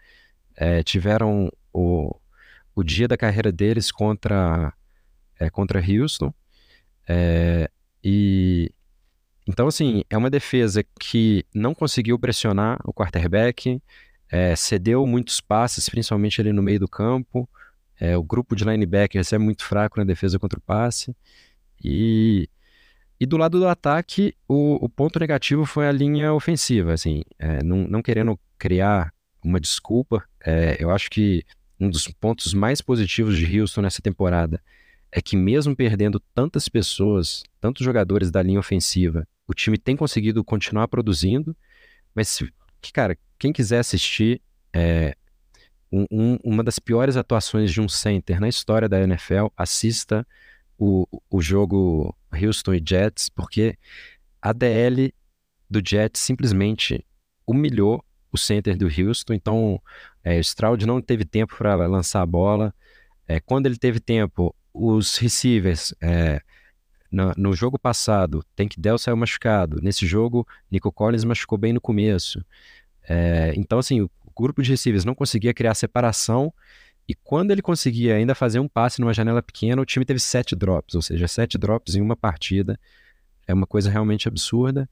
é, 0.56 0.82
tiveram 0.82 1.50
o, 1.72 2.14
o 2.74 2.82
dia 2.82 3.06
da 3.06 3.16
carreira 3.16 3.52
deles 3.52 3.92
contra, 3.92 4.72
é, 5.38 5.50
contra 5.50 5.80
Houston. 5.80 6.32
É, 7.08 7.70
e 8.02 8.70
então, 9.46 9.68
assim, 9.68 10.02
é 10.10 10.16
uma 10.16 10.28
defesa 10.28 10.84
que 10.98 11.44
não 11.54 11.72
conseguiu 11.72 12.18
pressionar 12.18 12.80
o 12.84 12.92
quarterback, 12.92 13.80
é, 14.28 14.56
cedeu 14.56 15.06
muitos 15.06 15.40
passes, 15.40 15.88
principalmente 15.88 16.40
ali 16.40 16.52
no 16.52 16.62
meio 16.62 16.80
do 16.80 16.88
campo. 16.88 17.48
É, 17.98 18.16
o 18.16 18.24
grupo 18.24 18.56
de 18.56 18.64
linebackers 18.64 19.32
é 19.32 19.38
muito 19.38 19.64
fraco 19.64 19.98
na 19.98 20.04
defesa 20.04 20.38
contra 20.38 20.58
o 20.58 20.62
passe. 20.62 21.14
E, 21.82 22.48
e 23.18 23.26
do 23.26 23.36
lado 23.36 23.58
do 23.58 23.66
ataque, 23.68 24.34
o, 24.48 24.84
o 24.84 24.88
ponto 24.88 25.18
negativo 25.18 25.64
foi 25.64 25.86
a 25.88 25.92
linha 25.92 26.32
ofensiva. 26.32 26.92
Assim, 26.92 27.22
é, 27.38 27.62
não, 27.62 27.78
não 27.88 28.02
querendo 28.02 28.38
criar 28.58 29.12
uma 29.42 29.60
desculpa, 29.60 30.24
é, 30.44 30.76
eu 30.78 30.90
acho 30.90 31.08
que 31.10 31.44
um 31.78 31.88
dos 31.88 32.08
pontos 32.08 32.52
mais 32.54 32.80
positivos 32.80 33.36
de 33.36 33.60
Houston 33.60 33.82
nessa 33.82 34.02
temporada 34.02 34.60
é 35.12 35.20
que, 35.22 35.36
mesmo 35.36 35.74
perdendo 35.74 36.20
tantas 36.34 36.68
pessoas, 36.68 37.42
tantos 37.60 37.84
jogadores 37.84 38.30
da 38.30 38.42
linha 38.42 38.58
ofensiva, 38.58 39.26
o 39.46 39.54
time 39.54 39.78
tem 39.78 39.96
conseguido 39.96 40.42
continuar 40.44 40.88
produzindo. 40.88 41.56
Mas, 42.14 42.42
cara, 42.92 43.16
quem 43.38 43.52
quiser 43.52 43.78
assistir, 43.78 44.42
é, 44.72 45.14
um- 45.90 46.06
um- 46.10 46.38
uma 46.42 46.64
das 46.64 46.78
piores 46.78 47.16
atuações 47.16 47.70
de 47.72 47.80
um 47.80 47.88
center 47.88 48.40
na 48.40 48.48
história 48.48 48.88
da 48.88 49.00
NFL, 49.00 49.46
assista 49.56 50.26
o, 50.78 51.06
o 51.30 51.40
jogo 51.40 52.14
Houston 52.32 52.74
e 52.74 52.82
Jets, 52.86 53.28
porque 53.28 53.76
a 54.40 54.52
DL 54.52 55.12
do 55.68 55.80
Jets 55.86 56.20
simplesmente 56.20 57.04
humilhou 57.46 58.04
o 58.32 58.38
center 58.38 58.76
do 58.76 58.86
Houston. 58.86 59.32
Então, 59.34 59.80
é, 60.22 60.38
Stroud 60.40 60.84
não 60.86 61.00
teve 61.00 61.24
tempo 61.24 61.56
para 61.56 61.74
lançar 61.86 62.22
a 62.22 62.26
bola. 62.26 62.74
É, 63.26 63.40
quando 63.40 63.66
ele 63.66 63.76
teve 63.76 64.00
tempo, 64.00 64.54
os 64.72 65.16
receivers. 65.16 65.94
é, 66.00 66.40
na- 67.10 67.32
no 67.36 67.54
jogo 67.54 67.78
passado, 67.78 68.44
Tank 68.54 68.74
Dell 68.76 68.98
saiu 68.98 69.16
machucado. 69.16 69.80
Nesse 69.80 70.04
jogo, 70.06 70.46
Nico 70.70 70.90
Collins 70.92 71.24
machucou 71.24 71.56
bem 71.56 71.72
no 71.72 71.80
começo. 71.80 72.44
É, 73.08 73.52
então, 73.56 73.78
assim, 73.78 74.00
o 74.02 74.10
grupo 74.36 74.62
de 74.62 74.70
receivers 74.70 75.04
não 75.04 75.14
conseguia 75.14 75.54
criar 75.54 75.74
separação. 75.74 76.52
E 77.08 77.14
quando 77.14 77.50
ele 77.52 77.62
conseguia 77.62 78.16
ainda 78.16 78.34
fazer 78.34 78.58
um 78.58 78.68
passe 78.68 79.00
numa 79.00 79.14
janela 79.14 79.42
pequena, 79.42 79.80
o 79.80 79.86
time 79.86 80.04
teve 80.04 80.18
sete 80.18 80.56
drops, 80.56 80.94
ou 80.94 81.02
seja, 81.02 81.28
sete 81.28 81.56
drops 81.56 81.94
em 81.94 82.00
uma 82.00 82.16
partida. 82.16 82.78
É 83.46 83.54
uma 83.54 83.66
coisa 83.66 83.88
realmente 83.90 84.26
absurda. 84.26 84.88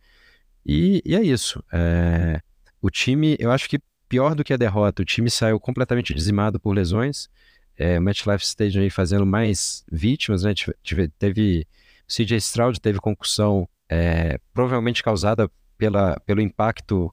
E, 0.64 1.02
e 1.04 1.14
é 1.14 1.22
isso. 1.22 1.62
É, 1.72 2.40
o 2.80 2.88
time, 2.88 3.36
eu 3.40 3.50
acho 3.50 3.68
que 3.68 3.80
pior 4.08 4.34
do 4.34 4.44
que 4.44 4.52
a 4.52 4.56
derrota, 4.56 5.02
o 5.02 5.04
time 5.04 5.28
saiu 5.28 5.58
completamente 5.58 6.14
dizimado 6.14 6.60
por 6.60 6.72
lesões. 6.72 7.28
É, 7.76 7.98
o 7.98 8.02
MetLife 8.02 8.44
Stadium 8.44 8.82
aí 8.82 8.90
fazendo 8.90 9.26
mais 9.26 9.84
vítimas, 9.90 10.44
né? 10.44 10.54
Tive- 10.82 11.08
teve 11.18 11.66
o 12.08 12.12
CJ 12.12 12.36
Stroud 12.36 12.80
teve 12.80 13.00
concussão 13.00 13.68
é, 13.88 14.38
provavelmente 14.52 15.02
causada 15.02 15.50
pela, 15.76 16.18
pelo 16.20 16.40
impacto 16.40 17.12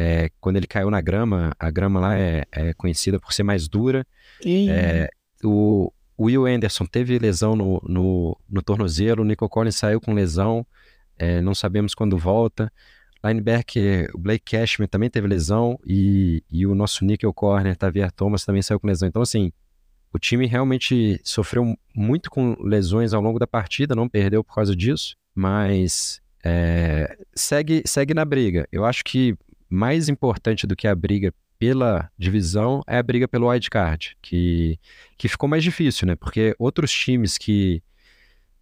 é, 0.00 0.30
quando 0.40 0.56
ele 0.56 0.66
caiu 0.68 0.90
na 0.90 1.00
grama. 1.00 1.52
A 1.58 1.70
grama 1.70 1.98
lá 1.98 2.16
é, 2.16 2.44
é 2.52 2.72
conhecida 2.74 3.18
por 3.18 3.32
ser 3.32 3.42
mais 3.42 3.66
dura. 3.66 4.06
É, 4.70 5.10
o 5.42 5.92
o 6.16 6.24
Will 6.24 6.46
Anderson 6.46 6.84
teve 6.84 7.16
lesão 7.16 7.54
no, 7.54 7.80
no, 7.86 8.36
no 8.50 8.60
tornozelo, 8.60 9.22
o 9.22 9.24
Nico 9.24 9.48
Collins 9.48 9.76
saiu 9.76 10.00
com 10.00 10.12
lesão, 10.12 10.66
é, 11.16 11.40
não 11.40 11.54
sabemos 11.54 11.94
quando 11.94 12.18
volta. 12.18 12.72
Linebacker, 13.24 14.10
o 14.12 14.18
Blake 14.18 14.44
Cashman 14.44 14.88
também 14.88 15.08
teve 15.08 15.28
lesão 15.28 15.78
e, 15.86 16.42
e 16.50 16.66
o 16.66 16.74
nosso 16.74 17.04
nickel 17.04 17.32
corner, 17.32 17.76
Tavier 17.76 18.10
Thomas, 18.10 18.44
também 18.44 18.62
saiu 18.62 18.80
com 18.80 18.88
lesão. 18.88 19.08
Então, 19.08 19.22
assim, 19.22 19.52
o 20.12 20.18
time 20.18 20.44
realmente 20.48 21.20
sofreu 21.22 21.76
muito 21.94 22.32
com 22.32 22.56
lesões 22.60 23.14
ao 23.14 23.22
longo 23.22 23.38
da 23.38 23.46
partida, 23.46 23.94
não 23.94 24.08
perdeu 24.08 24.42
por 24.42 24.56
causa 24.56 24.74
disso, 24.74 25.16
mas 25.32 26.20
é, 26.44 27.16
segue, 27.32 27.82
segue 27.86 28.12
na 28.12 28.24
briga. 28.24 28.66
Eu 28.72 28.84
acho 28.84 29.04
que 29.04 29.36
mais 29.68 30.08
importante 30.08 30.66
do 30.66 30.76
que 30.76 30.86
a 30.86 30.94
briga 30.94 31.32
pela 31.58 32.10
divisão 32.16 32.82
é 32.86 32.98
a 32.98 33.02
briga 33.02 33.26
pelo 33.26 33.48
wild 33.48 33.68
card, 33.68 34.16
que, 34.22 34.78
que 35.16 35.28
ficou 35.28 35.48
mais 35.48 35.62
difícil, 35.64 36.06
né? 36.06 36.14
Porque 36.14 36.54
outros 36.58 36.92
times 36.92 37.36
que, 37.36 37.82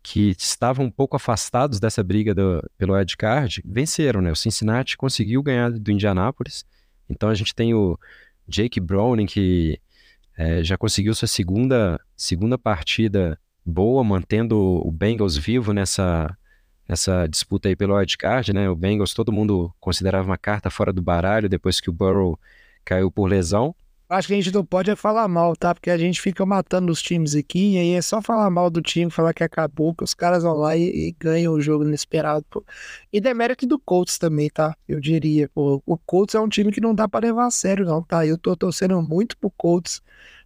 que 0.03 0.35
estavam 0.38 0.87
um 0.87 0.90
pouco 0.90 1.16
afastados 1.16 1.79
dessa 1.79 2.03
briga 2.03 2.35
do, 2.35 2.62
pelo 2.79 2.95
wild 2.95 3.16
card 3.16 3.62
venceram, 3.64 4.23
né? 4.23 4.33
O 4.33 4.37
Cincinnati 4.37 4.97
conseguiu 4.97 5.42
ganhar 5.42 5.71
do 5.71 5.90
Indianapolis, 5.90 6.64
então 7.09 7.29
a 7.29 7.35
gente 7.35 7.55
tem 7.55 7.75
o 7.75 7.99
Jake 8.49 8.81
Browning 8.81 9.27
que 9.27 9.79
é, 10.37 10.62
já 10.62 10.77
conseguiu 10.77 11.14
sua 11.14 11.29
segunda, 11.29 12.01
segunda 12.16 12.59
partida 12.59 13.38
boa, 13.64 14.05
mantendo 14.05 14.59
o 14.59 14.90
Bengals 14.92 15.37
vivo 15.37 15.73
nessa, 15.73 16.37
nessa 16.88 17.27
disputa 17.27 17.68
aí 17.68 17.77
pelo 17.77 17.96
wild 17.96 18.16
card, 18.16 18.53
né? 18.53 18.68
O 18.68 18.77
Bengals 18.77 19.14
todo 19.14 19.33
mundo 19.33 19.75
considerava 19.81 20.29
uma 20.29 20.38
carta 20.38 20.70
fora 20.70 20.92
do 20.92 21.03
baralho 21.03 21.49
depois 21.49 21.81
que 21.81 21.90
o 21.90 21.92
Burrow 21.92 22.38
caiu 22.85 23.11
por 23.11 23.27
lesão. 23.27 23.75
acho 24.09 24.29
que 24.29 24.35
a 24.35 24.37
gente 24.37 24.54
não 24.54 24.65
pode 24.65 24.90
é 24.90 24.96
falar 24.96 25.27
mal, 25.27 25.56
tá? 25.56 25.75
Porque 25.75 25.90
a 25.90 25.98
gente 25.98 26.21
fica 26.21 26.46
matando 26.46 26.92
os 26.92 27.02
times 27.02 27.35
aqui, 27.35 27.75
e 27.75 27.79
aí 27.79 27.90
é 27.94 28.02
só 28.02 28.23
falar 28.23 28.48
mal 28.50 28.71
do 28.71 28.81
time, 28.81 29.10
falar 29.10 29.35
que 29.35 29.42
acabou, 29.42 29.94
que 29.94 30.04
os 30.04 30.15
caras 30.15 30.44
vão 30.44 30.54
lá 30.54 30.77
e, 30.77 31.08
e 31.08 31.17
ganham 31.19 31.52
o 31.54 31.60
jogo 31.60 31.85
inesperado. 31.85 32.46
Pô. 32.48 32.65
E 33.13 33.21
demérito 33.21 33.67
do 33.67 33.79
Colts 33.79 34.19
também, 34.19 34.48
tá? 34.48 34.77
Eu 34.87 35.00
diria. 35.00 35.48
Pô, 35.48 35.83
o 35.85 35.98
Colts 35.98 36.35
é 36.37 36.40
um 36.40 36.48
time 36.48 36.71
que 36.71 36.81
não 36.81 36.94
dá 36.94 37.08
pra 37.08 37.21
levar 37.21 37.46
a 37.46 37.50
sério, 37.50 37.85
não, 37.85 38.02
tá? 38.02 38.25
Eu 38.25 38.38
tô 38.38 38.56
torcendo 38.56 39.02
muito 39.02 39.37
pro 39.37 39.50
Colts 39.50 40.00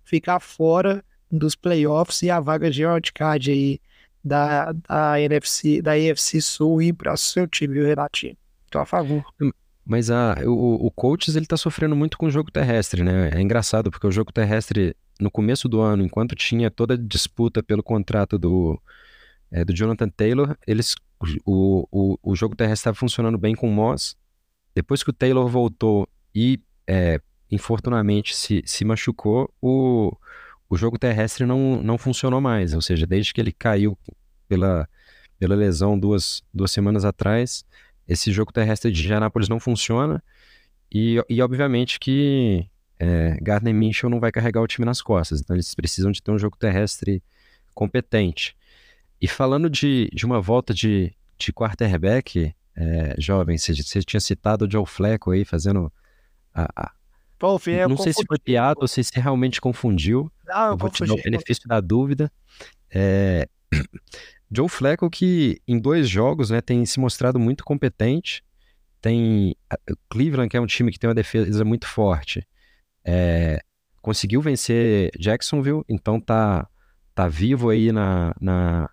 ficar 0.05 0.41
fora 0.41 1.05
dos 1.31 1.55
playoffs 1.55 2.23
e 2.23 2.31
a 2.31 2.41
vaga 2.41 2.71
de 2.71 2.85
wildcard 2.85 3.51
aí 3.51 3.81
da, 4.23 4.73
da 4.73 5.21
NFC, 5.21 5.83
da 5.83 5.93
AFC 5.93 6.41
Sul 6.41 6.83
ir 6.83 6.93
para 6.93 7.13
o 7.13 7.17
seu 7.17 7.47
time, 7.47 7.75
viu, 7.75 7.87
Renatinho? 7.87 8.37
Tô 8.71 8.79
a 8.79 8.87
favor. 8.87 9.25
Mas 9.85 10.11
a, 10.11 10.37
o, 10.47 10.87
o 10.87 10.91
Colts 10.91 11.35
ele 11.35 11.47
tá 11.47 11.57
sofrendo 11.57 11.97
muito 11.97 12.17
com 12.17 12.27
o 12.27 12.31
jogo 12.31 12.51
terrestre, 12.51 13.03
né? 13.03 13.31
É 13.35 13.41
engraçado, 13.41 13.91
porque 13.91 14.07
o 14.07 14.13
jogo 14.13 14.33
terrestre, 14.33 14.95
no 15.19 15.31
começo 15.31 15.69
do 15.69 15.81
ano, 15.81 16.05
enquanto 16.05 16.37
tinha 16.37 16.71
toda 16.71 16.95
a 16.95 16.97
disputa 16.97 17.63
pelo 17.63 17.83
contrato 17.83 18.39
do, 18.39 18.81
é, 19.51 19.65
do 19.65 19.75
Jonathan 19.75 20.09
Taylor, 20.09 20.57
eles, 20.67 20.95
o, 21.45 21.89
o, 21.91 22.19
o 22.23 22.37
jogo 22.37 22.55
terrestre 22.55 22.81
estava 22.81 22.97
funcionando 22.97 23.39
bem 23.39 23.55
com 23.55 23.69
o 23.69 23.73
Moss. 23.73 24.17
Depois 24.75 25.03
que 25.03 25.11
o 25.11 25.15
Taylor 25.15 25.49
voltou 25.49 26.09
e, 26.33 26.61
é, 26.87 27.21
infortunadamente, 27.51 28.37
se, 28.37 28.63
se 28.65 28.85
machucou, 28.85 29.53
o, 29.61 30.13
o 30.71 30.77
jogo 30.77 30.97
terrestre 30.97 31.45
não, 31.45 31.83
não 31.83 31.99
funcionou 31.99 32.41
mais. 32.41 32.73
Ou 32.73 32.81
seja, 32.81 33.05
desde 33.05 33.35
que 33.35 33.41
ele 33.41 33.51
caiu 33.51 33.99
pela, 34.49 34.89
pela 35.37 35.57
lesão 35.57 35.99
duas, 35.99 36.43
duas 36.55 36.71
semanas 36.71 37.05
atrás, 37.05 37.65
esse 38.07 38.31
jogo 38.31 38.53
terrestre 38.53 38.93
de 38.93 39.03
Indianapolis 39.03 39.49
não 39.49 39.59
funciona. 39.59 40.23
E, 40.91 41.23
e 41.29 41.43
obviamente 41.43 41.99
que 41.99 42.69
é, 43.01 43.37
Gardner 43.43 43.75
Minshew 43.75 44.09
não 44.09 44.21
vai 44.21 44.31
carregar 44.31 44.63
o 44.63 44.67
time 44.67 44.87
nas 44.87 45.03
costas. 45.03 45.41
Então 45.41 45.57
eles 45.57 45.75
precisam 45.75 46.13
de 46.13 46.23
ter 46.23 46.31
um 46.31 46.39
jogo 46.39 46.57
terrestre 46.57 47.21
competente. 47.75 48.57
E 49.21 49.27
falando 49.27 49.69
de, 49.69 50.09
de 50.15 50.25
uma 50.25 50.41
volta 50.41 50.73
de, 50.73 51.13
de 51.37 51.53
quarterback, 51.53 52.55
é, 52.77 53.15
jovem, 53.19 53.59
você, 53.59 53.75
você 53.75 54.03
tinha 54.03 54.21
citado 54.21 54.67
o 54.67 54.71
Joe 54.71 54.85
aí 55.33 55.45
fazendo 55.45 55.93
a 56.55 56.93
Pô, 57.41 57.59
não 57.89 57.97
sei 57.97 58.13
se 58.13 58.23
foi 58.27 58.39
piada 58.39 58.81
ou 58.83 58.87
se 58.87 59.03
você 59.03 59.19
realmente 59.19 59.63
confundiu. 59.63 60.31
Não, 60.47 60.57
eu, 60.57 60.71
eu 60.73 60.77
vou 60.77 60.91
confundi. 60.91 61.11
te 61.11 61.17
dar 61.17 61.21
o 61.21 61.25
benefício 61.25 61.67
da 61.67 61.81
dúvida. 61.81 62.31
É... 62.91 63.49
Joe 64.53 64.69
Flacco 64.69 65.09
que 65.09 65.59
em 65.67 65.79
dois 65.79 66.07
jogos 66.07 66.51
né, 66.51 66.61
tem 66.61 66.85
se 66.85 67.01
mostrado 67.01 67.39
muito 67.39 67.65
competente. 67.65 68.45
Tem 69.01 69.57
Cleveland, 70.11 70.51
que 70.51 70.57
é 70.59 70.61
um 70.61 70.67
time 70.67 70.93
que 70.93 70.99
tem 70.99 71.09
uma 71.09 71.15
defesa 71.15 71.65
muito 71.65 71.87
forte. 71.87 72.47
É... 73.03 73.59
Conseguiu 74.03 74.43
vencer 74.43 75.11
Jacksonville, 75.19 75.83
então 75.89 76.21
tá, 76.21 76.69
tá 77.15 77.27
vivo 77.27 77.71
aí 77.71 77.91
na, 77.91 78.35
na... 78.39 78.91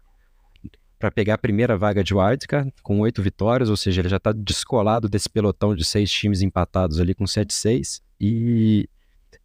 para 0.98 1.12
pegar 1.12 1.34
a 1.34 1.38
primeira 1.38 1.78
vaga 1.78 2.02
de 2.02 2.14
wildcard, 2.14 2.72
com 2.82 3.02
oito 3.02 3.22
vitórias, 3.22 3.70
ou 3.70 3.76
seja, 3.76 4.00
ele 4.00 4.10
já 4.10 4.18
está 4.18 4.32
descolado 4.32 5.10
desse 5.10 5.30
pelotão 5.30 5.76
de 5.76 5.84
seis 5.84 6.10
times 6.10 6.42
empatados 6.42 6.98
ali 7.02 7.14
com 7.14 7.26
7-6. 7.26 8.07
E, 8.20 8.90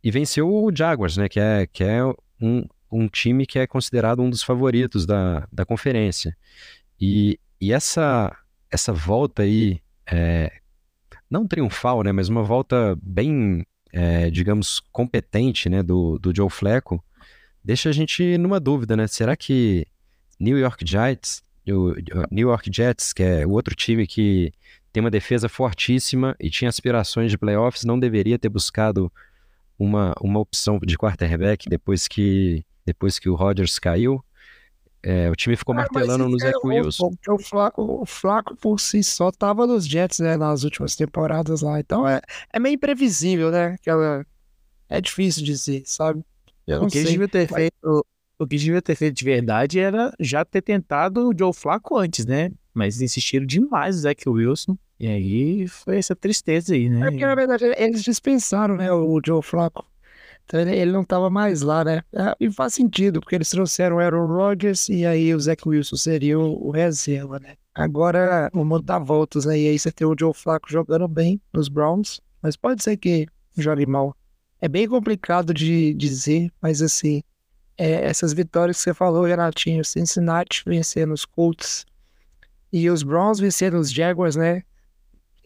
e 0.02 0.10
venceu 0.10 0.48
o 0.48 0.74
Jaguars, 0.74 1.16
né? 1.16 1.28
Que 1.28 1.40
é, 1.40 1.66
que 1.66 1.84
é 1.84 2.04
um, 2.40 2.64
um 2.90 3.08
time 3.08 3.46
que 3.46 3.58
é 3.58 3.66
considerado 3.66 4.22
um 4.22 4.30
dos 4.30 4.42
favoritos 4.42 5.06
da, 5.06 5.46
da 5.52 5.64
conferência. 5.64 6.36
E, 7.00 7.38
e 7.60 7.72
essa, 7.72 8.36
essa 8.70 8.92
volta 8.92 9.42
aí, 9.42 9.80
é, 10.06 10.52
não 11.30 11.46
triunfal, 11.46 12.02
né? 12.02 12.12
Mas 12.12 12.28
uma 12.28 12.42
volta 12.42 12.98
bem, 13.02 13.66
é, 13.92 14.30
digamos, 14.30 14.80
competente, 14.92 15.68
né? 15.68 15.82
Do, 15.82 16.18
do 16.18 16.34
Joe 16.34 16.50
Flacco, 16.50 17.02
deixa 17.64 17.88
a 17.88 17.92
gente 17.92 18.36
numa 18.38 18.60
dúvida, 18.60 18.96
né? 18.96 19.06
Será 19.06 19.36
que 19.36 19.86
New 20.38 20.58
York 20.58 20.84
Giants, 20.86 21.42
o 21.68 21.94
New 22.30 22.48
York 22.48 22.70
Jets, 22.72 23.12
que 23.12 23.22
é 23.22 23.46
o 23.46 23.50
outro 23.50 23.74
time 23.74 24.06
que 24.06 24.52
tem 24.92 25.00
uma 25.02 25.10
defesa 25.10 25.48
fortíssima 25.48 26.36
e 26.38 26.50
tinha 26.50 26.68
aspirações 26.68 27.30
de 27.30 27.38
playoffs, 27.38 27.84
não 27.84 27.98
deveria 27.98 28.38
ter 28.38 28.48
buscado 28.48 29.10
uma, 29.78 30.12
uma 30.20 30.38
opção 30.40 30.78
de 30.78 30.96
quarterback 30.98 31.68
depois 31.68 32.06
que, 32.06 32.64
depois 32.84 33.18
que 33.18 33.28
o 33.28 33.34
Rodgers 33.34 33.78
caiu. 33.78 34.22
É, 35.02 35.28
o 35.30 35.34
time 35.34 35.56
ficou 35.56 35.74
Ah, 35.74 35.78
martelando 35.78 36.28
mas 36.28 36.30
no 36.30 36.36
é 36.36 36.40
Zach 36.40 36.52
louco, 36.54 36.68
Wilson. 36.68 37.10
porque 37.10 37.30
O 37.32 37.38
Flaco, 37.38 37.82
o 38.02 38.06
Flaco 38.06 38.54
por 38.56 38.78
si 38.78 39.02
só 39.02 39.32
tava 39.32 39.66
nos 39.66 39.84
Jets, 39.88 40.20
né, 40.20 40.36
nas 40.36 40.62
últimas 40.62 40.94
temporadas 40.94 41.60
lá. 41.62 41.80
Então 41.80 42.06
é, 42.06 42.20
é 42.52 42.58
meio 42.60 42.74
imprevisível, 42.74 43.50
né? 43.50 43.74
Aquela... 43.80 44.24
É 44.88 45.00
difícil 45.00 45.42
dizer, 45.42 45.82
sabe? 45.86 46.22
Eu 46.66 46.80
não 46.80 46.86
O 46.86 46.90
que 46.90 47.02
deviam 47.02 47.26
ter 47.26 47.48
mas- 47.50 47.60
feito, 47.62 48.06
o 48.38 48.46
que 48.46 48.54
eles 48.54 48.64
deviam 48.64 48.80
ter 48.82 48.94
feito 48.94 49.16
de 49.16 49.24
verdade 49.24 49.80
era 49.80 50.14
já 50.20 50.44
ter 50.44 50.62
tentado 50.62 51.28
o 51.30 51.32
Joe 51.36 51.52
Flacco 51.52 51.96
antes, 51.96 52.24
né? 52.26 52.52
Mas 52.74 53.00
insistiram 53.00 53.46
demais 53.46 53.96
no 53.96 54.02
Zach 54.02 54.28
Wilson. 54.28 54.76
E 54.98 55.06
aí 55.06 55.68
foi 55.68 55.98
essa 55.98 56.14
tristeza 56.14 56.74
aí, 56.74 56.88
né? 56.88 57.08
É 57.08 57.10
porque, 57.10 57.26
na 57.26 57.34
verdade, 57.34 57.64
eles 57.76 58.02
dispensaram, 58.02 58.76
né, 58.76 58.92
o 58.92 59.20
Joe 59.24 59.42
Flacco. 59.42 59.84
Então 60.44 60.60
ele, 60.60 60.92
não 60.92 61.04
tava 61.04 61.30
mais 61.30 61.62
lá, 61.62 61.84
né? 61.84 62.02
É, 62.12 62.34
e 62.38 62.50
faz 62.50 62.74
sentido, 62.74 63.20
porque 63.20 63.34
eles 63.34 63.50
trouxeram 63.50 63.96
o 63.96 63.98
Aaron 64.00 64.26
Rodgers 64.26 64.88
e 64.88 65.06
aí 65.06 65.34
o 65.34 65.40
Zach 65.40 65.66
Wilson 65.66 65.96
seria 65.96 66.38
o, 66.38 66.68
o 66.68 66.70
reserva, 66.70 67.38
né? 67.38 67.54
Agora 67.74 68.50
o 68.52 68.64
mundo 68.64 68.82
dá 68.82 68.98
voltas, 68.98 69.46
né? 69.46 69.58
E 69.58 69.68
aí 69.68 69.78
você 69.78 69.90
tem 69.90 70.06
o 70.06 70.14
Joe 70.18 70.34
Flacco 70.34 70.70
jogando 70.70 71.08
bem 71.08 71.40
nos 71.52 71.68
Browns, 71.68 72.20
mas 72.42 72.56
pode 72.56 72.82
ser 72.82 72.96
que 72.96 73.26
jogue 73.56 73.86
mal. 73.86 74.14
É 74.60 74.68
bem 74.68 74.86
complicado 74.86 75.54
de 75.54 75.94
dizer, 75.94 76.50
mas 76.60 76.82
assim, 76.82 77.22
é, 77.78 78.04
essas 78.04 78.32
vitórias 78.32 78.76
que 78.76 78.82
você 78.82 78.94
falou, 78.94 79.24
Renatinho, 79.24 79.84
Cincinnati 79.84 80.62
vencendo 80.66 81.12
os 81.12 81.24
Colts 81.24 81.86
e 82.72 82.88
os 82.90 83.02
Browns 83.02 83.38
vencendo 83.38 83.78
os 83.78 83.90
Jaguars, 83.92 84.36
né? 84.36 84.62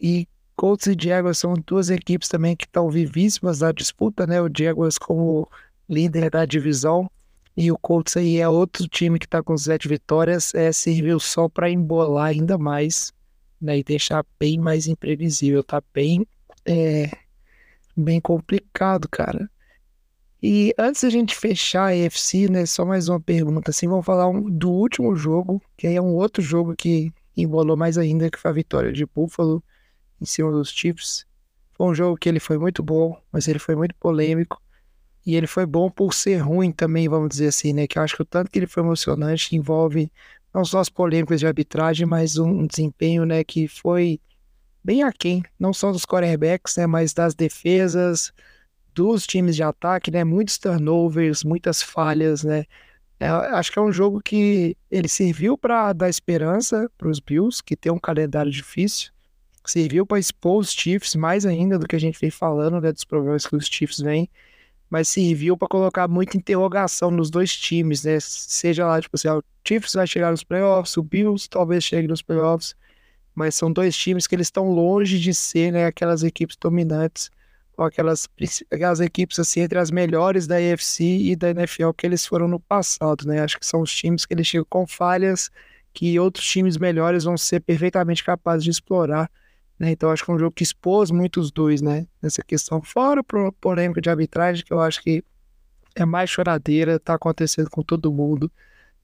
E 0.01 0.27
Colts 0.55 0.87
e 0.87 0.95
Jaguars 0.99 1.37
são 1.37 1.53
duas 1.53 1.89
equipes 1.89 2.29
também 2.29 2.55
que 2.55 2.65
estão 2.65 2.89
vivíssimas 2.89 3.59
na 3.61 3.71
disputa, 3.71 4.25
né? 4.25 4.41
O 4.41 4.49
Jaguars 4.55 4.97
como 4.97 5.47
líder 5.89 6.29
da 6.29 6.45
divisão 6.45 7.09
e 7.55 7.71
o 7.71 7.77
Colts 7.77 8.15
aí 8.17 8.37
é 8.37 8.47
outro 8.47 8.87
time 8.87 9.17
que 9.19 9.25
está 9.25 9.41
com 9.41 9.57
sete 9.57 9.87
vitórias, 9.87 10.53
é, 10.53 10.71
serviu 10.71 11.19
só 11.19 11.49
para 11.49 11.69
embolar 11.69 12.27
ainda 12.27 12.57
mais, 12.57 13.11
né? 13.59 13.79
E 13.79 13.83
deixar 13.83 14.25
bem 14.39 14.59
mais 14.59 14.87
imprevisível, 14.87 15.63
tá 15.63 15.81
bem, 15.93 16.25
é, 16.65 17.11
bem 17.95 18.21
complicado, 18.21 19.07
cara. 19.09 19.49
E 20.41 20.73
antes 20.77 21.01
da 21.01 21.09
gente 21.09 21.35
fechar 21.35 21.85
a 21.87 21.95
EFC, 21.95 22.47
né? 22.49 22.65
Só 22.65 22.85
mais 22.85 23.09
uma 23.09 23.19
pergunta, 23.19 23.71
assim, 23.71 23.87
vamos 23.87 24.05
falar 24.05 24.27
um- 24.29 24.49
do 24.49 24.69
último 24.71 25.15
jogo, 25.15 25.61
que 25.75 25.87
aí 25.87 25.95
é 25.95 26.01
um 26.01 26.13
outro 26.13 26.41
jogo 26.43 26.75
que 26.75 27.11
embolou 27.43 27.77
mais 27.77 27.97
ainda, 27.97 28.29
que 28.29 28.39
foi 28.39 28.51
a 28.51 28.53
vitória 28.53 28.91
de 28.91 29.05
Buffalo 29.05 29.63
em 30.21 30.25
cima 30.25 30.51
dos 30.51 30.69
Chiefs. 30.69 31.25
Foi 31.73 31.87
um 31.87 31.95
jogo 31.95 32.17
que 32.17 32.27
ele 32.27 32.39
foi 32.39 32.57
muito 32.57 32.81
bom, 32.81 33.19
mas 33.31 33.47
ele 33.47 33.59
foi 33.59 33.75
muito 33.75 33.95
polêmico. 33.95 34.61
E 35.25 35.35
ele 35.35 35.47
foi 35.47 35.65
bom 35.65 35.89
por 35.89 36.13
ser 36.13 36.37
ruim 36.37 36.71
também, 36.71 37.09
vamos 37.09 37.29
dizer 37.29 37.47
assim, 37.47 37.73
né? 37.73 37.85
Que 37.85 37.99
eu 37.99 38.03
acho 38.03 38.15
que 38.15 38.21
o 38.21 38.25
tanto 38.25 38.49
que 38.49 38.57
ele 38.57 38.67
foi 38.67 38.81
emocionante 38.81 39.55
envolve 39.55 40.11
não 40.53 40.65
só 40.65 40.79
as 40.79 40.89
polêmicas 40.89 41.39
de 41.39 41.45
arbitragem, 41.45 42.07
mas 42.07 42.37
um 42.37 42.65
desempenho, 42.65 43.25
né, 43.25 43.43
que 43.43 43.67
foi 43.67 44.19
bem 44.83 45.03
aquém, 45.03 45.43
não 45.59 45.73
só 45.73 45.91
dos 45.91 46.05
quarterbacks, 46.05 46.77
né, 46.77 46.87
mas 46.87 47.13
das 47.13 47.35
defesas, 47.35 48.31
dos 48.97 49.27
times 49.27 49.55
de 49.55 49.61
ataque, 49.61 50.09
né? 50.09 50.23
Muitos 50.23 50.57
turnovers, 50.57 51.43
muitas 51.43 51.83
falhas, 51.83 52.43
né? 52.43 52.65
É, 53.19 53.27
acho 53.27 53.71
que 53.71 53.79
é 53.79 53.81
um 53.81 53.91
jogo 53.91 54.21
que 54.21 54.77
ele 54.91 55.07
serviu 55.07 55.57
para 55.57 55.91
dar 55.93 56.09
esperança 56.09 56.89
para 56.97 57.07
os 57.07 57.19
Bills, 57.19 57.63
que 57.63 57.75
tem 57.75 57.91
um 57.91 57.99
calendário 57.99 58.51
difícil. 58.51 59.11
Serviu 59.65 60.05
para 60.05 60.19
expor 60.19 60.59
os 60.59 60.71
Chiefs 60.71 61.15
mais 61.15 61.45
ainda 61.45 61.77
do 61.77 61.87
que 61.87 61.95
a 61.95 61.99
gente 61.99 62.19
vem 62.19 62.29
falando, 62.29 62.79
né, 62.79 62.91
dos 62.91 63.03
problemas 63.03 63.45
que 63.45 63.55
os 63.55 63.65
Chiefs 63.65 63.99
vêm, 63.99 64.29
mas 64.89 65.07
serviu 65.09 65.57
para 65.57 65.67
colocar 65.67 66.07
muita 66.07 66.37
interrogação 66.37 67.11
nos 67.11 67.29
dois 67.29 67.55
times, 67.55 68.03
né? 68.03 68.17
Seja 68.21 68.85
lá, 68.87 69.01
tipo 69.01 69.15
assim, 69.15 69.27
o 69.27 69.43
Chiefs 69.67 69.93
vai 69.93 70.07
chegar 70.07 70.31
nos 70.31 70.43
playoffs, 70.43 70.95
o 70.95 71.03
Bills 71.03 71.49
talvez 71.49 71.83
chegue 71.83 72.07
nos 72.07 72.21
playoffs, 72.21 72.75
mas 73.35 73.55
são 73.55 73.71
dois 73.71 73.95
times 73.97 74.25
que 74.25 74.35
eles 74.35 74.47
estão 74.47 74.69
longe 74.71 75.19
de 75.19 75.33
ser, 75.33 75.71
né, 75.71 75.85
aquelas 75.85 76.23
equipes 76.23 76.55
dominantes, 76.55 77.29
ou 77.77 77.85
aquelas, 77.85 78.27
aquelas 78.71 78.99
equipes 78.99 79.39
assim 79.39 79.61
entre 79.61 79.77
as 79.77 79.91
melhores 79.91 80.47
da 80.47 80.55
AFC 80.55 81.03
e 81.03 81.35
da 81.35 81.51
NFL 81.51 81.91
que 81.95 82.05
eles 82.05 82.25
foram 82.25 82.47
no 82.47 82.59
passado, 82.59 83.27
né? 83.27 83.41
Acho 83.41 83.59
que 83.59 83.65
são 83.65 83.81
os 83.81 83.95
times 83.95 84.25
que 84.25 84.33
eles 84.33 84.47
chegam 84.47 84.65
com 84.69 84.87
falhas 84.87 85.49
que 85.93 86.19
outros 86.19 86.45
times 86.45 86.77
melhores 86.77 87.23
vão 87.23 87.37
ser 87.37 87.61
perfeitamente 87.61 88.23
capazes 88.23 88.63
de 88.63 88.71
explorar 88.71 89.29
né? 89.79 89.91
Então 89.91 90.09
acho 90.09 90.23
que 90.25 90.31
é 90.31 90.33
um 90.33 90.39
jogo 90.39 90.51
que 90.51 90.63
expôs 90.63 91.11
muito 91.11 91.39
os 91.39 91.51
dois, 91.51 91.81
né? 91.81 92.07
Nessa 92.21 92.43
questão. 92.43 92.81
Fora 92.81 93.21
a 93.21 93.51
polêmica 93.51 94.01
de 94.01 94.09
arbitragem, 94.09 94.65
que 94.65 94.73
eu 94.73 94.79
acho 94.79 95.01
que 95.01 95.23
é 95.95 96.05
mais 96.05 96.29
choradeira, 96.29 96.99
tá 96.99 97.13
acontecendo 97.15 97.69
com 97.69 97.83
todo 97.83 98.11
mundo, 98.11 98.51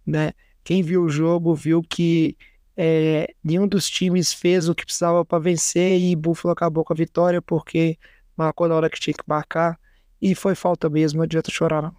né? 0.06 0.34
Quem 0.64 0.82
viu 0.82 1.04
o 1.04 1.10
jogo 1.10 1.54
viu 1.56 1.82
que 1.84 2.38
é, 2.76 3.34
nenhum 3.44 3.68
dos 3.68 3.90
times 3.90 4.34
fez 4.34 4.70
o 4.70 4.76
que 4.76 4.86
precisava 4.86 5.24
para 5.26 5.40
vencer 5.40 6.00
e 6.00 6.16
Buffalo 6.16 6.54
acabou 6.54 6.84
com 6.84 6.94
a 6.94 6.96
vitória 6.96 7.42
porque 7.42 7.98
marcou 8.38 8.68
na 8.68 8.76
hora 8.76 8.90
que 8.90 9.00
tinha 9.00 9.14
que 9.14 9.24
marcar 9.28 9.80
e 10.22 10.34
foi 10.36 10.56
falta 10.56 10.90
mesmo, 10.90 11.18
não 11.18 11.24
adianta 11.24 11.52
chorar 11.52 11.82
não. 11.82 11.96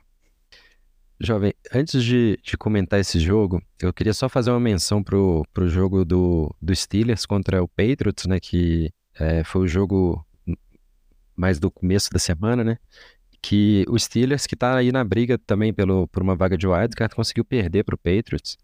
Jovem, 1.20 1.54
antes 1.72 2.02
de, 2.02 2.38
de 2.42 2.56
comentar 2.56 2.98
esse 2.98 3.20
jogo, 3.20 3.62
eu 3.80 3.92
queria 3.92 4.12
só 4.12 4.28
fazer 4.28 4.50
uma 4.50 4.60
menção 4.60 5.02
pro, 5.02 5.46
pro 5.52 5.68
jogo 5.68 6.04
do, 6.04 6.54
do 6.60 6.74
Steelers 6.74 7.24
contra 7.24 7.62
o 7.62 7.68
Patriots, 7.68 8.26
né? 8.26 8.40
Que 8.40 8.90
é, 9.18 9.44
foi 9.44 9.62
o 9.62 9.68
jogo 9.68 10.26
mais 11.36 11.58
do 11.58 11.70
começo 11.70 12.10
da 12.10 12.18
semana, 12.18 12.64
né? 12.64 12.78
que 13.44 13.84
o 13.90 13.98
Steelers, 13.98 14.46
que 14.46 14.54
está 14.54 14.74
aí 14.74 14.90
na 14.90 15.04
briga 15.04 15.36
também 15.36 15.70
pelo, 15.70 16.08
por 16.08 16.22
uma 16.22 16.34
vaga 16.34 16.56
de 16.56 16.66
wildcard, 16.66 17.14
conseguiu 17.14 17.44
perder 17.44 17.84
para 17.84 17.94
o 17.94 17.98
Patriots. 17.98 18.56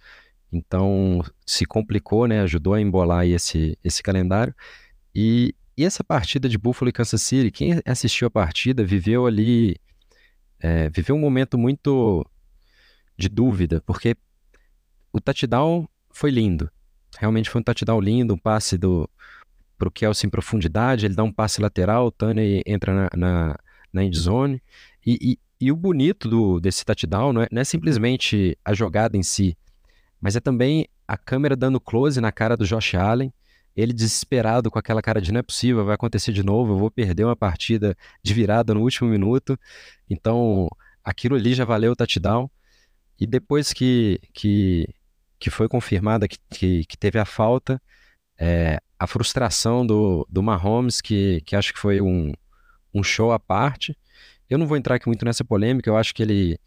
Então, 0.50 1.22
se 1.44 1.66
complicou, 1.66 2.26
né? 2.26 2.40
Ajudou 2.40 2.72
a 2.72 2.80
embolar 2.80 3.26
esse, 3.26 3.78
esse 3.84 4.02
calendário. 4.02 4.54
E, 5.14 5.54
e 5.80 5.84
essa 5.84 6.04
partida 6.04 6.46
de 6.46 6.58
Buffalo 6.58 6.90
e 6.90 6.92
Kansas 6.92 7.22
City, 7.22 7.50
quem 7.50 7.80
assistiu 7.86 8.28
a 8.28 8.30
partida 8.30 8.84
viveu 8.84 9.26
ali, 9.26 9.76
é, 10.58 10.90
viveu 10.90 11.16
um 11.16 11.18
momento 11.18 11.56
muito 11.56 12.22
de 13.16 13.30
dúvida, 13.30 13.82
porque 13.86 14.14
o 15.10 15.18
touchdown 15.18 15.88
foi 16.10 16.30
lindo. 16.30 16.70
Realmente 17.18 17.48
foi 17.48 17.62
um 17.62 17.64
touchdown 17.64 17.98
lindo, 17.98 18.34
um 18.34 18.38
passe 18.38 18.76
do 18.76 19.08
pro 19.78 19.90
Kelsey 19.90 20.26
em 20.26 20.30
profundidade, 20.30 21.06
ele 21.06 21.14
dá 21.14 21.24
um 21.24 21.32
passe 21.32 21.62
lateral, 21.62 22.08
o 22.08 22.10
Tane 22.10 22.62
entra 22.66 22.92
na, 22.92 23.08
na, 23.16 23.58
na 23.90 24.04
endzone. 24.04 24.62
E, 25.06 25.18
e, 25.18 25.38
e, 25.58 25.72
o 25.72 25.76
bonito 25.76 26.28
do, 26.28 26.60
desse 26.60 26.84
touchdown 26.84 27.32
não 27.32 27.40
é, 27.40 27.48
não 27.50 27.62
é 27.62 27.64
simplesmente 27.64 28.54
a 28.62 28.74
jogada 28.74 29.16
em 29.16 29.22
si, 29.22 29.56
mas 30.20 30.36
é 30.36 30.40
também 30.40 30.86
a 31.08 31.16
câmera 31.16 31.56
dando 31.56 31.80
close 31.80 32.20
na 32.20 32.30
cara 32.30 32.54
do 32.54 32.66
Josh 32.66 32.94
Allen, 32.94 33.32
ele 33.76 33.92
desesperado 33.92 34.70
com 34.70 34.78
aquela 34.78 35.02
cara 35.02 35.20
de 35.20 35.32
não 35.32 35.40
é 35.40 35.42
possível, 35.42 35.84
vai 35.84 35.94
acontecer 35.94 36.32
de 36.32 36.42
novo, 36.42 36.72
eu 36.72 36.78
vou 36.78 36.90
perder 36.90 37.24
uma 37.24 37.36
partida 37.36 37.96
de 38.22 38.34
virada 38.34 38.74
no 38.74 38.80
último 38.80 39.08
minuto. 39.08 39.58
Então, 40.08 40.68
aquilo 41.04 41.36
ali 41.36 41.54
já 41.54 41.64
valeu 41.64 41.92
o 41.92 41.96
touchdown. 41.96 42.50
E 43.18 43.26
depois 43.26 43.72
que, 43.72 44.20
que, 44.32 44.88
que 45.38 45.50
foi 45.50 45.68
confirmada 45.68 46.26
que, 46.26 46.38
que, 46.50 46.84
que 46.84 46.96
teve 46.96 47.18
a 47.18 47.24
falta, 47.24 47.80
é, 48.38 48.80
a 48.98 49.06
frustração 49.06 49.86
do, 49.86 50.26
do 50.30 50.42
Mahomes, 50.42 51.00
que, 51.00 51.42
que 51.42 51.54
acho 51.54 51.72
que 51.72 51.78
foi 51.78 52.00
um, 52.00 52.32
um 52.94 53.02
show 53.02 53.32
à 53.32 53.38
parte. 53.38 53.96
Eu 54.48 54.58
não 54.58 54.66
vou 54.66 54.76
entrar 54.76 54.96
aqui 54.96 55.06
muito 55.06 55.24
nessa 55.24 55.44
polêmica, 55.44 55.88
eu 55.88 55.96
acho 55.96 56.14
que 56.14 56.22
ele. 56.22 56.58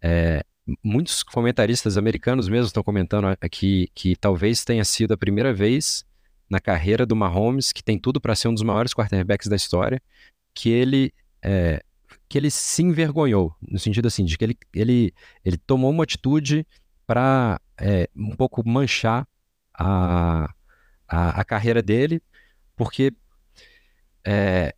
É, 0.00 0.44
muitos 0.82 1.22
comentaristas 1.22 1.96
americanos 1.96 2.48
mesmo 2.48 2.66
estão 2.66 2.82
comentando 2.82 3.26
aqui 3.40 3.88
que 3.94 4.16
talvez 4.16 4.64
tenha 4.64 4.84
sido 4.84 5.12
a 5.12 5.16
primeira 5.16 5.52
vez 5.52 6.04
na 6.48 6.60
carreira 6.60 7.04
do 7.04 7.16
Mahomes, 7.16 7.72
que 7.72 7.82
tem 7.82 7.98
tudo 7.98 8.20
para 8.20 8.34
ser 8.34 8.48
um 8.48 8.54
dos 8.54 8.62
maiores 8.62 8.94
quarterbacks 8.94 9.48
da 9.48 9.56
história, 9.56 10.00
que 10.54 10.70
ele 10.70 11.12
é, 11.42 11.82
que 12.28 12.38
ele 12.38 12.50
se 12.50 12.82
envergonhou, 12.82 13.54
no 13.62 13.78
sentido 13.78 14.06
assim, 14.06 14.24
de 14.24 14.36
que 14.36 14.44
ele, 14.44 14.58
ele, 14.74 15.14
ele 15.44 15.56
tomou 15.56 15.90
uma 15.90 16.04
atitude 16.04 16.66
para 17.06 17.60
é, 17.78 18.08
um 18.16 18.34
pouco 18.34 18.68
manchar 18.68 19.26
a, 19.72 20.52
a, 21.06 21.40
a 21.40 21.44
carreira 21.44 21.82
dele, 21.82 22.20
porque 22.74 23.12
é, 24.24 24.74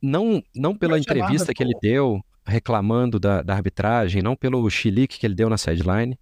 não, 0.00 0.42
não 0.54 0.74
pela 0.74 0.98
entrevista 0.98 1.52
que 1.52 1.62
ele 1.62 1.74
deu 1.82 2.22
reclamando 2.46 3.20
da, 3.20 3.42
da 3.42 3.54
arbitragem, 3.54 4.22
não 4.22 4.34
pelo 4.34 4.68
chilique 4.70 5.18
que 5.18 5.26
ele 5.26 5.34
deu 5.34 5.50
na 5.50 5.58
sideline, 5.58 6.18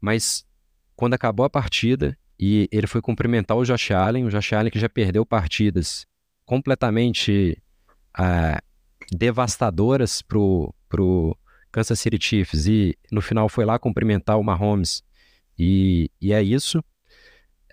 mas 0.00 0.44
quando 0.96 1.14
acabou 1.14 1.46
a 1.46 1.50
partida 1.50 2.18
e 2.46 2.68
ele 2.70 2.86
foi 2.86 3.00
cumprimentar 3.00 3.56
o 3.56 3.64
Josh 3.64 3.90
Allen, 3.90 4.26
o 4.26 4.30
Josh 4.30 4.52
Allen 4.52 4.70
que 4.70 4.78
já 4.78 4.86
perdeu 4.86 5.24
partidas 5.24 6.06
completamente 6.44 7.56
uh, 8.18 8.60
devastadoras 9.10 10.20
pro, 10.20 10.74
pro 10.86 11.34
Kansas 11.72 11.98
City 11.98 12.18
Chiefs 12.20 12.66
e 12.66 12.98
no 13.10 13.22
final 13.22 13.48
foi 13.48 13.64
lá 13.64 13.78
cumprimentar 13.78 14.38
o 14.38 14.44
Mahomes 14.44 15.02
e, 15.58 16.10
e 16.20 16.34
é 16.34 16.42
isso. 16.42 16.84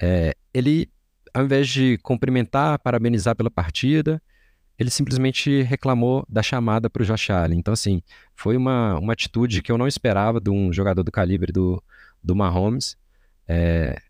É, 0.02 0.34
ele, 0.54 0.90
ao 1.34 1.44
invés 1.44 1.68
de 1.68 1.98
cumprimentar, 1.98 2.80
parabenizar 2.80 3.36
pela 3.36 3.52
partida, 3.52 4.22
ele 4.80 4.90
simplesmente 4.90 5.64
reclamou 5.64 6.26
da 6.30 6.42
chamada 6.42 6.90
para 6.90 7.04
o 7.04 7.06
Josh 7.06 7.30
Allen. 7.30 7.60
Então, 7.60 7.74
assim, 7.74 8.02
foi 8.36 8.56
uma, 8.56 8.98
uma 8.98 9.12
atitude 9.12 9.62
que 9.62 9.70
eu 9.70 9.78
não 9.78 9.86
esperava 9.86 10.40
de 10.40 10.50
um 10.50 10.72
jogador 10.72 11.04
do 11.04 11.12
calibre 11.12 11.52
do, 11.52 11.84
do 12.24 12.34
Mahomes. 12.34 12.96
É, 13.46 14.02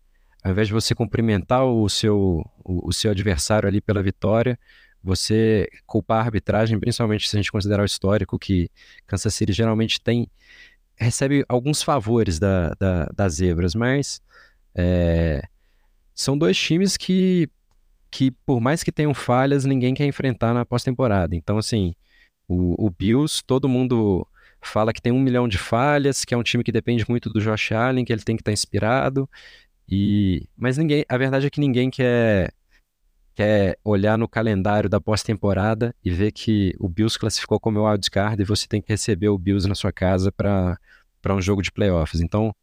ao 0.42 0.50
invés 0.50 0.68
de 0.68 0.74
você 0.74 0.94
cumprimentar 0.94 1.64
o 1.64 1.88
seu, 1.88 2.44
o, 2.64 2.88
o, 2.88 2.92
seu 2.92 3.10
adversário 3.10 3.68
ali 3.68 3.80
pela 3.80 4.02
vitória, 4.02 4.58
você 5.02 5.68
culpar 5.86 6.18
a 6.18 6.24
arbitragem, 6.24 6.78
principalmente 6.78 7.28
se 7.28 7.36
a 7.36 7.38
gente 7.38 7.52
considerar 7.52 7.82
o 7.82 7.86
histórico 7.86 8.38
que 8.38 8.68
Kansas 9.06 9.34
City 9.34 9.52
geralmente 9.52 10.00
tem, 10.00 10.28
recebe 10.96 11.44
alguns 11.48 11.82
favores 11.82 12.38
da, 12.38 12.74
da, 12.78 13.06
das 13.14 13.34
zebras, 13.34 13.74
mas 13.74 14.20
é, 14.74 15.42
são 16.14 16.36
dois 16.36 16.56
times 16.56 16.96
que, 16.96 17.48
que, 18.10 18.30
por 18.44 18.60
mais 18.60 18.82
que 18.82 18.92
tenham 18.92 19.14
falhas, 19.14 19.64
ninguém 19.64 19.94
quer 19.94 20.06
enfrentar 20.06 20.52
na 20.54 20.64
pós-temporada. 20.64 21.34
Então, 21.34 21.58
assim, 21.58 21.94
o, 22.48 22.86
o 22.86 22.90
Bills, 22.90 23.42
todo 23.44 23.68
mundo 23.68 24.26
fala 24.60 24.92
que 24.92 25.02
tem 25.02 25.12
um 25.12 25.20
milhão 25.20 25.48
de 25.48 25.58
falhas, 25.58 26.24
que 26.24 26.34
é 26.34 26.36
um 26.36 26.42
time 26.42 26.62
que 26.62 26.70
depende 26.70 27.04
muito 27.08 27.28
do 27.28 27.40
Josh 27.40 27.72
Allen, 27.72 28.04
que 28.04 28.12
ele 28.12 28.22
tem 28.22 28.36
que 28.36 28.42
estar 28.42 28.50
tá 28.50 28.52
inspirado. 28.52 29.28
E, 29.88 30.48
mas 30.56 30.78
ninguém, 30.78 31.04
a 31.08 31.18
verdade 31.18 31.46
é 31.46 31.50
que 31.50 31.60
ninguém 31.60 31.90
quer 31.90 32.52
quer 33.34 33.78
olhar 33.82 34.18
no 34.18 34.28
calendário 34.28 34.90
da 34.90 35.00
pós-temporada 35.00 35.94
e 36.04 36.10
ver 36.10 36.32
que 36.32 36.74
o 36.78 36.88
Bills 36.88 37.18
classificou 37.18 37.58
como 37.58 37.86
wildcard 37.88 38.40
e 38.40 38.44
você 38.44 38.66
tem 38.66 38.82
que 38.82 38.92
receber 38.92 39.28
o 39.28 39.38
Bills 39.38 39.66
na 39.66 39.74
sua 39.74 39.92
casa 39.92 40.30
para 40.30 40.78
um 41.30 41.40
jogo 41.40 41.62
de 41.62 41.72
playoffs. 41.72 42.20
Então, 42.20 42.54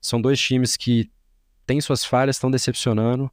são 0.00 0.20
dois 0.20 0.40
times 0.40 0.76
que 0.76 1.10
têm 1.66 1.80
suas 1.80 2.04
falhas, 2.04 2.36
estão 2.36 2.50
decepcionando, 2.50 3.30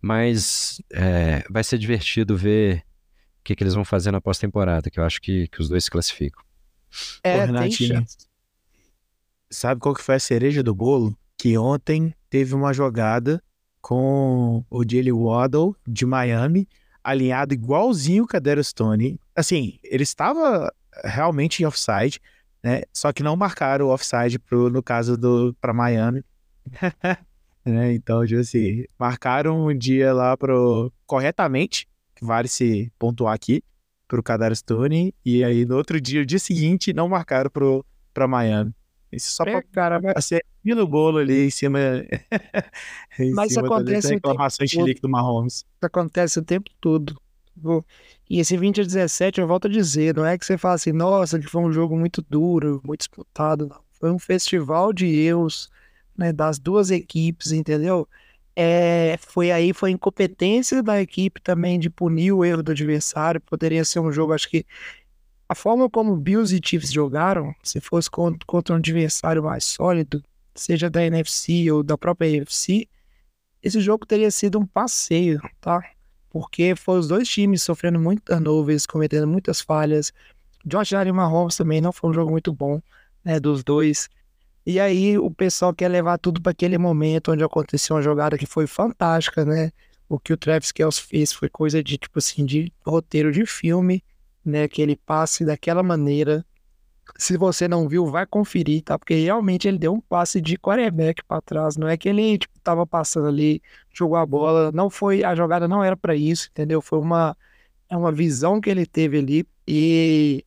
mas 0.00 0.80
é, 0.92 1.44
vai 1.50 1.62
ser 1.62 1.78
divertido 1.78 2.36
ver 2.36 2.84
o 3.40 3.44
que, 3.44 3.54
que 3.54 3.62
eles 3.62 3.74
vão 3.74 3.84
fazer 3.84 4.10
na 4.10 4.20
pós-temporada, 4.20 4.90
que 4.90 4.98
eu 4.98 5.04
acho 5.04 5.20
que, 5.20 5.48
que 5.48 5.60
os 5.60 5.68
dois 5.68 5.84
se 5.84 5.90
classificam. 5.90 6.42
É, 7.22 7.38
Ô, 7.38 7.46
Renatinho, 7.46 8.04
sabe 9.50 9.80
qual 9.80 9.94
que 9.94 10.02
foi 10.02 10.16
a 10.16 10.20
cereja 10.20 10.62
do 10.62 10.74
bolo? 10.74 11.16
Que 11.42 11.58
ontem 11.58 12.14
teve 12.30 12.54
uma 12.54 12.72
jogada 12.72 13.42
com 13.80 14.64
o 14.70 14.84
Jalen 14.88 15.10
Waddle 15.12 15.74
de 15.84 16.06
Miami, 16.06 16.68
alinhado 17.02 17.52
igualzinho 17.52 18.28
com 18.28 18.36
a 18.36 18.38
Darius 18.38 18.68
Stone. 18.68 19.18
Assim, 19.34 19.76
ele 19.82 20.04
estava 20.04 20.72
realmente 21.02 21.60
em 21.60 21.66
offside, 21.66 22.20
né? 22.62 22.82
Só 22.92 23.12
que 23.12 23.24
não 23.24 23.34
marcaram 23.34 23.86
o 23.86 23.92
offside 23.92 24.38
pro, 24.38 24.70
no 24.70 24.80
caso 24.84 25.16
do 25.16 25.52
para 25.60 25.72
Miami. 25.72 26.24
né? 27.66 27.92
Então, 27.92 28.24
tipo 28.24 28.38
assim, 28.38 28.84
marcaram 28.96 29.66
um 29.66 29.76
dia 29.76 30.12
lá 30.12 30.36
pro 30.36 30.92
corretamente, 31.04 31.88
vale 32.20 32.46
se 32.46 32.92
pontuar 33.00 33.34
aqui, 33.34 33.64
pro 34.06 34.22
Kadar 34.22 34.54
Stone, 34.54 35.12
e 35.24 35.42
aí 35.42 35.66
no 35.66 35.74
outro 35.74 36.00
dia, 36.00 36.22
o 36.22 36.26
dia 36.26 36.38
seguinte, 36.38 36.92
não 36.92 37.08
marcaram 37.08 37.50
pro 37.50 37.84
para 38.14 38.28
Miami. 38.28 38.72
Isso 39.12 39.32
só 39.32 39.44
é, 39.44 39.52
pra 39.52 39.62
cara, 39.62 40.20
ser 40.20 40.44
no 40.64 40.86
bolo 40.86 41.18
ali 41.18 41.46
em 41.46 41.50
cima. 41.50 41.78
em 43.18 43.32
Mas 43.32 43.52
cima 43.52 43.66
acontece. 43.66 44.08
Da 44.08 44.14
reclamação 44.14 44.66
tempo, 44.66 45.00
do 45.02 45.08
Mahomes. 45.08 45.54
Isso 45.54 45.66
acontece 45.82 46.38
o 46.38 46.42
tempo 46.42 46.70
todo. 46.80 47.20
E 48.28 48.40
esse 48.40 48.56
20 48.56 48.80
a 48.80 48.84
17, 48.84 49.40
eu 49.40 49.46
volto 49.46 49.66
a 49.66 49.70
dizer, 49.70 50.16
não 50.16 50.24
é 50.24 50.38
que 50.38 50.46
você 50.46 50.56
fala 50.56 50.74
assim, 50.74 50.92
nossa, 50.92 51.38
que 51.38 51.46
foi 51.46 51.62
um 51.62 51.72
jogo 51.72 51.96
muito 51.96 52.24
duro, 52.28 52.80
muito 52.84 53.00
disputado. 53.00 53.68
Não. 53.68 53.80
Foi 53.92 54.10
um 54.10 54.18
festival 54.18 54.92
de 54.92 55.06
erros 55.06 55.70
né, 56.16 56.32
das 56.32 56.58
duas 56.58 56.90
equipes, 56.90 57.52
entendeu? 57.52 58.08
É, 58.54 59.16
foi 59.18 59.50
aí, 59.50 59.72
foi 59.72 59.90
incompetência 59.90 60.82
da 60.82 61.00
equipe 61.00 61.40
também 61.40 61.78
de 61.78 61.88
punir 61.88 62.32
o 62.32 62.44
erro 62.44 62.62
do 62.62 62.72
adversário. 62.72 63.40
Poderia 63.40 63.84
ser 63.84 64.00
um 64.00 64.12
jogo, 64.12 64.32
acho 64.32 64.48
que 64.48 64.66
a 65.52 65.54
forma 65.54 65.88
como 65.88 66.16
Bills 66.16 66.56
e 66.56 66.60
Chiefs 66.64 66.90
jogaram, 66.90 67.54
se 67.62 67.78
fosse 67.78 68.10
contra 68.10 68.74
um 68.74 68.78
adversário 68.78 69.42
mais 69.42 69.64
sólido, 69.64 70.24
seja 70.54 70.88
da 70.88 71.04
NFC 71.04 71.70
ou 71.70 71.82
da 71.82 71.98
própria 71.98 72.42
AFC, 72.42 72.88
esse 73.62 73.78
jogo 73.78 74.06
teria 74.06 74.30
sido 74.30 74.58
um 74.58 74.64
passeio, 74.64 75.42
tá? 75.60 75.84
Porque 76.30 76.74
foi 76.74 76.98
os 76.98 77.06
dois 77.06 77.28
times 77.28 77.62
sofrendo 77.62 78.00
muito 78.00 78.22
turnovers, 78.22 78.86
cometendo 78.86 79.26
muitas 79.26 79.60
falhas. 79.60 80.10
Josh 80.64 80.94
Allen 80.94 81.10
e 81.10 81.12
Mahomes 81.12 81.56
também 81.56 81.82
não 81.82 81.92
foi 81.92 82.08
um 82.08 82.14
jogo 82.14 82.30
muito 82.30 82.50
bom, 82.50 82.80
né, 83.22 83.38
dos 83.38 83.62
dois. 83.62 84.08
E 84.64 84.80
aí 84.80 85.18
o 85.18 85.30
pessoal 85.30 85.74
quer 85.74 85.88
levar 85.88 86.16
tudo 86.16 86.40
para 86.40 86.52
aquele 86.52 86.78
momento 86.78 87.30
onde 87.30 87.44
aconteceu 87.44 87.94
uma 87.94 88.02
jogada 88.02 88.38
que 88.38 88.46
foi 88.46 88.66
fantástica, 88.66 89.44
né? 89.44 89.70
O 90.08 90.18
que 90.18 90.32
o 90.32 90.36
Travis 90.36 90.72
Kelce 90.72 91.02
fez 91.02 91.30
foi 91.30 91.50
coisa 91.50 91.84
de 91.84 91.98
tipo 91.98 92.18
assim 92.18 92.46
de 92.46 92.72
roteiro 92.86 93.30
de 93.30 93.44
filme 93.44 94.02
né, 94.44 94.68
que 94.68 94.82
ele 94.82 94.96
passe 94.96 95.44
daquela 95.44 95.82
maneira. 95.82 96.44
Se 97.16 97.36
você 97.36 97.68
não 97.68 97.88
viu, 97.88 98.06
vai 98.06 98.26
conferir, 98.26 98.82
tá? 98.82 98.98
Porque 98.98 99.14
realmente 99.14 99.68
ele 99.68 99.78
deu 99.78 99.92
um 99.92 100.00
passe 100.00 100.40
de 100.40 100.56
quarterback 100.56 101.22
para 101.24 101.40
trás, 101.42 101.76
não 101.76 101.88
é 101.88 101.96
que 101.96 102.08
ele 102.08 102.38
tipo, 102.38 102.58
tava 102.60 102.86
passando 102.86 103.28
ali, 103.28 103.60
jogou 103.92 104.16
a 104.16 104.24
bola, 104.26 104.72
não 104.72 104.88
foi, 104.88 105.22
a 105.24 105.34
jogada 105.34 105.68
não 105.68 105.84
era 105.84 105.96
para 105.96 106.14
isso, 106.16 106.48
entendeu? 106.50 106.80
Foi 106.80 106.98
uma 106.98 107.36
é 107.88 107.96
uma 107.96 108.10
visão 108.10 108.60
que 108.60 108.70
ele 108.70 108.86
teve 108.86 109.18
ali 109.18 109.46
e 109.68 110.44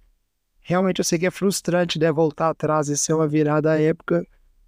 realmente 0.62 1.00
eu 1.00 1.06
sei 1.06 1.20
que 1.20 1.28
é 1.28 1.32
frustrante, 1.32 2.00
né, 2.00 2.12
voltar 2.12 2.50
atrás 2.50 2.90
e 2.90 2.98
ser 2.98 3.14
uma 3.14 3.28
virada 3.28 3.74
à 3.74 3.80
época, 3.80 4.26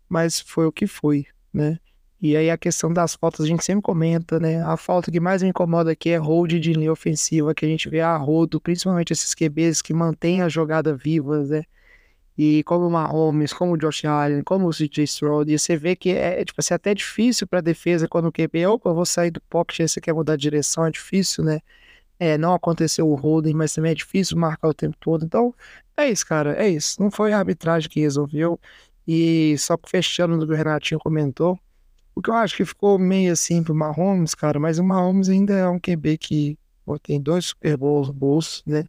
mas 0.08 0.40
foi 0.40 0.68
o 0.68 0.72
que 0.72 0.86
foi, 0.86 1.26
né? 1.52 1.80
E 2.20 2.36
aí 2.36 2.50
a 2.50 2.58
questão 2.58 2.92
das 2.92 3.16
faltas 3.16 3.46
a 3.46 3.48
gente 3.48 3.64
sempre 3.64 3.84
comenta, 3.84 4.40
né? 4.40 4.64
A 4.64 4.76
falta 4.76 5.12
que 5.12 5.20
mais 5.20 5.44
me 5.44 5.50
incomoda 5.50 5.92
aqui 5.92 6.10
é 6.10 6.18
hold 6.18 6.52
de 6.54 6.74
linha 6.74 6.92
ofensiva, 6.92 7.54
que 7.54 7.64
a 7.66 7.70
gente 7.70 7.88
vê 7.90 8.02
a 8.02 8.18
rodo, 8.18 8.60
principalmente 8.60 9.14
esses 9.14 9.36
QBs 9.36 9.82
que 9.84 9.94
mantêm 9.94 10.42
a 10.42 10.50
jogada 10.50 10.96
viva, 10.96 11.44
né? 11.44 11.64
E 12.38 12.64
como 12.64 12.88
o 12.88 12.92
Mahomes, 12.92 13.54
como 13.54 13.74
o 13.74 13.78
Josh 13.78 14.06
Allen, 14.06 14.44
como 14.44 14.68
o 14.68 14.72
CJ 14.72 15.04
Stroud, 15.04 15.52
e 15.52 15.58
você 15.58 15.76
vê 15.76 15.96
que 15.96 16.12
é, 16.12 16.44
tipo 16.46 16.60
assim, 16.60 16.74
até 16.74 16.94
difícil 16.94 17.48
para 17.48 17.62
defesa 17.62 18.08
quando 18.08 18.28
o 18.28 18.32
QB, 18.32 18.66
opa, 18.68 18.90
eu 18.90 18.96
vou 18.96 19.06
sair 19.06 19.32
do 19.32 19.42
pocket, 19.42 19.80
você 19.90 20.00
quer 20.02 20.14
mudar 20.14 20.36
de 20.36 20.44
direção, 20.44 20.86
é 20.86 20.92
difícil, 20.92 21.44
né? 21.44 21.60
É, 22.20 22.38
não 22.38 22.54
aconteceu 22.54 23.08
o 23.08 23.16
holding, 23.16 23.54
mas 23.54 23.74
também 23.74 23.92
é 23.92 23.96
difícil 23.96 24.38
marcar 24.38 24.70
o 24.70 24.74
tempo 24.74 24.98
todo. 25.00 25.26
Então, 25.26 25.54
é 25.96 26.10
isso, 26.10 26.26
cara, 26.26 26.54
é 26.56 26.70
isso. 26.70 27.02
Não 27.02 27.12
foi 27.12 27.34
a 27.34 27.40
arbitragem 27.40 27.90
que 27.90 28.00
resolveu. 28.00 28.60
E 29.08 29.56
só 29.58 29.78
fechando 29.86 30.38
no 30.38 30.46
que 30.46 30.54
o 30.54 30.56
Renatinho 30.56 31.00
comentou, 31.00 31.60
o 32.18 32.22
que 32.22 32.32
eu 32.32 32.34
acho 32.34 32.58
que 32.58 32.66
ficou 32.66 32.98
meio 32.98 33.32
assim 33.32 33.64
pro 33.64 33.76
Mahomes, 33.76 34.34
cara, 34.34 34.60
mas 34.60 34.80
o 34.80 34.84
Mahomes 34.84 35.30
ainda 35.30 35.54
é 35.54 35.70
um 35.70 35.80
QB 35.80 36.18
que 36.18 36.58
pô, 36.84 36.98
tem 36.98 37.22
dois 37.22 37.46
Super 37.46 37.78
Bowls 37.78 38.10
bolsos, 38.10 38.64
né? 38.66 38.86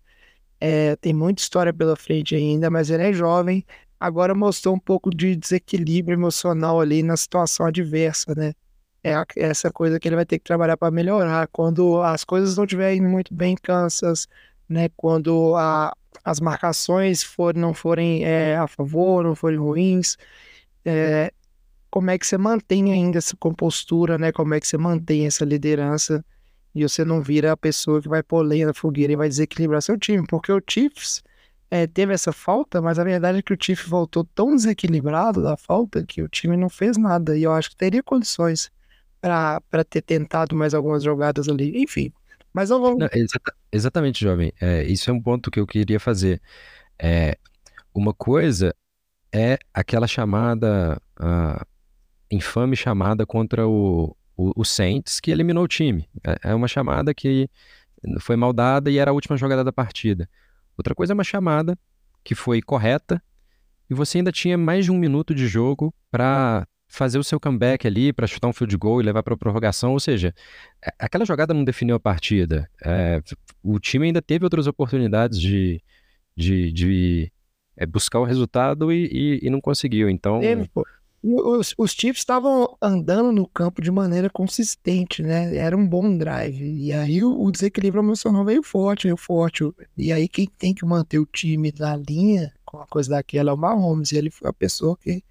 É, 0.59 0.97
tem 0.97 1.13
muita 1.13 1.43
história 1.43 1.73
pela 1.73 1.95
frente 1.95 2.35
ainda, 2.35 2.71
mas 2.71 2.89
ele 2.89 3.03
é 3.03 3.13
jovem. 3.13 3.67
Agora 4.01 4.35
mostrou 4.35 4.75
um 4.75 4.79
pouco 4.79 5.11
de 5.15 5.37
desequilíbrio 5.37 6.17
emocional 6.17 6.81
ali 6.81 7.03
na 7.03 7.19
situação 7.19 7.67
adversa, 7.67 8.35
né? 8.35 8.55
É 9.05 9.13
essa 9.37 9.71
coisa 9.71 10.01
que 10.01 10.09
ele 10.09 10.17
vai 10.17 10.25
ter 10.27 10.39
que 10.39 10.45
trabalhar 10.45 10.79
para 10.79 10.91
melhorar. 10.91 11.49
Quando 11.49 12.01
as 12.01 12.25
coisas 12.25 12.57
não 12.57 12.65
estiverem 12.65 13.03
muito 13.03 13.35
bem 13.35 13.53
em 13.53 13.57
Kansas, 13.57 14.27
né? 14.67 14.89
Quando 14.97 15.55
a, 15.55 15.95
as 16.25 16.41
marcações 16.41 17.23
for, 17.23 17.55
não 17.55 17.75
forem 17.75 18.25
é, 18.25 18.57
a 18.57 18.67
favor, 18.67 19.23
não 19.23 19.35
forem 19.35 19.59
ruins, 19.59 20.17
é, 20.85 21.31
como 21.99 22.13
é 22.13 22.17
que 22.17 22.25
você 22.25 22.39
mantém 22.39 22.93
ainda 22.93 23.19
essa 23.19 23.37
compostura, 23.37 24.17
né? 24.17 24.31
Como 24.31 24.55
é 24.55 24.61
que 24.61 24.69
você 24.69 24.79
mantém 24.79 25.27
essa 25.27 25.45
liderança 25.45 26.25
e 26.73 26.85
você 26.85 27.05
não 27.05 27.21
vira 27.21 27.51
a 27.51 27.57
pessoa 27.57 28.01
que 28.01 28.09
vai 28.09 28.23
pôr 28.23 28.43
lenha 28.43 28.69
na 28.69 28.73
fogueira 28.73 29.13
e 29.13 29.17
vai 29.17 29.29
desequilibrar 29.29 29.83
seu 29.83 29.99
time, 29.99 30.25
porque 30.25 30.53
o 30.53 30.63
Chiefs 30.65 31.25
é, 31.69 31.89
teve 31.89 32.15
essa 32.15 32.31
falta, 32.31 32.81
mas 32.81 33.01
a 33.01 33.05
verdade 33.05 33.39
é 33.39 33.43
que 33.43 33.53
o 33.53 33.59
Chiefs 33.61 33.89
voltou 33.89 34.23
tão 34.33 34.55
desequilibrado 34.55 35.43
da 35.43 35.57
falta 35.57 36.05
que 36.07 36.23
o 36.23 36.29
time 36.29 36.57
não 36.57 36.69
fez 36.69 36.97
nada 36.97 37.37
e 37.37 37.43
eu 37.43 37.53
acho 37.53 37.71
que 37.71 37.77
teria 37.77 38.01
condições 38.01 38.71
para 39.21 39.83
ter 39.91 40.03
tentado 40.03 40.55
mais 40.55 40.75
algumas 40.75 41.03
jogadas 41.03 41.49
ali, 41.49 41.83
enfim. 41.83 42.13
Mas 42.55 42.71
eu 42.71 42.79
vou... 42.79 42.97
Não, 42.97 43.09
exata, 43.13 43.53
exatamente, 43.73 44.21
jovem. 44.21 44.53
É, 44.61 44.85
isso 44.85 45.11
é 45.11 45.13
um 45.13 45.21
ponto 45.21 45.51
que 45.51 45.59
eu 45.59 45.67
queria 45.67 45.99
fazer. 45.99 46.41
É, 46.97 47.37
uma 47.93 48.15
coisa 48.15 48.73
é 49.33 49.59
aquela 49.75 50.07
chamada 50.07 51.03
uh, 51.19 51.67
infame 52.31 52.77
chamada 52.77 53.25
contra 53.27 53.67
o, 53.67 54.17
o, 54.37 54.53
o, 54.57 54.65
Saints, 54.65 55.21
que 55.21 55.31
eliminou 55.31 55.65
o 55.65 55.69
time. 55.69 56.09
É, 56.27 56.51
é 56.51 56.55
uma 56.55 56.69
chamada 56.69 57.15
que 57.15 57.49
foi 58.21 58.37
mal 58.37 58.53
dada 58.53 58.91
e 58.91 58.99
era 58.99 59.11
a 59.11 59.15
última 59.15 59.37
jogada 59.37 59.65
da 59.65 59.73
partida. 59.73 60.29
Outra 60.77 60.95
coisa 60.95 61.13
é 61.13 61.15
uma 61.15 61.25
chamada 61.25 61.77
que 62.23 62.35
foi 62.35 62.63
correta 62.63 63.23
e 63.91 63.95
você 63.95 64.19
ainda 64.19 64.31
tinha 64.31 64.57
mais 64.57 64.85
de 64.85 64.93
um 64.93 64.99
minuto 64.99 65.35
de 65.35 65.49
jogo 65.49 65.93
para 66.11 66.67
fazer 66.87 67.19
o 67.19 67.25
seu 67.25 67.39
comeback 67.39 67.87
ali, 67.87 68.13
para 68.13 68.27
chutar 68.27 68.49
um 68.49 68.53
field 68.53 68.77
goal 68.77 69.01
e 69.01 69.05
levar 69.05 69.23
para 69.23 69.35
a 69.35 69.37
prorrogação. 69.37 69.93
Ou 69.93 70.01
seja, 70.01 70.35
aquela 70.99 71.25
jogada 71.25 71.53
não 71.53 71.65
definiu 71.65 71.97
a 71.97 72.01
partida. 72.01 72.69
É, 72.85 73.21
o 73.63 73.79
time 73.79 74.07
ainda 74.07 74.23
teve 74.23 74.45
outras 74.45 74.67
oportunidades 74.67 75.39
de, 75.39 75.83
de, 76.35 76.73
de 76.73 77.33
é, 77.77 77.85
buscar 77.87 78.21
o 78.21 78.25
resultado 78.25 78.93
e, 78.93 79.07
e, 79.07 79.47
e 79.47 79.51
não 79.51 79.61
conseguiu. 79.61 80.09
Então. 80.09 80.43
Os, 81.35 81.75
os 81.77 81.93
Chiefs 81.93 82.21
estavam 82.21 82.77
andando 82.81 83.33
no 83.33 83.47
campo 83.47 83.83
de 83.83 83.91
maneira 83.91 84.31
consistente, 84.31 85.23
né? 85.23 85.57
Era 85.57 85.77
um 85.77 85.87
bom 85.87 86.17
drive. 86.17 86.63
E 86.63 86.93
aí 86.93 87.23
o, 87.23 87.41
o, 87.41 87.51
desequilíbrio 87.51 88.03
emocional 88.03 88.45
veio 88.45 88.63
forte, 88.63 89.05
veio 89.05 89.17
forte. 89.17 89.65
E 89.97 90.13
aí 90.13 90.29
quem 90.29 90.47
tem 90.47 90.75
que 90.75 90.85
manter 90.85 91.19
o 91.19 91.27
time 91.27 91.73
na 91.79 91.97
linha 91.97 92.53
com 92.65 92.79
a 92.79 92.87
coisa 92.87 93.11
daquela 93.11 93.51
é 93.51 93.55
o 93.55 93.57
Mahomes. 93.57 94.13
E 94.13 94.17
ele 94.17 94.31
foi 94.31 94.49
a 94.49 94.53
pessoa 94.53 94.97
que 94.97 95.23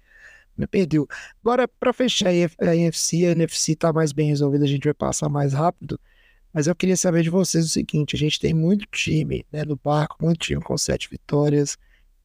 me 0.56 0.66
perdeu. 0.66 1.06
Agora, 1.42 1.66
para 1.66 1.92
fechar 1.92 2.28
a 2.28 2.76
NFC, 2.76 3.26
a 3.26 3.32
NFC 3.32 3.74
tá 3.76 3.92
mais 3.92 4.12
bem 4.12 4.28
resolvida, 4.28 4.64
a 4.64 4.68
gente 4.68 4.84
vai 4.84 4.94
passar 4.94 5.28
mais 5.28 5.52
rápido. 5.52 5.98
Mas 6.52 6.66
eu 6.66 6.74
queria 6.74 6.96
saber 6.96 7.22
de 7.22 7.30
vocês 7.30 7.64
o 7.64 7.68
seguinte: 7.68 8.16
a 8.16 8.18
gente 8.18 8.38
tem 8.38 8.52
muito 8.52 8.86
time 8.90 9.46
né, 9.52 9.64
no 9.64 9.76
barco, 9.76 10.16
muito 10.20 10.40
time 10.40 10.60
com 10.62 10.76
sete 10.76 11.08
vitórias 11.08 11.78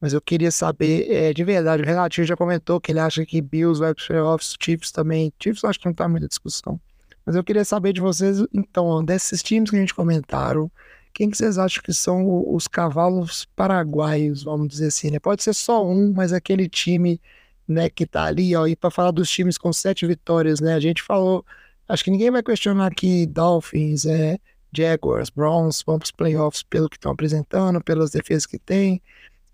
mas 0.04 0.12
eu 0.12 0.20
queria 0.20 0.52
saber, 0.52 1.10
é, 1.10 1.34
de 1.34 1.46
verdade, 1.46 1.82
o 1.82 1.86
Renatinho 1.86 2.28
já 2.28 2.36
comentou 2.36 2.78
que 2.82 2.92
ele 2.92 3.00
acha 3.00 3.26
que 3.26 3.42
Bills 3.42 3.80
vai 3.80 3.94
para 3.96 4.06
playoffs, 4.06 4.54
Chiefs 4.60 4.92
também. 4.92 5.32
Chiefs 5.42 5.64
acho 5.64 5.80
que 5.80 5.86
não 5.86 5.94
está 5.94 6.10
muita 6.10 6.28
discussão. 6.28 6.78
Mas 7.26 7.38
eu 7.38 7.44
queria 7.44 7.64
saber 7.64 7.94
de 7.94 8.02
vocês, 8.02 8.44
então, 8.54 9.02
desses 9.02 9.42
times 9.42 9.70
que 9.70 9.78
a 9.78 9.80
gente 9.80 9.94
comentaram, 9.94 10.70
quem 11.14 11.30
que 11.30 11.38
vocês 11.38 11.58
acham 11.58 11.82
que 11.82 11.94
são 11.94 12.54
os 12.54 12.68
cavalos 12.68 13.46
paraguaios, 13.56 14.44
vamos 14.44 14.68
dizer 14.68 14.88
assim, 14.88 15.10
né? 15.10 15.20
Pode 15.20 15.42
ser 15.42 15.54
só 15.54 15.88
um, 15.88 16.12
mas 16.14 16.34
aquele 16.34 16.68
time, 16.68 17.22
né, 17.66 17.90
que 17.90 18.06
tá 18.06 18.26
ali, 18.26 18.54
ó, 18.58 18.68
e 18.68 18.76
para 18.76 18.92
falar 18.92 19.12
dos 19.12 19.30
times 19.30 19.58
com 19.58 19.72
sete 19.72 20.06
vitórias, 20.06 20.60
né? 20.60 20.74
A 20.74 20.82
gente 20.82 21.02
falou, 21.02 21.46
acho 21.88 22.04
que 22.04 22.12
ninguém 22.12 22.30
vai 22.30 22.44
questionar 22.44 22.88
aqui 22.88 23.26
Dolphins, 23.26 24.06
é, 24.06 24.38
Jaguars, 24.76 25.30
Browns, 25.30 25.82
vão 25.82 25.98
para 25.98 26.08
os 26.08 26.12
playoffs 26.12 26.62
pelo 26.62 26.90
que 26.90 26.98
estão 26.98 27.14
apresentando, 27.14 27.82
pelas 27.82 28.12
defesas 28.12 28.46
que 28.46 28.60
tem 28.60 29.02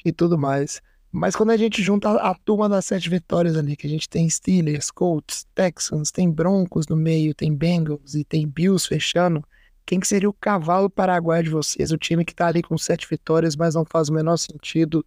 e 0.04 0.12
tudo 0.12 0.38
mais. 0.38 0.82
Mas 1.12 1.36
quando 1.36 1.50
a 1.50 1.58
gente 1.58 1.82
junta 1.82 2.10
a, 2.10 2.32
a, 2.32 2.36
turma 2.36 2.70
das 2.70 2.86
sete 2.86 3.10
vitórias 3.10 3.56
ali, 3.58 3.76
que 3.76 3.88
a 3.88 3.90
gente 3.90 4.08
tem 4.08 4.30
Steelers, 4.30 4.92
Colts, 4.92 5.48
Texans, 5.56 6.12
tem 6.12 6.30
Broncos 6.30 6.88
no 6.88 6.96
meio, 6.96 7.34
tem 7.34 7.54
Bengals 7.54 8.14
e 8.14 8.24
tem 8.24 8.48
Bills 8.48 8.88
fechando, 8.88 9.44
quem 9.86 10.00
que 10.00 10.08
seria 10.08 10.30
o 10.30 10.34
cavalo 10.34 10.88
paraguaio 10.88 11.44
de 11.44 11.50
vocês? 11.50 11.92
O 11.92 11.98
time 11.98 12.24
que 12.24 12.36
tá 12.36 12.46
ali 12.46 12.62
com 12.62 12.78
sete 12.78 13.08
vitórias, 13.10 13.56
mas 13.56 13.74
não 13.74 13.84
faz 13.84 14.08
o 14.10 14.14
menor 14.14 14.38
sentido 14.38 15.04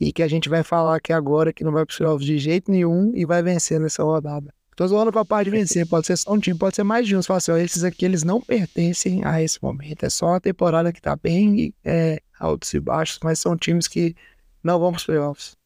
e 0.00 0.12
que 0.12 0.24
a 0.24 0.28
gente 0.28 0.48
vai 0.48 0.64
falar 0.64 0.96
aqui 0.96 1.12
agora 1.12 1.52
que 1.52 1.62
não 1.62 1.70
vai 1.70 1.86
pro 1.86 1.96
playoffs 1.96 2.26
de 2.26 2.36
jeito 2.36 2.68
nenhum 2.68 3.12
e 3.14 3.24
vai 3.24 3.40
vencer 3.42 3.78
nessa 3.78 4.02
rodada. 4.02 4.52
Tô 4.76 4.88
zoando 4.88 5.12
com 5.12 5.20
a 5.20 5.24
parte 5.24 5.44
de 5.44 5.50
vencer, 5.52 5.86
pode 5.86 6.08
ser 6.08 6.16
só 6.16 6.32
um 6.32 6.38
time, 6.40 6.58
pode 6.58 6.74
ser 6.74 6.82
mais 6.82 7.06
de 7.06 7.14
um. 7.14 7.22
Você 7.22 7.28
fala 7.28 7.38
assim, 7.38 7.52
ó, 7.52 7.56
esses 7.56 7.84
aqui 7.84 8.04
eles 8.04 8.24
não 8.24 8.40
pertencem 8.40 9.24
a 9.24 9.40
esse 9.40 9.62
momento. 9.62 10.04
É 10.04 10.10
só 10.10 10.26
uma 10.26 10.40
temporada 10.40 10.92
que 10.92 11.00
tá 11.00 11.14
bem 11.14 11.72
é, 11.84 12.20
altos 12.40 12.74
e 12.74 12.80
baixos, 12.80 13.20
mas 13.22 13.38
são 13.38 13.56
times 13.56 13.86
que 13.86 14.16
não 14.64 14.78
vamos 14.80 14.94
pros 14.94 15.06
playoffs. 15.06 15.56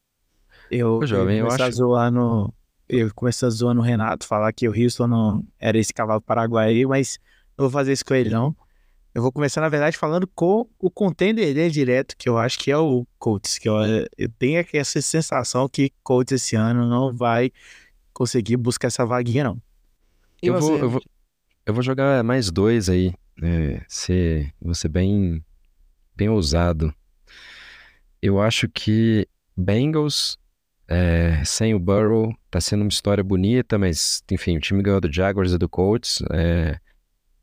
Eu, 0.69 1.05
jovem, 1.07 1.39
eu, 1.39 1.47
eu 1.47 1.51
a 1.51 1.71
zoar 1.71 2.11
no. 2.11 2.53
Eu 2.87 3.11
comecei 3.15 3.47
a 3.47 3.51
zoar 3.51 3.73
no 3.73 3.81
Renato, 3.81 4.27
falar 4.27 4.51
que 4.51 4.67
o 4.67 4.73
Houston 4.77 5.07
não 5.07 5.43
era 5.59 5.77
esse 5.77 5.93
cavalo 5.93 6.21
paraguai, 6.21 6.83
mas 6.85 7.17
não 7.57 7.63
vou 7.63 7.69
fazer 7.71 7.93
isso 7.93 8.03
com 8.03 8.13
ele, 8.13 8.29
não. 8.29 8.55
Eu 9.13 9.21
vou 9.21 9.31
começar, 9.31 9.61
na 9.61 9.69
verdade, 9.69 9.97
falando 9.97 10.27
com 10.27 10.67
o 10.77 10.89
contender 10.89 11.53
dele 11.53 11.71
direto, 11.71 12.15
que 12.17 12.27
eu 12.27 12.37
acho 12.37 12.59
que 12.59 12.69
é 12.69 12.77
o 12.77 13.07
Colts, 13.17 13.57
que 13.57 13.67
eu, 13.67 13.75
eu 14.17 14.29
tenho 14.37 14.63
essa 14.73 15.01
sensação 15.01 15.67
que 15.67 15.91
Colts 16.03 16.31
esse 16.31 16.55
ano 16.55 16.87
não 16.87 17.15
vai 17.15 17.51
conseguir 18.13 18.57
buscar 18.57 18.87
essa 18.87 19.05
vaguinha, 19.05 19.43
não. 19.45 19.61
Eu 20.41 20.59
vou, 20.59 20.77
eu, 20.77 20.89
vou, 20.89 21.01
eu 21.65 21.73
vou 21.73 21.83
jogar 21.83 22.23
mais 22.23 22.51
dois 22.51 22.89
aí. 22.89 23.13
É, 23.41 23.81
ser, 23.87 24.53
vou 24.61 24.75
ser 24.75 24.89
bem, 24.89 25.43
bem 26.15 26.29
ousado 26.29 26.93
eu 28.21 28.41
acho 28.41 28.67
que 28.67 29.27
Bengals, 29.55 30.37
é, 30.87 31.43
sem 31.45 31.73
o 31.73 31.79
Burrow, 31.79 32.33
tá 32.49 32.59
sendo 32.59 32.81
uma 32.81 32.89
história 32.89 33.23
bonita, 33.23 33.77
mas, 33.77 34.23
enfim, 34.31 34.57
o 34.57 34.59
time 34.59 34.81
ganhou 34.81 35.01
do 35.01 35.11
Jaguars 35.11 35.51
e 35.51 35.57
do 35.57 35.69
Colts. 35.69 36.21
É, 36.31 36.79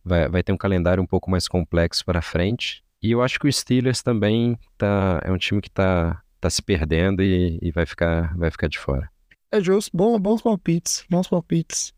vai, 0.04 0.28
vai 0.28 0.42
ter 0.42 0.52
um 0.52 0.56
calendário 0.56 1.02
um 1.02 1.06
pouco 1.06 1.30
mais 1.30 1.48
complexo 1.48 2.04
para 2.04 2.22
frente. 2.22 2.82
E 3.02 3.10
eu 3.10 3.22
acho 3.22 3.38
que 3.38 3.46
o 3.46 3.52
Steelers 3.52 4.02
também 4.02 4.58
tá, 4.76 5.20
é 5.24 5.30
um 5.30 5.38
time 5.38 5.60
que 5.60 5.70
tá, 5.70 6.22
tá 6.40 6.48
se 6.48 6.62
perdendo 6.62 7.22
e, 7.22 7.58
e 7.60 7.70
vai, 7.70 7.86
ficar, 7.86 8.36
vai 8.36 8.50
ficar 8.50 8.68
de 8.68 8.78
fora. 8.78 9.10
É 9.50 9.60
justo, 9.60 9.96
bom, 9.96 10.18
bons 10.18 10.42
palpites, 10.42 11.04
bons 11.08 11.28
palpites. 11.28 11.95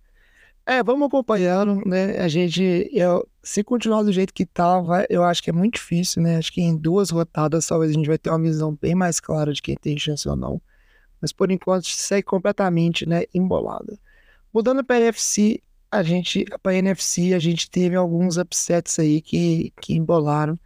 É, 0.71 0.83
vamos 0.83 1.07
acompanhando, 1.07 1.81
né? 1.87 2.19
A 2.19 2.29
gente, 2.29 2.91
eu, 2.93 3.27
se 3.43 3.65
continuar 3.65 4.03
do 4.03 4.13
jeito 4.13 4.35
que 4.35 4.45
tá, 4.45 4.79
vai, 4.83 5.07
eu 5.09 5.25
acho 5.25 5.43
que 5.43 5.49
é 5.49 5.53
muito 5.53 5.77
difícil, 5.77 6.21
né? 6.21 6.37
Acho 6.37 6.53
que 6.53 6.61
em 6.61 6.77
duas 6.77 7.09
rotadas 7.09 7.67
talvez 7.67 7.91
a 7.91 7.95
gente 7.95 8.07
vai 8.07 8.19
ter 8.19 8.29
uma 8.29 8.39
visão 8.39 8.77
bem 8.79 8.95
mais 8.95 9.19
clara 9.19 9.51
de 9.55 9.63
quem 9.63 9.75
tem 9.77 9.99
chance 9.99 10.29
ou 10.29 10.37
não. 10.37 10.61
Mas 11.23 11.33
por 11.33 11.51
enquanto 11.51 11.87
segue 11.87 12.25
completamente, 12.25 13.09
né, 13.09 13.23
embolada. 13.33 13.99
Mudando 14.53 14.85
para 14.85 14.97
a 14.97 15.01
NFC, 15.01 15.63
a 15.91 16.03
gente, 16.03 16.45
para 16.63 16.73
a 16.73 16.75
NFC, 16.77 17.33
a 17.33 17.39
gente 17.39 17.71
teve 17.71 17.97
alguns 17.97 18.37
upsets 18.37 18.99
aí 18.99 19.23
que, 19.23 19.73
que 19.81 19.95
embolaram, 19.95 20.61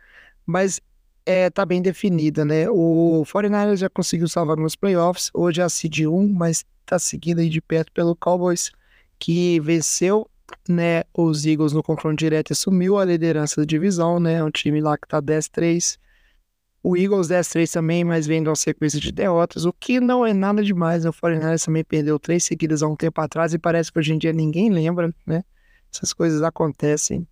mas 0.45 0.81
é, 1.25 1.49
tá 1.49 1.65
bem 1.65 1.81
definida, 1.81 2.45
né? 2.45 2.69
O 2.69 3.23
49ers 3.25 3.77
já 3.77 3.89
conseguiu 3.89 4.27
salvar 4.27 4.57
nos 4.57 4.75
playoffs, 4.75 5.31
hoje 5.33 5.61
é 5.61 5.65
a 5.65 5.69
seed 5.69 6.01
1, 6.01 6.29
mas 6.29 6.65
tá 6.85 6.99
seguindo 6.99 7.39
aí 7.39 7.49
de 7.49 7.61
perto 7.61 7.93
pelo 7.93 8.17
Cowboys 8.17 8.73
que 9.23 9.61
venceu 9.61 10.29
né, 10.69 11.05
os 11.17 11.47
Eagles 11.47 11.73
no 11.73 11.81
confronto 11.81 12.17
direto 12.17 12.51
e 12.51 12.55
assumiu 12.55 12.99
a 12.99 13.05
liderança 13.05 13.61
da 13.61 13.65
divisão, 13.65 14.19
né? 14.19 14.43
Um 14.43 14.51
time 14.51 14.81
lá 14.81 14.99
que 14.99 15.07
tá 15.07 15.23
10-3. 15.23 15.97
O 16.83 16.97
Eagles 16.97 17.29
10-3 17.29 17.73
também, 17.73 18.03
mas 18.03 18.27
vem 18.27 18.43
de 18.43 18.49
uma 18.49 18.57
sequência 18.57 18.99
de 18.99 19.13
derrotas, 19.13 19.65
o 19.65 19.73
que 19.73 20.01
não 20.01 20.27
é 20.27 20.35
nada 20.35 20.61
demais. 20.61 21.05
Né? 21.05 21.11
O 21.11 21.13
49ers 21.13 21.65
também 21.65 21.85
perdeu 21.85 22.19
três 22.19 22.43
seguidas 22.43 22.83
há 22.83 22.89
um 22.89 22.97
tempo 22.97 23.21
atrás 23.21 23.55
e 23.55 23.61
parece 23.61 23.93
que 23.93 24.01
hoje 24.01 24.13
em 24.13 24.19
dia 24.19 24.33
ninguém 24.33 24.71
lembra, 24.71 25.15
né? 25.25 25.45
Essas 25.95 26.13
coisas 26.13 26.43
acontecem. 26.43 27.25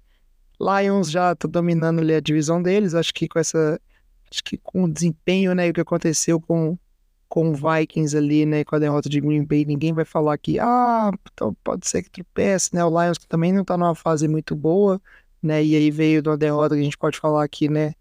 Lions 0.61 1.11
já 1.11 1.35
tá 1.35 1.49
dominando 1.49 1.99
ali 1.99 2.15
a 2.15 2.21
divisão 2.21 2.63
deles, 2.63 2.95
acho 2.95 3.13
que 3.13 3.27
com 3.27 3.41
essa. 3.41 3.81
Acho 4.31 4.45
que 4.45 4.57
com 4.59 4.85
o 4.85 4.93
desempenho, 4.93 5.57
né? 5.57 5.69
O 5.69 5.73
que 5.73 5.81
aconteceu 5.81 6.41
com, 6.41 6.79
com 7.31 7.51
o 7.51 7.55
Vikings 7.55 8.17
ali, 8.17 8.45
né? 8.45 8.65
Com 8.65 8.75
a 8.77 8.79
derrota 8.81 9.09
de 9.09 9.21
Green 9.21 9.45
Bay, 9.45 9.65
ninguém 9.65 9.93
vai 9.95 10.05
falar 10.05 10.37
que, 10.37 10.59
ah, 10.59 11.13
então 11.33 11.57
pode 11.63 11.89
ser 11.89 12.03
que 12.03 12.11
tropece, 12.11 12.75
né? 12.75 12.85
O 12.85 12.91
Lions 12.91 13.19
também 13.29 13.53
não 13.53 13.65
tá 13.65 13.79
numa 13.79 13.95
fase 13.95 14.27
muito 14.27 14.57
boa, 14.57 15.01
né? 15.41 15.65
E 15.65 15.77
aí 15.77 15.91
veio 15.93 16.21
de 16.21 16.29
uma 16.29 16.37
derrota 16.37 16.75
que 16.75 16.81
a 16.81 16.85
gente 16.85 16.99
pode 16.99 17.19
falar 17.19 17.45
aqui, 17.45 17.69
né? 17.69 17.95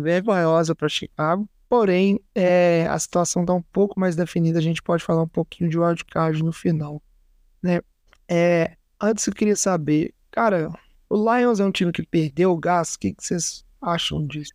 vergonhosa 0.00 0.74
para 0.74 0.88
Chicago. 0.88 1.46
Porém, 1.68 2.18
é, 2.34 2.86
a 2.88 2.98
situação 2.98 3.42
está 3.42 3.52
um 3.52 3.60
pouco 3.60 4.00
mais 4.00 4.16
definida. 4.16 4.58
A 4.58 4.62
gente 4.62 4.82
pode 4.82 5.04
falar 5.04 5.22
um 5.22 5.28
pouquinho 5.28 5.68
de 5.68 5.78
wildcard 5.78 6.42
no 6.42 6.52
final. 6.52 7.02
Né? 7.62 7.82
É, 8.26 8.74
antes 8.98 9.26
eu 9.26 9.34
queria 9.34 9.56
saber, 9.56 10.14
cara, 10.30 10.72
o 11.10 11.16
Lions 11.16 11.60
é 11.60 11.64
um 11.64 11.70
time 11.70 11.92
que 11.92 12.06
perdeu 12.06 12.52
o 12.52 12.56
gás. 12.56 12.94
O 12.94 12.98
que, 13.00 13.12
que 13.12 13.22
vocês 13.22 13.66
acham 13.82 14.26
disso? 14.26 14.54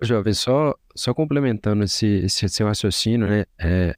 Jovem, 0.00 0.32
só, 0.32 0.74
só 0.94 1.12
complementando 1.12 1.84
esse, 1.84 2.06
esse 2.06 2.48
seu 2.48 2.66
raciocínio, 2.66 3.26
né? 3.26 3.44
É, 3.58 3.96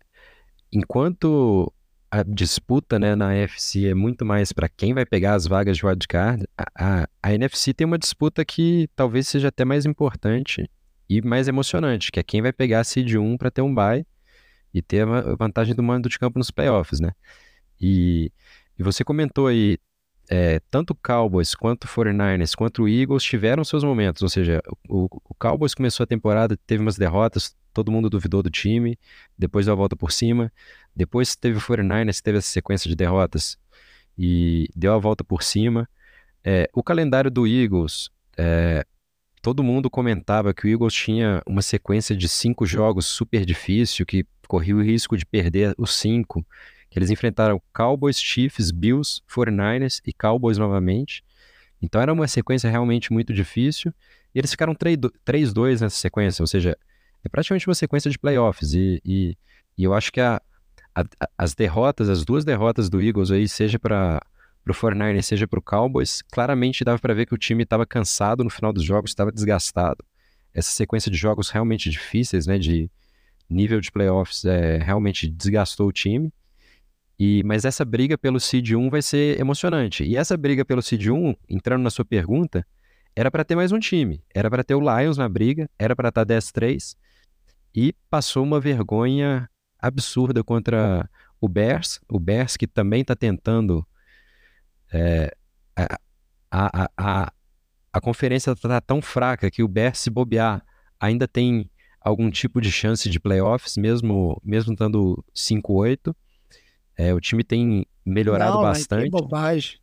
enquanto 0.72 1.72
a 2.10 2.22
disputa 2.22 2.98
né, 2.98 3.14
na 3.14 3.34
NFC 3.34 3.86
é 3.86 3.94
muito 3.94 4.24
mais 4.24 4.52
para 4.52 4.68
quem 4.68 4.92
vai 4.92 5.06
pegar 5.06 5.34
as 5.34 5.46
vagas 5.46 5.76
de 5.76 5.86
wildcard, 5.86 6.44
a, 6.58 6.64
a, 7.02 7.08
a 7.22 7.34
NFC 7.34 7.72
tem 7.72 7.86
uma 7.86 7.98
disputa 7.98 8.44
que 8.44 8.88
talvez 8.96 9.28
seja 9.28 9.48
até 9.48 9.64
mais 9.64 9.86
importante 9.86 10.68
e 11.08 11.22
mais 11.22 11.48
emocionante, 11.48 12.10
que 12.10 12.18
é 12.18 12.22
quem 12.22 12.42
vai 12.42 12.52
pegar 12.52 12.80
a 12.80 12.84
seed 12.84 13.14
1 13.14 13.36
para 13.36 13.50
ter 13.50 13.62
um 13.62 13.74
bye 13.74 14.04
e 14.72 14.82
ter 14.82 15.06
a 15.06 15.34
vantagem 15.36 15.74
do 15.74 15.82
mando 15.82 16.08
de 16.08 16.18
campo 16.18 16.38
nos 16.38 16.50
playoffs, 16.50 17.00
né? 17.00 17.12
E, 17.80 18.32
e 18.78 18.82
você 18.82 19.04
comentou 19.04 19.46
aí, 19.46 19.78
é, 20.32 20.60
tanto 20.70 20.94
Cowboys 20.94 21.56
quanto 21.56 21.84
o 21.84 21.88
49ers 21.88 22.54
quanto 22.54 22.88
Eagles 22.88 23.24
tiveram 23.24 23.64
seus 23.64 23.82
momentos, 23.82 24.22
ou 24.22 24.28
seja, 24.28 24.62
o, 24.88 25.08
o 25.28 25.34
Cowboys 25.34 25.74
começou 25.74 26.04
a 26.04 26.06
temporada, 26.06 26.56
teve 26.66 26.80
umas 26.80 26.96
derrotas, 26.96 27.56
todo 27.74 27.90
mundo 27.90 28.08
duvidou 28.08 28.40
do 28.40 28.48
time, 28.48 28.96
depois 29.36 29.66
deu 29.66 29.72
a 29.72 29.76
volta 29.76 29.96
por 29.96 30.12
cima. 30.12 30.52
Depois 30.94 31.34
teve 31.36 31.58
o 31.58 31.60
49ers, 31.60 32.20
teve 32.20 32.38
essa 32.38 32.48
sequência 32.48 32.88
de 32.88 32.96
derrotas 32.96 33.58
e 34.16 34.68
deu 34.74 34.94
a 34.94 34.98
volta 34.98 35.24
por 35.24 35.42
cima. 35.42 35.88
É, 36.44 36.68
o 36.72 36.82
calendário 36.82 37.30
do 37.30 37.46
Eagles, 37.46 38.10
é, 38.36 38.84
todo 39.42 39.62
mundo 39.62 39.90
comentava 39.90 40.54
que 40.54 40.66
o 40.66 40.70
Eagles 40.70 40.94
tinha 40.94 41.42
uma 41.46 41.62
sequência 41.62 42.16
de 42.16 42.28
cinco 42.28 42.66
jogos 42.66 43.06
super 43.06 43.44
difícil, 43.44 44.06
que 44.06 44.24
corria 44.46 44.76
o 44.76 44.82
risco 44.82 45.16
de 45.16 45.24
perder 45.26 45.74
os 45.78 45.94
cinco, 45.94 46.44
que 46.90 46.98
eles 46.98 47.10
enfrentaram 47.10 47.62
Cowboys, 47.72 48.20
Chiefs, 48.20 48.72
Bills, 48.72 49.22
49ers 49.32 50.00
e 50.04 50.12
Cowboys 50.12 50.58
novamente. 50.58 51.24
Então 51.80 52.00
era 52.00 52.12
uma 52.12 52.26
sequência 52.26 52.68
realmente 52.68 53.12
muito 53.12 53.32
difícil. 53.32 53.94
E 54.34 54.38
eles 54.38 54.50
ficaram 54.50 54.74
3-2 54.74 55.80
nessa 55.80 55.96
sequência, 55.96 56.42
ou 56.42 56.46
seja, 56.46 56.76
é 57.24 57.28
praticamente 57.28 57.68
uma 57.68 57.74
sequência 57.74 58.10
de 58.10 58.18
playoffs. 58.18 58.74
E, 58.74 59.00
e, 59.04 59.36
e 59.78 59.84
eu 59.84 59.94
acho 59.94 60.12
que 60.12 60.20
a, 60.20 60.40
a, 60.94 61.04
as 61.38 61.54
derrotas, 61.54 62.08
as 62.08 62.24
duas 62.24 62.44
derrotas 62.44 62.88
do 62.88 63.00
Eagles 63.00 63.30
aí, 63.30 63.48
seja 63.48 63.78
para 63.78 64.20
o 64.66 64.72
49ers, 64.72 65.22
seja 65.22 65.46
para 65.46 65.58
o 65.58 65.62
Cowboys, 65.62 66.22
claramente 66.22 66.84
dava 66.84 66.98
para 66.98 67.14
ver 67.14 67.26
que 67.26 67.34
o 67.34 67.38
time 67.38 67.62
estava 67.62 67.86
cansado 67.86 68.44
no 68.44 68.50
final 68.50 68.72
dos 68.72 68.84
jogos, 68.84 69.10
estava 69.10 69.32
desgastado. 69.32 70.04
Essa 70.52 70.70
sequência 70.70 71.10
de 71.10 71.16
jogos 71.16 71.50
realmente 71.50 71.88
difíceis, 71.88 72.46
né, 72.46 72.58
de 72.58 72.90
nível 73.48 73.80
de 73.80 73.90
playoffs, 73.90 74.44
é, 74.44 74.78
realmente 74.78 75.28
desgastou 75.28 75.88
o 75.88 75.92
time. 75.92 76.32
E, 77.20 77.42
mas 77.44 77.66
essa 77.66 77.84
briga 77.84 78.16
pelo 78.16 78.40
Seed 78.40 78.70
1 78.72 78.88
vai 78.88 79.02
ser 79.02 79.38
emocionante. 79.38 80.02
E 80.02 80.16
essa 80.16 80.38
briga 80.38 80.64
pelo 80.64 80.80
Seed 80.80 81.08
1, 81.08 81.34
entrando 81.50 81.82
na 81.82 81.90
sua 81.90 82.02
pergunta, 82.02 82.66
era 83.14 83.30
para 83.30 83.44
ter 83.44 83.54
mais 83.54 83.72
um 83.72 83.78
time. 83.78 84.24
Era 84.34 84.48
para 84.48 84.64
ter 84.64 84.74
o 84.74 84.80
Lions 84.80 85.18
na 85.18 85.28
briga, 85.28 85.68
era 85.78 85.94
para 85.94 86.08
estar 86.08 86.24
10-3 86.24 86.96
e 87.74 87.94
passou 88.08 88.42
uma 88.42 88.58
vergonha 88.58 89.50
absurda 89.78 90.42
contra 90.42 91.08
o 91.38 91.46
Bears, 91.46 92.00
o 92.08 92.18
Bears 92.18 92.56
que 92.56 92.66
também 92.66 93.02
está 93.02 93.14
tentando 93.14 93.86
é, 94.92 95.34
a, 95.76 95.98
a, 96.50 96.90
a, 96.96 97.32
a 97.92 98.00
conferência 98.00 98.50
está 98.52 98.80
tão 98.80 99.02
fraca 99.02 99.50
que 99.50 99.62
o 99.62 99.68
Bears 99.68 99.98
se 99.98 100.10
bobear 100.10 100.64
ainda 100.98 101.28
tem 101.28 101.70
algum 102.00 102.30
tipo 102.30 102.62
de 102.62 102.72
chance 102.72 103.08
de 103.10 103.20
playoffs, 103.20 103.76
mesmo 103.76 104.40
mesmo 104.42 104.72
estando 104.72 105.22
5-8. 105.34 106.14
É, 107.00 107.14
o 107.14 107.20
time 107.20 107.42
tem 107.42 107.86
melhorado 108.04 108.56
Não, 108.56 108.62
bastante. 108.62 109.04
Que 109.04 109.10
bobagem. 109.10 109.78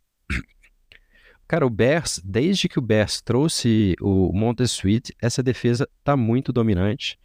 Cara, 1.48 1.66
o 1.66 1.70
Bears, 1.70 2.20
desde 2.24 2.68
que 2.68 2.78
o 2.78 2.82
Bears 2.82 3.20
trouxe 3.20 3.96
o 4.00 4.32
Montesuite, 4.32 5.12
essa 5.20 5.42
defesa 5.42 5.88
tá 6.04 6.16
muito 6.16 6.52
dominante. 6.52 7.18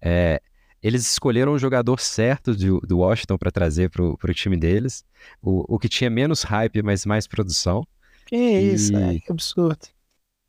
É, 0.00 0.42
eles 0.82 1.08
escolheram 1.08 1.52
o 1.52 1.58
jogador 1.58 2.00
certo 2.00 2.52
do, 2.52 2.80
do 2.80 2.98
Washington 2.98 3.38
para 3.38 3.52
trazer 3.52 3.90
para 3.90 4.02
o 4.04 4.34
time 4.34 4.56
deles, 4.56 5.04
o, 5.40 5.76
o 5.76 5.78
que 5.78 5.88
tinha 5.88 6.10
menos 6.10 6.42
hype, 6.42 6.82
mas 6.82 7.06
mais 7.06 7.28
produção. 7.28 7.86
Que 8.26 8.36
isso, 8.36 8.96
é, 8.96 9.20
que 9.20 9.30
absurdo. 9.30 9.86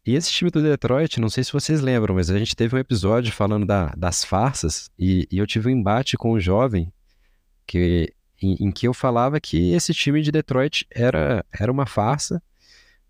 E 0.03 0.15
esse 0.15 0.31
time 0.31 0.49
do 0.49 0.63
Detroit, 0.63 1.19
não 1.19 1.29
sei 1.29 1.43
se 1.43 1.53
vocês 1.53 1.79
lembram, 1.79 2.15
mas 2.15 2.31
a 2.31 2.39
gente 2.39 2.55
teve 2.55 2.75
um 2.75 2.79
episódio 2.79 3.31
falando 3.31 3.67
da, 3.67 3.93
das 3.95 4.23
farsas 4.23 4.89
e, 4.97 5.27
e, 5.29 5.37
eu 5.37 5.45
tive 5.45 5.67
um 5.67 5.77
embate 5.77 6.17
com 6.17 6.33
um 6.33 6.39
jovem 6.39 6.91
que, 7.67 8.11
em, 8.41 8.67
em, 8.67 8.71
que 8.71 8.87
eu 8.87 8.93
falava 8.93 9.39
que 9.39 9.73
esse 9.73 9.93
time 9.93 10.21
de 10.21 10.31
Detroit 10.31 10.85
era, 10.89 11.45
era 11.51 11.71
uma 11.71 11.85
farsa 11.85 12.41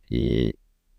e, 0.10 0.56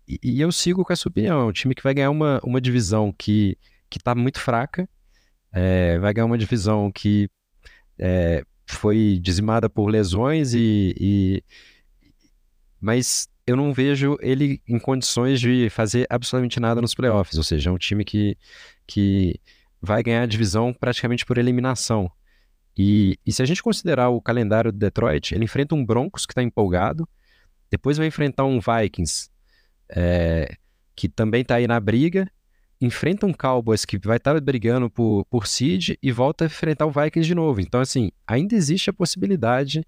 e, 0.07 0.41
eu 0.41 0.51
sigo 0.51 0.83
com 0.83 0.93
essa 0.93 1.07
opinião. 1.07 1.41
É 1.41 1.43
um 1.45 1.51
time 1.51 1.75
que 1.75 1.83
vai 1.83 1.93
ganhar 1.93 2.09
uma, 2.09 2.39
uma 2.43 2.61
divisão 2.61 3.13
que 3.17 3.57
está 3.93 4.15
muito 4.15 4.39
fraca 4.39 4.87
é, 5.51 5.99
vai 5.99 6.13
ganhar 6.13 6.25
uma 6.25 6.37
divisão 6.37 6.91
que 6.91 7.29
é, 7.99 8.43
foi 8.65 9.19
dizimada 9.21 9.69
por 9.69 9.87
lesões 9.87 10.53
e, 10.53 10.95
e, 10.97 11.43
mas 12.79 13.27
eu 13.45 13.55
não 13.55 13.73
vejo 13.73 14.17
ele 14.21 14.61
em 14.67 14.79
condições 14.79 15.41
de 15.41 15.69
fazer 15.69 16.07
absolutamente 16.09 16.59
nada 16.59 16.79
nos 16.79 16.95
playoffs, 16.95 17.37
ou 17.37 17.43
seja, 17.43 17.69
é 17.69 17.73
um 17.73 17.77
time 17.77 18.05
que, 18.05 18.37
que 18.87 19.39
vai 19.81 20.01
ganhar 20.01 20.23
a 20.23 20.27
divisão 20.27 20.73
praticamente 20.73 21.25
por 21.25 21.37
eliminação. 21.37 22.09
E, 22.77 23.17
e 23.25 23.31
se 23.33 23.41
a 23.41 23.45
gente 23.45 23.61
considerar 23.61 24.09
o 24.09 24.21
calendário 24.21 24.71
do 24.71 24.77
Detroit, 24.77 25.33
ele 25.33 25.45
enfrenta 25.45 25.75
um 25.75 25.85
Broncos 25.85 26.25
que 26.25 26.31
está 26.31 26.41
empolgado, 26.41 27.07
depois 27.69 27.97
vai 27.97 28.07
enfrentar 28.07 28.45
um 28.45 28.59
Vikings 28.59 29.29
é, 29.89 30.55
que 30.95 31.09
também 31.09 31.41
está 31.41 31.55
aí 31.55 31.67
na 31.67 31.79
briga, 31.79 32.29
enfrenta 32.79 33.25
um 33.25 33.33
Cowboys 33.33 33.85
que 33.85 33.97
vai 33.97 34.17
estar 34.17 34.39
brigando 34.41 34.89
por, 34.89 35.25
por 35.25 35.45
seed 35.45 35.95
e 36.01 36.11
volta 36.11 36.45
a 36.45 36.47
enfrentar 36.47 36.85
o 36.85 36.91
Vikings 36.91 37.27
de 37.27 37.35
novo. 37.35 37.61
Então, 37.61 37.79
assim, 37.79 38.11
ainda 38.25 38.55
existe 38.55 38.89
a 38.89 38.93
possibilidade 38.93 39.85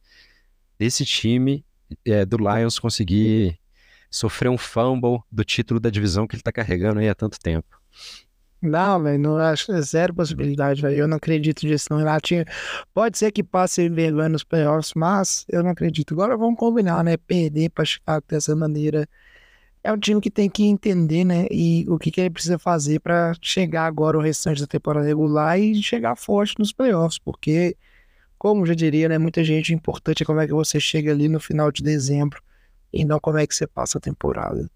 desse 0.78 1.06
time 1.06 1.66
é, 2.06 2.26
do 2.26 2.38
Lions 2.38 2.78
conseguir 2.78 3.60
sofrer 4.10 4.50
um 4.50 4.58
fumble 4.58 5.20
do 5.32 5.44
título 5.44 5.80
da 5.80 5.90
divisão 5.90 6.28
que 6.28 6.36
ele 6.36 6.42
está 6.42 6.52
carregando 6.52 7.00
aí 7.00 7.10
há 7.10 7.16
tanto 7.16 7.40
tempo. 7.40 7.82
Não, 8.64 9.04
velho, 9.04 9.20
não 9.20 9.38
acho 9.38 9.72
é 9.74 9.82
zero 9.82 10.14
possibilidade, 10.14 10.82
velho. 10.82 10.96
Eu 10.98 11.08
não 11.08 11.18
acredito 11.18 11.66
nisso, 11.66 11.88
não. 11.92 11.98
Renatinho, 11.98 12.46
pode 12.94 13.18
ser 13.18 13.32
que 13.32 13.44
passe 13.44 13.90
vergonha 13.90 14.30
nos 14.30 14.44
playoffs, 14.44 14.94
mas 14.96 15.46
eu 15.50 15.62
não 15.62 15.72
acredito. 15.72 16.14
Agora 16.14 16.38
vamos 16.38 16.58
combinar, 16.58 17.04
né? 17.04 17.18
Perder 17.18 17.70
para 17.72 17.84
Chicago 17.84 18.26
dessa 18.28 18.56
maneira 18.56 19.08
é 19.84 19.92
um 19.92 20.00
time 20.00 20.22
que 20.22 20.32
tem 20.32 20.50
que 20.50 20.64
entender, 20.64 21.26
né? 21.26 21.46
E 21.52 21.86
o 21.90 22.00
que, 22.00 22.10
que 22.10 22.22
ele 22.22 22.30
precisa 22.30 22.58
fazer 22.58 23.00
para 23.02 23.34
chegar 23.42 23.86
agora 23.86 24.18
o 24.18 24.22
restante 24.22 24.62
da 24.62 24.68
temporada 24.68 25.06
regular 25.06 25.60
e 25.60 25.84
chegar 25.84 26.16
forte 26.16 26.56
nos 26.58 26.72
playoffs, 26.72 27.20
porque, 27.20 27.76
como 28.38 28.66
já 28.66 28.74
diria, 28.74 29.10
né? 29.10 29.18
Muita 29.18 29.44
gente 29.44 29.74
importante 29.74 30.24
é 30.24 30.26
como 30.26 30.40
é 30.40 30.48
que 30.48 30.54
você 30.54 30.80
chega 30.80 31.12
ali 31.12 31.28
no 31.28 31.40
final 31.40 31.70
de 31.72 31.84
dezembro 31.84 32.42
e 32.94 33.04
não 33.04 33.20
como 33.20 33.38
é 33.40 33.46
que 33.46 33.54
você 33.54 33.68
passa 33.68 33.98
a 33.98 34.02
temporada. 34.02 34.70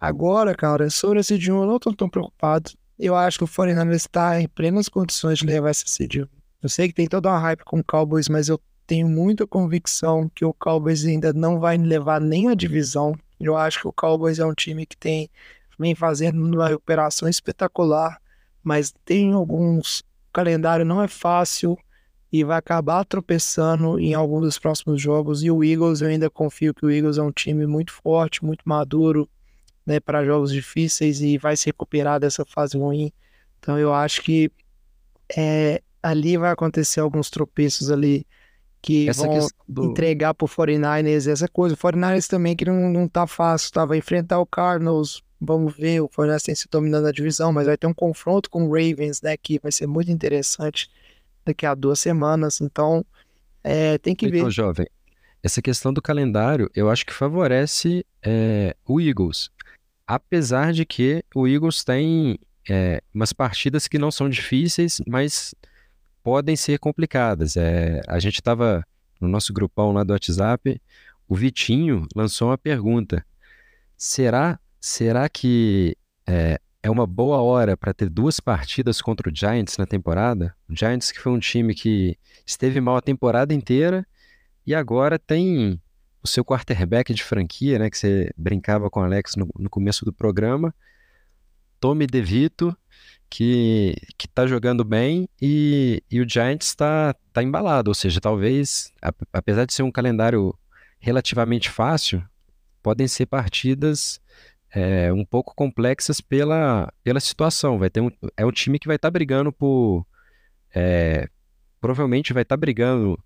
Agora, 0.00 0.54
cara, 0.54 0.90
sobre 0.90 1.20
esse 1.20 1.38
Dion, 1.38 1.62
eu 1.62 1.66
não 1.66 1.78
tô 1.78 1.94
tão 1.94 2.08
preocupado. 2.08 2.70
Eu 3.00 3.16
acho 3.16 3.38
que 3.38 3.44
o 3.44 3.48
49 3.48 3.96
está 3.96 4.40
em 4.40 4.46
plenas 4.46 4.88
condições 4.88 5.38
de 5.38 5.46
levar 5.46 5.70
esse 5.70 5.88
seed. 5.88 6.26
Eu 6.62 6.68
sei 6.68 6.88
que 6.88 6.94
tem 6.94 7.08
toda 7.08 7.30
uma 7.30 7.38
hype 7.38 7.64
com 7.64 7.80
o 7.80 7.84
Cowboys, 7.84 8.28
mas 8.28 8.48
eu 8.48 8.60
tenho 8.86 9.08
muita 9.08 9.46
convicção 9.46 10.30
que 10.34 10.44
o 10.44 10.52
Cowboys 10.52 11.04
ainda 11.04 11.32
não 11.32 11.58
vai 11.58 11.78
levar 11.78 12.20
nem 12.20 12.48
a 12.48 12.54
divisão 12.54 13.14
eu 13.40 13.56
acho 13.56 13.80
que 13.80 13.88
o 13.88 13.92
Cowboys 13.92 14.38
é 14.38 14.44
um 14.44 14.52
time 14.52 14.84
que 14.84 14.96
tem 14.96 15.30
vem 15.78 15.94
fazendo 15.94 16.44
uma 16.44 16.68
recuperação 16.68 17.26
espetacular, 17.26 18.20
mas 18.62 18.92
tem 19.04 19.32
alguns 19.32 20.00
o 20.00 20.32
calendário 20.32 20.84
não 20.84 21.02
é 21.02 21.08
fácil 21.08 21.76
e 22.30 22.44
vai 22.44 22.58
acabar 22.58 23.04
tropeçando 23.04 23.98
em 23.98 24.14
algum 24.14 24.40
dos 24.40 24.58
próximos 24.58 25.00
jogos. 25.00 25.42
E 25.42 25.50
o 25.50 25.64
Eagles, 25.64 26.00
eu 26.00 26.08
ainda 26.08 26.30
confio 26.30 26.72
que 26.72 26.86
o 26.86 26.90
Eagles 26.90 27.18
é 27.18 27.22
um 27.22 27.32
time 27.32 27.66
muito 27.66 27.92
forte, 27.92 28.44
muito 28.44 28.62
maduro, 28.64 29.28
né, 29.90 30.00
para 30.00 30.24
jogos 30.24 30.52
difíceis 30.52 31.20
e 31.20 31.36
vai 31.36 31.56
se 31.56 31.66
recuperar 31.66 32.20
dessa 32.20 32.44
fase 32.44 32.78
ruim. 32.78 33.12
Então 33.58 33.78
eu 33.78 33.92
acho 33.92 34.22
que 34.22 34.50
é, 35.36 35.82
ali 36.02 36.36
vai 36.36 36.50
acontecer 36.52 37.00
alguns 37.00 37.28
tropeços 37.30 37.90
ali 37.90 38.26
que 38.82 39.08
Essa 39.08 39.26
vão 39.26 39.48
do- 39.68 39.90
entregar 39.90 40.32
pro 40.32 40.46
49ers 40.46 41.26
essa 41.26 41.48
coisa. 41.48 41.74
O 41.74 41.78
49ers 41.78 42.26
também 42.28 42.56
que 42.56 42.64
não, 42.64 42.88
não 42.90 43.08
tá 43.08 43.26
fácil, 43.26 43.72
tá? 43.72 43.84
Vai 43.84 43.98
enfrentar 43.98 44.38
o 44.38 44.46
Cardinals, 44.46 45.22
vamos 45.40 45.74
ver, 45.76 46.00
o 46.00 46.08
49ers 46.08 46.42
tem 46.44 46.54
se 46.54 46.68
dominando 46.70 47.06
a 47.06 47.12
divisão, 47.12 47.52
mas 47.52 47.66
vai 47.66 47.76
ter 47.76 47.86
um 47.86 47.94
confronto 47.94 48.48
com 48.48 48.64
o 48.64 48.68
Ravens, 48.72 49.20
né, 49.22 49.36
que 49.36 49.58
vai 49.58 49.72
ser 49.72 49.86
muito 49.86 50.10
interessante 50.10 50.88
daqui 51.44 51.66
a 51.66 51.74
duas 51.74 51.98
semanas, 52.00 52.60
então 52.60 53.04
é, 53.62 53.98
tem 53.98 54.14
que 54.14 54.28
ver. 54.28 54.38
Então, 54.38 54.50
jovem, 54.50 54.86
essa 55.42 55.60
questão 55.62 55.92
do 55.92 56.00
calendário, 56.02 56.70
eu 56.74 56.90
acho 56.90 57.04
que 57.04 57.12
favorece 57.12 58.04
é, 58.22 58.74
o 58.86 59.00
Eagles. 59.00 59.50
Apesar 60.12 60.72
de 60.72 60.84
que 60.84 61.24
o 61.32 61.46
Eagles 61.46 61.84
tem 61.84 62.36
é, 62.68 63.00
umas 63.14 63.32
partidas 63.32 63.86
que 63.86 63.96
não 63.96 64.10
são 64.10 64.28
difíceis, 64.28 65.00
mas 65.06 65.54
podem 66.20 66.56
ser 66.56 66.80
complicadas. 66.80 67.56
É, 67.56 68.00
a 68.08 68.18
gente 68.18 68.34
estava 68.34 68.84
no 69.20 69.28
nosso 69.28 69.52
grupão 69.52 69.92
lá 69.92 70.02
do 70.02 70.12
WhatsApp, 70.12 70.82
o 71.28 71.36
Vitinho 71.36 72.08
lançou 72.16 72.48
uma 72.48 72.58
pergunta: 72.58 73.24
será, 73.96 74.58
será 74.80 75.28
que 75.28 75.96
é, 76.26 76.60
é 76.82 76.90
uma 76.90 77.06
boa 77.06 77.40
hora 77.40 77.76
para 77.76 77.94
ter 77.94 78.08
duas 78.08 78.40
partidas 78.40 79.00
contra 79.00 79.30
o 79.30 79.32
Giants 79.32 79.78
na 79.78 79.86
temporada? 79.86 80.56
O 80.68 80.74
Giants 80.74 81.12
que 81.12 81.20
foi 81.20 81.30
um 81.30 81.38
time 81.38 81.72
que 81.72 82.18
esteve 82.44 82.80
mal 82.80 82.96
a 82.96 83.00
temporada 83.00 83.54
inteira 83.54 84.04
e 84.66 84.74
agora 84.74 85.20
tem 85.20 85.80
o 86.22 86.28
seu 86.28 86.44
quarterback 86.44 87.14
de 87.14 87.22
franquia, 87.22 87.78
né, 87.78 87.90
que 87.90 87.98
você 87.98 88.30
brincava 88.36 88.90
com 88.90 89.00
o 89.00 89.02
Alex 89.02 89.36
no, 89.36 89.48
no 89.58 89.70
começo 89.70 90.04
do 90.04 90.12
programa, 90.12 90.74
Tommy 91.78 92.06
DeVito, 92.06 92.76
que, 93.28 93.94
que 94.18 94.28
tá 94.28 94.46
jogando 94.46 94.84
bem 94.84 95.28
e, 95.40 96.02
e 96.10 96.20
o 96.20 96.28
Giants 96.28 96.66
está 96.66 97.14
tá 97.32 97.42
embalado, 97.42 97.90
ou 97.90 97.94
seja, 97.94 98.20
talvez, 98.20 98.92
apesar 99.32 99.64
de 99.64 99.72
ser 99.72 99.82
um 99.82 99.92
calendário 99.92 100.54
relativamente 100.98 101.70
fácil, 101.70 102.22
podem 102.82 103.08
ser 103.08 103.26
partidas 103.26 104.20
é, 104.72 105.12
um 105.12 105.24
pouco 105.24 105.54
complexas 105.54 106.20
pela, 106.20 106.92
pela 107.02 107.20
situação. 107.20 107.78
Vai 107.78 107.90
ter 107.90 108.00
um, 108.00 108.10
é 108.36 108.44
um 108.44 108.52
time 108.52 108.78
que 108.78 108.86
vai 108.86 108.96
estar 108.96 109.10
brigando 109.10 109.52
por. 109.52 110.06
é, 110.74 111.28
provavelmente 111.80 112.32
vai 112.32 112.42
estar 112.42 112.56
brigando 112.56 113.18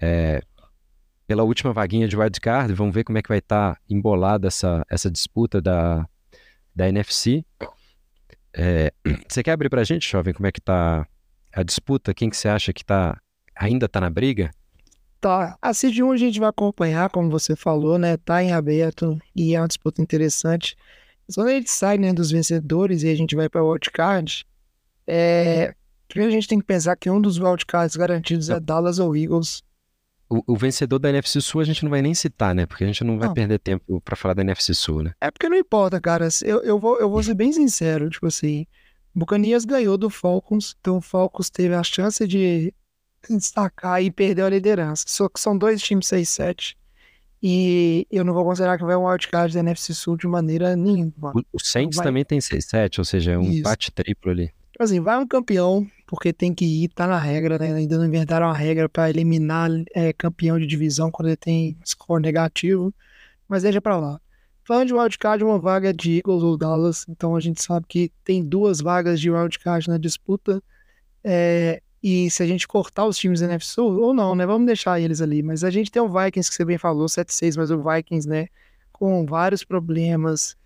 é, 0.00 0.40
pela 1.32 1.44
última 1.44 1.72
vaguinha 1.72 2.06
de 2.06 2.14
wildcard. 2.14 2.74
Vamos 2.74 2.94
ver 2.94 3.04
como 3.04 3.16
é 3.16 3.22
que 3.22 3.28
vai 3.30 3.38
estar 3.38 3.80
embolada 3.88 4.48
essa, 4.48 4.84
essa 4.90 5.10
disputa 5.10 5.62
da, 5.62 6.06
da 6.76 6.86
NFC. 6.90 7.42
É, 8.52 8.92
você 9.26 9.42
quer 9.42 9.52
abrir 9.52 9.70
pra 9.70 9.82
gente, 9.82 10.06
jovem, 10.06 10.34
como 10.34 10.46
é 10.46 10.52
que 10.52 10.60
tá 10.60 11.08
a 11.50 11.62
disputa? 11.62 12.12
Quem 12.12 12.28
que 12.28 12.36
você 12.36 12.48
acha 12.48 12.70
que 12.70 12.84
tá, 12.84 13.18
ainda 13.56 13.88
tá 13.88 13.98
na 13.98 14.10
briga? 14.10 14.50
Tá, 15.22 15.56
a 15.62 15.72
Seed 15.72 16.00
1 16.00 16.12
a 16.12 16.16
gente 16.18 16.38
vai 16.38 16.50
acompanhar, 16.50 17.08
como 17.08 17.30
você 17.30 17.56
falou, 17.56 17.96
né? 17.96 18.18
Tá 18.18 18.42
em 18.42 18.52
aberto 18.52 19.18
e 19.34 19.54
é 19.54 19.60
uma 19.60 19.68
disputa 19.68 20.02
interessante. 20.02 20.76
Mas 21.26 21.34
quando 21.34 21.48
a 21.48 21.54
gente 21.54 21.70
sai, 21.70 21.96
né, 21.96 22.12
dos 22.12 22.30
vencedores 22.30 23.04
e 23.04 23.08
a 23.08 23.14
gente 23.14 23.34
vai 23.34 23.48
para 23.48 23.64
o 23.64 23.70
wildcard, 23.70 24.44
é... 25.06 25.74
primeiro 26.08 26.30
a 26.30 26.34
gente 26.34 26.48
tem 26.48 26.58
que 26.58 26.66
pensar 26.66 26.94
que 26.94 27.08
um 27.08 27.22
dos 27.22 27.38
wildcards 27.38 27.96
garantidos 27.96 28.50
é 28.50 28.60
Dallas 28.60 28.98
ou 28.98 29.16
Eagles. 29.16 29.62
O, 30.34 30.54
o 30.54 30.56
vencedor 30.56 30.98
da 30.98 31.10
NFC 31.10 31.40
Sul 31.40 31.60
a 31.60 31.64
gente 31.64 31.82
não 31.84 31.90
vai 31.90 32.00
nem 32.00 32.14
citar, 32.14 32.54
né? 32.54 32.64
Porque 32.64 32.84
a 32.84 32.86
gente 32.86 33.04
não 33.04 33.18
vai 33.18 33.28
Não. 33.28 33.34
perder 33.34 33.58
tempo 33.58 34.00
pra 34.00 34.16
falar 34.16 34.32
da 34.34 34.40
NFC 34.42 34.72
Sul, 34.72 35.02
né? 35.02 35.12
É 35.20 35.30
porque 35.30 35.48
não 35.48 35.56
importa, 35.56 36.00
cara. 36.00 36.26
Eu, 36.42 36.62
eu, 36.62 36.78
vou, 36.78 36.98
eu 36.98 37.10
vou 37.10 37.22
ser 37.22 37.34
bem 37.34 37.52
sincero, 37.52 38.08
tipo 38.08 38.26
assim, 38.26 38.66
o 39.14 39.18
Buccaneers 39.18 39.64
ganhou 39.66 39.98
do 39.98 40.08
Falcons, 40.08 40.74
então 40.80 40.96
o 40.96 41.00
Falcons 41.02 41.50
teve 41.50 41.74
a 41.74 41.82
chance 41.82 42.26
de 42.26 42.72
destacar 43.28 44.02
e 44.02 44.10
perdeu 44.10 44.46
a 44.46 44.50
liderança. 44.50 45.04
Só 45.06 45.28
que 45.28 45.38
são 45.40 45.56
dois 45.56 45.82
times 45.82 46.06
6-7 46.06 46.74
e 47.42 48.06
eu 48.10 48.24
não 48.24 48.32
vou 48.32 48.44
considerar 48.44 48.78
que 48.78 48.84
vai 48.84 48.96
um 48.96 49.06
wildcard 49.06 49.52
da 49.52 49.60
NFC 49.60 49.92
Sul 49.94 50.16
de 50.16 50.26
maneira 50.26 50.76
nenhuma. 50.76 51.32
O, 51.34 51.42
o 51.52 51.60
Saints 51.60 51.96
vai- 51.96 52.06
também 52.06 52.24
tem 52.24 52.38
6-7, 52.38 52.98
ou 52.98 53.04
seja, 53.04 53.32
é 53.32 53.38
um 53.38 53.42
Isso. 53.42 53.58
empate 53.60 53.90
triplo 53.90 54.30
ali. 54.30 54.46
Tipo 54.72 54.82
assim, 54.84 55.00
vai 55.00 55.18
um 55.18 55.26
campeão, 55.26 55.86
porque 56.12 56.30
tem 56.30 56.52
que 56.52 56.66
ir, 56.66 56.88
tá 56.90 57.06
na 57.06 57.18
regra, 57.18 57.58
né? 57.58 57.72
Ainda 57.72 57.96
não 57.96 58.04
inventaram 58.04 58.46
uma 58.46 58.54
regra 58.54 58.86
pra 58.86 59.08
eliminar 59.08 59.70
é, 59.94 60.12
campeão 60.12 60.58
de 60.58 60.66
divisão 60.66 61.10
quando 61.10 61.28
ele 61.28 61.38
tem 61.38 61.74
score 61.86 62.20
negativo, 62.20 62.92
mas 63.48 63.62
deixa 63.62 63.80
pra 63.80 63.96
lá. 63.96 64.20
Falando 64.62 64.88
de 64.88 64.92
wildcard, 64.92 65.42
uma 65.42 65.58
vaga 65.58 65.88
é 65.88 65.92
de 65.94 66.18
Eagles 66.18 66.42
ou 66.42 66.58
Dallas, 66.58 67.06
então 67.08 67.34
a 67.34 67.40
gente 67.40 67.62
sabe 67.62 67.86
que 67.88 68.12
tem 68.22 68.44
duas 68.44 68.82
vagas 68.82 69.18
de 69.22 69.30
wildcard 69.30 69.88
na 69.88 69.96
disputa. 69.96 70.62
é, 71.24 71.80
e 72.02 72.30
se 72.30 72.42
a 72.42 72.46
gente 72.46 72.68
cortar 72.68 73.06
os 73.06 73.16
times 73.16 73.40
da 73.40 73.46
NFC 73.46 73.80
ou 73.80 74.12
não, 74.12 74.34
né? 74.34 74.44
Vamos 74.44 74.66
deixar 74.66 75.00
eles 75.00 75.22
ali. 75.22 75.42
Mas 75.42 75.64
a 75.64 75.70
gente 75.70 75.90
tem 75.90 76.02
o 76.02 76.08
Vikings, 76.08 76.50
que 76.50 76.56
você 76.56 76.64
bem 76.64 76.76
falou, 76.76 77.06
7-6, 77.06 77.56
mas 77.56 77.70
o 77.70 77.82
Vikings, 77.82 78.28
né? 78.28 78.48
Com 78.92 79.24
vários 79.24 79.64
problemas. 79.64 80.56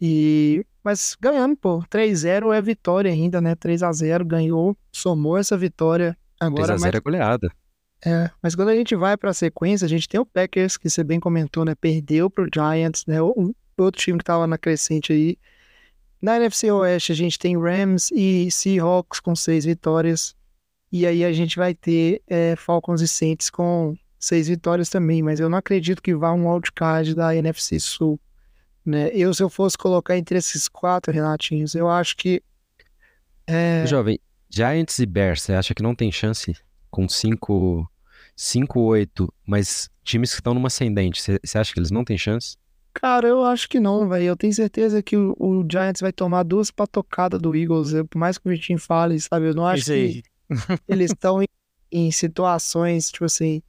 E. 0.00 0.66
Mas 0.86 1.16
ganhando, 1.20 1.56
pô. 1.56 1.82
3-0 1.90 2.54
é 2.54 2.62
vitória 2.62 3.10
ainda, 3.10 3.40
né? 3.40 3.56
3x0 3.56 4.24
ganhou, 4.24 4.76
somou 4.92 5.36
essa 5.36 5.58
vitória. 5.58 6.16
Agora, 6.38 6.76
3x0 6.76 6.80
mas, 6.80 6.94
é 6.94 7.00
goleada. 7.00 7.50
é, 8.06 8.30
mas 8.40 8.54
quando 8.54 8.68
a 8.68 8.76
gente 8.76 8.94
vai 8.94 9.16
pra 9.16 9.34
sequência, 9.34 9.84
a 9.84 9.88
gente 9.88 10.08
tem 10.08 10.20
o 10.20 10.24
Packers, 10.24 10.76
que 10.76 10.88
você 10.88 11.02
bem 11.02 11.18
comentou, 11.18 11.64
né? 11.64 11.74
Perdeu 11.74 12.30
pro 12.30 12.48
Giants, 12.54 13.04
né? 13.04 13.20
O 13.20 13.52
outro 13.76 14.00
time 14.00 14.16
que 14.16 14.24
tava 14.24 14.46
na 14.46 14.56
crescente 14.56 15.12
aí. 15.12 15.36
Na 16.22 16.36
NFC 16.36 16.70
Oeste, 16.70 17.10
a 17.10 17.16
gente 17.16 17.36
tem 17.36 17.60
Rams 17.60 18.12
e 18.12 18.48
Seahawks 18.48 19.18
com 19.18 19.34
seis 19.34 19.64
vitórias. 19.64 20.36
E 20.92 21.04
aí 21.04 21.24
a 21.24 21.32
gente 21.32 21.56
vai 21.56 21.74
ter 21.74 22.22
é, 22.28 22.54
Falcons 22.54 23.00
e 23.00 23.08
Saints 23.08 23.50
com 23.50 23.96
seis 24.20 24.46
vitórias 24.46 24.88
também. 24.88 25.20
Mas 25.20 25.40
eu 25.40 25.48
não 25.48 25.58
acredito 25.58 26.00
que 26.00 26.14
vá 26.14 26.32
um 26.32 26.48
wildcard 26.48 27.12
da 27.12 27.34
NFC 27.34 27.80
Sul. 27.80 28.20
Né? 28.86 29.10
Eu, 29.12 29.34
se 29.34 29.42
eu 29.42 29.50
fosse 29.50 29.76
colocar 29.76 30.16
entre 30.16 30.38
esses 30.38 30.68
quatro, 30.68 31.12
Renatinhos, 31.12 31.74
eu 31.74 31.88
acho 31.88 32.16
que. 32.16 32.42
É, 33.46 33.84
Jovem, 33.86 34.18
Giants 34.48 34.98
e 34.98 35.06
Bears, 35.06 35.42
você 35.42 35.52
acha 35.54 35.74
que 35.74 35.82
não 35.82 35.94
tem 35.94 36.10
chance 36.12 36.54
com 36.90 37.08
5 37.08 37.88
5-8, 38.36 39.28
mas 39.46 39.88
times 40.04 40.30
que 40.30 40.40
estão 40.40 40.54
numa 40.54 40.66
ascendente, 40.68 41.20
você 41.22 41.38
você 41.42 41.58
acha 41.58 41.72
que 41.72 41.78
eles 41.80 41.90
não 41.90 42.04
têm 42.04 42.18
chance? 42.18 42.56
Cara, 42.94 43.28
eu 43.28 43.44
acho 43.44 43.68
que 43.68 43.78
não, 43.78 44.08
velho. 44.08 44.24
Eu 44.24 44.36
tenho 44.36 44.52
certeza 44.54 45.02
que 45.02 45.16
o, 45.16 45.34
o 45.38 45.66
Giants 45.70 46.00
vai 46.00 46.12
tomar 46.12 46.42
duas 46.44 46.70
patocadas 46.70 47.40
do 47.40 47.54
Eagles. 47.54 47.92
Eu- 47.92 48.06
por 48.06 48.18
mais 48.18 48.38
que 48.38 48.46
o 48.48 48.50
Vitinho 48.50 48.78
fale, 48.78 49.20
sabe? 49.20 49.48
Eu 49.48 49.54
não 49.54 49.66
acho 49.66 49.82
Isso 49.82 49.92
aí. 49.92 50.22
que 50.22 50.28
eles 50.88 51.10
estão 51.10 51.42
em, 51.42 51.46
em 51.92 52.10
situações, 52.10 53.10
tipo 53.10 53.24
assim, 53.26 53.62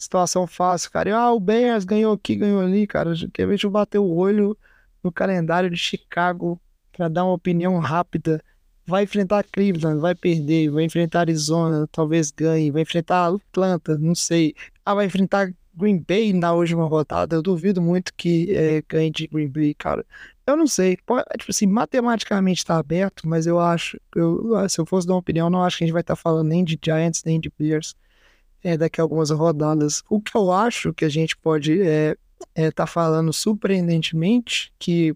situação 0.00 0.46
fácil, 0.46 0.90
cara. 0.90 1.10
E, 1.10 1.12
ah, 1.12 1.30
o 1.30 1.38
Bears 1.38 1.84
ganhou 1.84 2.14
aqui, 2.14 2.34
ganhou 2.34 2.60
ali, 2.62 2.86
cara. 2.86 3.12
Quer 3.32 3.44
ver? 3.44 3.50
Deixa 3.50 3.66
eu 3.66 3.70
bater 3.70 3.98
o 3.98 4.08
olho 4.08 4.56
no 5.04 5.12
calendário 5.12 5.70
de 5.70 5.76
Chicago 5.76 6.60
pra 6.90 7.08
dar 7.08 7.24
uma 7.24 7.34
opinião 7.34 7.78
rápida. 7.78 8.42
Vai 8.86 9.04
enfrentar 9.04 9.44
Cleveland, 9.44 10.00
vai 10.00 10.14
perder. 10.14 10.70
Vai 10.70 10.84
enfrentar 10.84 11.20
Arizona, 11.20 11.86
talvez 11.92 12.30
ganhe. 12.30 12.70
Vai 12.70 12.82
enfrentar 12.82 13.26
Atlanta, 13.28 13.98
não 13.98 14.14
sei. 14.14 14.54
Ah, 14.84 14.94
vai 14.94 15.04
enfrentar 15.04 15.52
Green 15.74 16.02
Bay 16.06 16.32
na 16.32 16.52
última 16.54 16.86
rodada. 16.86 17.36
Eu 17.36 17.42
duvido 17.42 17.82
muito 17.82 18.12
que 18.14 18.54
é, 18.56 18.82
ganhe 18.88 19.10
de 19.10 19.26
Green 19.26 19.48
Bay, 19.48 19.74
cara. 19.74 20.04
Eu 20.46 20.56
não 20.56 20.66
sei. 20.66 20.96
Pode, 21.04 21.24
tipo 21.38 21.50
assim, 21.50 21.66
matematicamente 21.66 22.64
tá 22.64 22.78
aberto, 22.78 23.28
mas 23.28 23.46
eu 23.46 23.60
acho. 23.60 24.00
Eu, 24.16 24.66
se 24.68 24.80
eu 24.80 24.86
fosse 24.86 25.06
dar 25.06 25.12
uma 25.12 25.20
opinião, 25.20 25.50
não 25.50 25.62
acho 25.62 25.76
que 25.76 25.84
a 25.84 25.86
gente 25.86 25.92
vai 25.92 26.00
estar 26.00 26.16
falando 26.16 26.48
nem 26.48 26.64
de 26.64 26.78
Giants, 26.82 27.22
nem 27.24 27.38
de 27.38 27.52
Bears 27.56 27.94
é, 28.62 28.76
daqui 28.76 29.00
a 29.00 29.04
algumas 29.04 29.30
rodadas. 29.30 30.02
O 30.08 30.20
que 30.20 30.36
eu 30.36 30.52
acho 30.52 30.92
que 30.92 31.04
a 31.04 31.08
gente 31.08 31.36
pode 31.36 31.80
é, 31.82 32.16
é, 32.54 32.70
tá 32.70 32.86
falando 32.86 33.32
surpreendentemente 33.32 34.72
que 34.78 35.14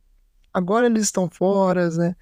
agora 0.53 0.87
eles 0.87 1.05
estão 1.05 1.29
fora, 1.29 1.91
né? 1.91 2.17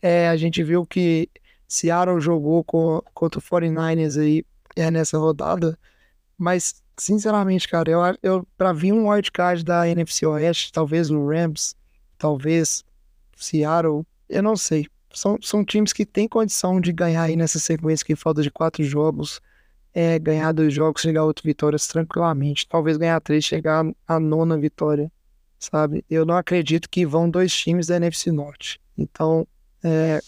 É, 0.00 0.28
a 0.28 0.36
gente 0.36 0.62
viu 0.62 0.86
que 0.86 1.28
Seattle 1.66 2.20
jogou 2.20 2.62
com, 2.64 3.02
contra 3.14 3.38
o 3.38 3.42
49ers 3.42 4.20
aí 4.20 4.44
é, 4.76 4.90
nessa 4.90 5.18
rodada, 5.18 5.78
mas 6.38 6.82
sinceramente, 6.96 7.68
cara, 7.68 7.90
eu, 7.90 8.00
eu 8.22 8.48
para 8.56 8.72
vir 8.72 8.92
um 8.92 9.08
wildcard 9.08 9.64
da 9.64 9.88
NFC 9.88 10.26
Oeste, 10.26 10.72
talvez 10.72 11.10
no 11.10 11.26
Rams, 11.28 11.74
talvez 12.18 12.84
Seattle, 13.36 14.06
eu 14.28 14.42
não 14.42 14.56
sei. 14.56 14.86
São, 15.12 15.38
são 15.40 15.64
times 15.64 15.92
que 15.92 16.04
têm 16.04 16.28
condição 16.28 16.80
de 16.80 16.92
ganhar 16.92 17.22
aí 17.22 17.36
nessa 17.36 17.58
sequência 17.58 18.04
que 18.04 18.14
falta 18.14 18.42
de 18.42 18.50
quatro 18.50 18.84
jogos 18.84 19.40
é, 19.98 20.18
ganhar 20.18 20.52
dois 20.52 20.74
jogos, 20.74 21.00
chegar 21.00 21.22
a 21.22 21.24
oito 21.24 21.42
vitórias 21.42 21.86
tranquilamente. 21.86 22.68
Talvez 22.68 22.98
ganhar 22.98 23.18
três, 23.18 23.42
chegar 23.42 23.82
à 24.06 24.20
nona 24.20 24.58
vitória, 24.58 25.10
sabe? 25.58 26.04
Eu 26.10 26.26
não 26.26 26.36
acredito 26.36 26.86
que 26.90 27.06
vão 27.06 27.30
dois 27.30 27.50
times 27.56 27.86
da 27.86 27.96
NFC 27.96 28.30
Norte. 28.30 28.78
Então, 28.98 29.48
é, 29.82 30.20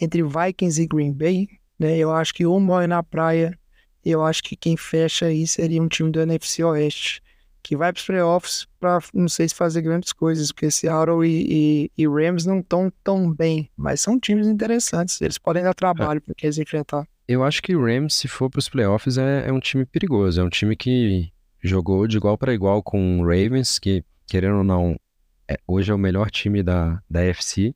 entre 0.00 0.22
Vikings 0.22 0.80
e 0.80 0.86
Green 0.86 1.12
Bay, 1.12 1.48
né, 1.78 1.98
eu 1.98 2.10
acho 2.10 2.32
que 2.32 2.46
um 2.46 2.58
morre 2.58 2.86
na 2.86 3.02
praia. 3.02 3.54
Eu 4.02 4.24
acho 4.24 4.42
que 4.42 4.56
quem 4.56 4.74
fecha 4.74 5.26
aí 5.26 5.46
seria 5.46 5.82
um 5.82 5.88
time 5.88 6.10
do 6.10 6.22
NFC 6.22 6.64
Oeste. 6.64 7.22
que 7.62 7.76
vai 7.76 7.92
para 7.92 8.00
os 8.00 8.06
playoffs 8.06 8.66
para, 8.80 9.00
não 9.12 9.28
sei 9.28 9.46
se 9.50 9.54
fazer 9.54 9.82
grandes 9.82 10.14
coisas, 10.14 10.50
porque 10.50 10.70
Seattle 10.70 11.26
e, 11.26 11.90
e, 11.98 12.04
e 12.04 12.08
Rams 12.08 12.46
não 12.46 12.60
estão 12.60 12.90
tão 13.04 13.30
bem, 13.30 13.70
mas 13.76 14.00
são 14.00 14.18
times 14.18 14.46
interessantes, 14.46 15.20
eles 15.20 15.36
podem 15.36 15.62
dar 15.62 15.74
trabalho 15.74 16.22
para 16.22 16.34
eles 16.42 16.56
enfrentar. 16.56 17.06
Eu 17.30 17.44
acho 17.44 17.62
que 17.62 17.76
o 17.76 17.84
Rams, 17.84 18.14
se 18.14 18.26
for 18.26 18.50
para 18.50 18.58
os 18.58 18.68
playoffs, 18.68 19.16
é, 19.16 19.46
é 19.46 19.52
um 19.52 19.60
time 19.60 19.86
perigoso, 19.86 20.40
é 20.40 20.42
um 20.42 20.48
time 20.48 20.74
que 20.74 21.30
jogou 21.62 22.08
de 22.08 22.16
igual 22.16 22.36
para 22.36 22.52
igual 22.52 22.82
com 22.82 23.20
o 23.20 23.22
Ravens, 23.22 23.78
que, 23.78 24.02
querendo 24.26 24.56
ou 24.56 24.64
não, 24.64 24.96
é, 25.48 25.56
hoje 25.64 25.92
é 25.92 25.94
o 25.94 25.98
melhor 25.98 26.28
time 26.28 26.60
da, 26.60 27.00
da 27.08 27.22
FC, 27.22 27.72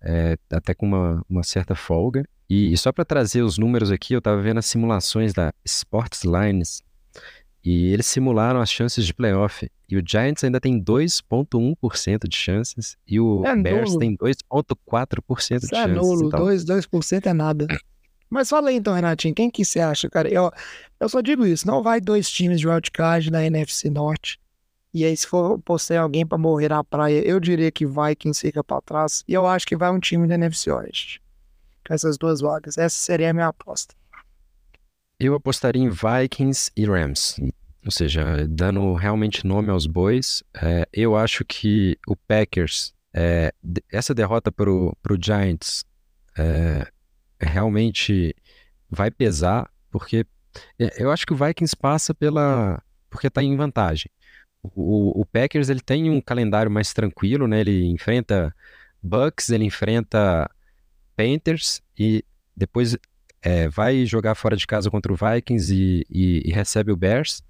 é, 0.00 0.38
até 0.52 0.72
com 0.72 0.86
uma, 0.86 1.20
uma 1.28 1.42
certa 1.42 1.74
folga. 1.74 2.24
E, 2.48 2.72
e 2.72 2.76
só 2.78 2.92
para 2.92 3.04
trazer 3.04 3.42
os 3.42 3.58
números 3.58 3.90
aqui, 3.90 4.14
eu 4.14 4.18
estava 4.18 4.40
vendo 4.40 4.58
as 4.58 4.66
simulações 4.66 5.32
da 5.32 5.52
Sports 5.64 6.22
Lines 6.22 6.80
e 7.64 7.92
eles 7.92 8.06
simularam 8.06 8.60
as 8.60 8.70
chances 8.70 9.04
de 9.04 9.12
playoff. 9.12 9.68
E 9.88 9.96
o 9.96 10.02
Giants 10.06 10.44
ainda 10.44 10.60
tem 10.60 10.80
2,1% 10.80 12.28
de 12.28 12.36
chances 12.36 12.96
e 13.04 13.18
o 13.18 13.44
É 13.44 13.56
Bears 13.56 13.90
nulo. 13.90 13.98
tem 13.98 14.16
2,4% 14.16 15.58
de 15.58 15.74
é 15.74 15.82
chances. 15.88 15.96
nulo, 15.96 16.28
Então, 16.28 16.46
2%, 16.46 16.64
2% 16.88 17.26
é 17.26 17.32
nada. 17.32 17.66
Mas 18.28 18.48
fala 18.48 18.70
aí 18.70 18.76
então, 18.76 18.94
Renatinho, 18.94 19.34
quem 19.34 19.50
que 19.50 19.64
você 19.64 19.80
acha, 19.80 20.10
cara? 20.10 20.28
Eu, 20.28 20.50
eu 20.98 21.08
só 21.08 21.20
digo 21.20 21.46
isso, 21.46 21.66
não 21.66 21.82
vai 21.82 22.00
dois 22.00 22.30
times 22.30 22.60
de 22.60 22.68
wildcard 22.68 23.30
na 23.30 23.44
NFC 23.44 23.88
Norte. 23.88 24.38
E 24.96 25.04
aí, 25.04 25.14
se 25.14 25.26
for 25.26 25.58
postar 25.58 26.00
alguém 26.00 26.24
pra 26.24 26.38
morrer 26.38 26.70
na 26.70 26.82
praia, 26.82 27.20
eu 27.20 27.38
diria 27.38 27.70
que 27.70 27.84
vai 27.84 28.16
quem 28.16 28.32
fica 28.32 28.64
pra 28.64 28.80
trás. 28.80 29.22
E 29.28 29.34
eu 29.34 29.46
acho 29.46 29.66
que 29.66 29.76
vai 29.76 29.90
um 29.90 30.00
time 30.00 30.26
da 30.26 30.36
NFC 30.36 30.70
Oeste. 30.70 31.20
Com 31.86 31.92
essas 31.92 32.16
duas 32.16 32.40
vagas. 32.40 32.78
Essa 32.78 32.96
seria 32.96 33.28
a 33.28 33.32
minha 33.34 33.48
aposta. 33.48 33.94
eu 35.20 35.34
apostaria 35.34 35.82
em 35.82 35.90
Vikings 35.90 36.70
e 36.74 36.86
Rams. 36.86 37.36
Ou 37.84 37.90
seja, 37.90 38.48
dando 38.48 38.94
realmente 38.94 39.46
nome 39.46 39.68
aos 39.68 39.86
bois. 39.86 40.42
É, 40.62 40.88
eu 40.92 41.14
acho 41.14 41.44
que 41.44 41.98
o 42.08 42.16
Packers, 42.16 42.94
é, 43.14 43.52
essa 43.92 44.14
derrota 44.14 44.50
pro, 44.50 44.96
pro 45.02 45.18
Giants, 45.22 45.84
é, 46.38 46.86
realmente 47.40 48.34
vai 48.90 49.10
pesar, 49.10 49.70
porque 49.90 50.26
é, 50.78 51.02
eu 51.02 51.10
acho 51.10 51.26
que 51.26 51.32
o 51.32 51.36
Vikings 51.36 51.76
passa 51.76 52.14
pela. 52.14 52.82
porque 53.10 53.30
tá 53.30 53.42
em 53.42 53.56
vantagem. 53.56 54.10
O, 54.62 55.20
o 55.20 55.24
Packers 55.26 55.68
ele 55.68 55.80
tem 55.80 56.10
um 56.10 56.20
calendário 56.20 56.70
mais 56.70 56.92
tranquilo, 56.92 57.46
né? 57.48 57.60
Ele 57.60 57.86
enfrenta 57.86 58.54
Bucks, 59.02 59.50
ele 59.50 59.64
enfrenta 59.64 60.50
Panthers 61.16 61.82
e 61.98 62.24
depois 62.56 62.96
é, 63.42 63.68
vai 63.68 64.06
jogar 64.06 64.34
fora 64.34 64.56
de 64.56 64.66
casa 64.66 64.90
contra 64.90 65.12
o 65.12 65.16
Vikings 65.16 65.74
e, 65.74 66.04
e- 66.10 66.42
e 66.48 66.52
recebe 66.52 66.92
o 66.92 66.96
Bears. 66.96 67.42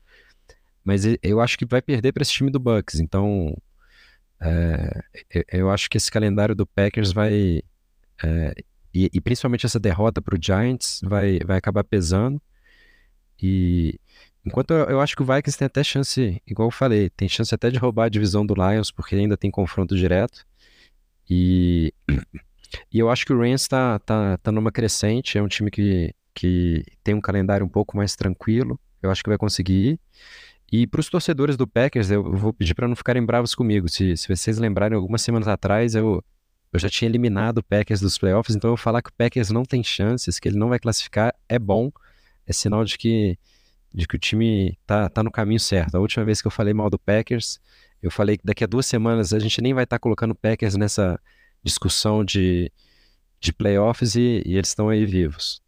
Mas 0.85 1.03
eu 1.23 1.41
acho 1.41 1.59
que 1.59 1.67
vai 1.67 1.83
perder 1.83 2.13
para 2.13 2.23
esse 2.23 2.33
time 2.33 2.51
do 2.51 2.61
Bucks. 2.61 3.01
Então, 3.01 3.57
é, 4.41 5.01
eu, 5.31 5.45
eu 5.53 5.71
acho 5.71 5.89
que 5.91 5.97
esse 5.97 6.11
calendário 6.11 6.55
do 6.55 6.67
Packers 6.67 7.13
vai. 7.13 7.63
é, 8.25 8.55
e, 8.97 9.11
e 9.13 9.21
principalmente 9.21 9.67
essa 9.67 9.79
derrota 9.79 10.23
para 10.23 10.35
o 10.35 10.39
Giants 10.43 11.03
vai, 11.05 11.39
vai 11.41 11.59
acabar 11.59 11.85
pesando. 11.85 12.41
E 13.43 14.01
enquanto 14.43 14.71
eu, 14.71 14.87
eu 14.87 15.01
acho 15.03 15.15
que 15.15 15.23
o 15.23 15.27
Vikings 15.27 15.59
tem 15.59 15.67
até 15.67 15.85
chance, 15.85 16.41
igual 16.47 16.69
eu 16.69 16.73
falei, 16.73 17.11
tem 17.11 17.29
chance 17.29 17.55
até 17.55 17.71
de 17.71 17.79
roubar 17.79 18.07
a 18.07 18.09
divisão 18.09 18.47
do 18.47 18.55
Lions, 18.55 18.91
porque 18.91 19.15
ainda 19.15 19.37
tem 19.37 19.51
confronto 19.51 19.95
direto. 19.95 20.47
E, 21.29 21.93
e 22.91 22.99
eu 22.99 23.11
acho 23.11 23.27
que 23.27 23.35
o 23.35 23.39
Rams 23.39 23.69
tá, 23.69 23.99
tá, 23.99 24.39
tá 24.39 24.51
numa 24.51 24.73
crescente, 24.73 25.37
é 25.37 25.43
um 25.43 25.49
time 25.49 25.71
que, 25.71 26.15
que 26.35 26.83
tem 27.05 27.15
um 27.15 27.21
calendário 27.21 27.67
um 27.67 27.69
pouco 27.69 27.99
mais 27.99 28.17
tranquilo, 28.17 28.81
eu 29.03 29.11
acho 29.11 29.23
que 29.23 29.29
vai 29.29 29.37
conseguir 29.37 29.91
ir. 29.91 30.01
E 30.73 30.87
para 30.87 31.01
os 31.01 31.11
torcedores 31.11 31.55
do 31.59 31.67
Packers, 31.67 32.11
eu 32.11 32.25
vou 32.33 32.51
pedir 32.51 32.75
para 32.75 32.89
não 32.89 32.97
ficarem 32.97 33.25
bravos 33.25 33.55
comigo. 33.55 33.91
Se, 33.91 34.17
se 34.17 34.27
vocês 34.35 34.57
lembrarem, 34.57 34.97
algumas 34.97 35.21
semanas 35.21 35.47
atrás 35.49 35.95
eu, 35.95 36.25
eu 36.77 36.81
já 36.81 36.91
tinha 36.91 37.09
eliminado 37.09 37.59
o 37.59 37.63
Packers 37.63 38.01
dos 38.01 38.19
playoffs, 38.19 38.55
então 38.55 38.71
eu 38.71 38.77
falar 38.77 39.03
que 39.03 39.09
o 39.09 39.13
Packers 39.13 39.51
não 39.51 39.65
tem 39.65 39.83
chances, 39.83 40.39
que 40.39 40.49
ele 40.49 40.59
não 40.59 40.69
vai 40.69 40.79
classificar, 40.79 41.35
é 41.49 41.59
bom, 41.59 41.91
é 42.47 42.53
sinal 42.53 42.85
de 42.85 42.99
que, 42.99 43.39
de 43.93 44.07
que 44.07 44.17
o 44.17 44.19
time 44.19 44.79
tá, 44.87 45.09
tá 45.09 45.23
no 45.23 45.31
caminho 45.31 45.59
certo. 45.59 45.97
A 45.97 46.01
última 46.01 46.25
vez 46.25 46.41
que 46.41 46.47
eu 46.47 46.51
falei 46.51 46.75
mal 46.75 46.91
do 46.91 46.99
Packers, 46.99 47.59
eu 48.03 48.11
falei 48.11 48.37
que 48.37 48.45
daqui 48.45 48.63
a 48.63 48.67
duas 48.67 48.87
semanas 48.87 49.33
a 49.33 49.39
gente 49.39 49.61
nem 49.63 49.73
vai 49.73 49.85
estar 49.85 49.99
colocando 49.99 50.33
o 50.33 50.35
Packers 50.35 50.77
nessa 50.77 51.19
discussão 51.63 52.23
de, 52.25 52.71
de 53.41 53.53
playoffs 53.53 54.15
e, 54.15 54.43
e 54.45 54.57
eles 54.57 54.69
estão 54.69 54.89
aí 54.89 55.07
vivos. 55.07 55.63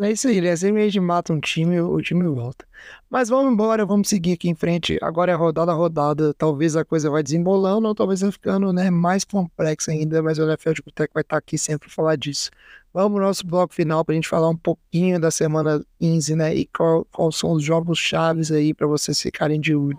É 0.00 0.10
isso 0.10 0.26
aí, 0.28 0.40
né? 0.40 0.56
Sempre 0.56 0.90
a 0.96 1.02
mata 1.02 1.32
um 1.32 1.40
time, 1.40 1.80
o 1.80 2.00
time 2.00 2.26
volta. 2.26 2.66
Mas 3.10 3.28
vamos 3.28 3.52
embora, 3.52 3.84
vamos 3.84 4.08
seguir 4.08 4.32
aqui 4.32 4.48
em 4.48 4.54
frente. 4.54 4.98
Agora 5.02 5.32
é 5.32 5.34
rodada 5.34 5.70
a 5.70 5.74
rodada. 5.74 6.32
Talvez 6.34 6.76
a 6.76 6.84
coisa 6.84 7.10
vai 7.10 7.22
desembolando, 7.22 7.86
ou 7.86 7.94
talvez 7.94 8.22
vai 8.22 8.32
ficando 8.32 8.72
né, 8.72 8.90
mais 8.90 9.24
complexa 9.24 9.90
ainda, 9.90 10.22
mas 10.22 10.38
o 10.38 10.44
NFL 10.44 10.72
Boteco 10.84 11.12
vai 11.12 11.20
estar 11.20 11.36
aqui 11.36 11.58
sempre 11.58 11.88
para 11.88 11.94
falar 11.94 12.16
disso. 12.16 12.50
Vamos 12.94 13.20
no 13.20 13.26
nosso 13.26 13.46
bloco 13.46 13.74
final 13.74 14.04
para 14.04 14.14
a 14.14 14.16
gente 14.16 14.28
falar 14.28 14.48
um 14.48 14.56
pouquinho 14.56 15.20
da 15.20 15.30
semana 15.30 15.84
15, 16.00 16.36
né? 16.36 16.54
E 16.54 16.66
qual, 16.66 17.06
quais 17.12 17.36
são 17.36 17.52
os 17.52 17.62
jogos 17.62 17.98
chaves 17.98 18.50
aí 18.50 18.72
para 18.72 18.86
vocês 18.86 19.20
ficarem 19.20 19.60
de 19.60 19.74
olho. 19.74 19.98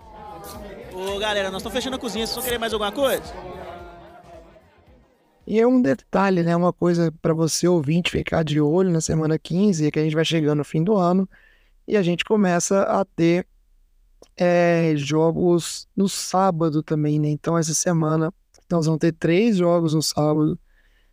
Ô, 0.92 1.18
galera, 1.18 1.50
nós 1.50 1.60
estamos 1.60 1.76
fechando 1.76 1.96
a 1.96 1.98
cozinha. 1.98 2.26
Vocês 2.26 2.34
vão 2.34 2.44
querer 2.44 2.58
mais 2.58 2.72
alguma 2.72 2.90
coisa? 2.90 3.53
E 5.46 5.60
é 5.60 5.66
um 5.66 5.80
detalhe, 5.80 6.42
né? 6.42 6.56
Uma 6.56 6.72
coisa 6.72 7.12
para 7.20 7.34
você 7.34 7.68
ouvinte 7.68 8.10
ficar 8.10 8.42
de 8.42 8.60
olho 8.60 8.90
na 8.90 9.00
semana 9.00 9.38
15, 9.38 9.86
é 9.86 9.90
que 9.90 9.98
a 9.98 10.02
gente 10.02 10.14
vai 10.14 10.24
chegando 10.24 10.58
no 10.58 10.64
fim 10.64 10.82
do 10.82 10.96
ano 10.96 11.28
e 11.86 11.96
a 11.96 12.02
gente 12.02 12.24
começa 12.24 12.82
a 12.82 13.04
ter 13.04 13.46
é, 14.36 14.94
jogos 14.96 15.86
no 15.94 16.08
sábado 16.08 16.82
também, 16.82 17.18
né? 17.18 17.28
Então 17.28 17.58
essa 17.58 17.74
semana 17.74 18.32
nós 18.70 18.86
vamos 18.86 19.00
ter 19.00 19.12
três 19.12 19.58
jogos 19.58 19.92
no 19.94 20.02
sábado. 20.02 20.58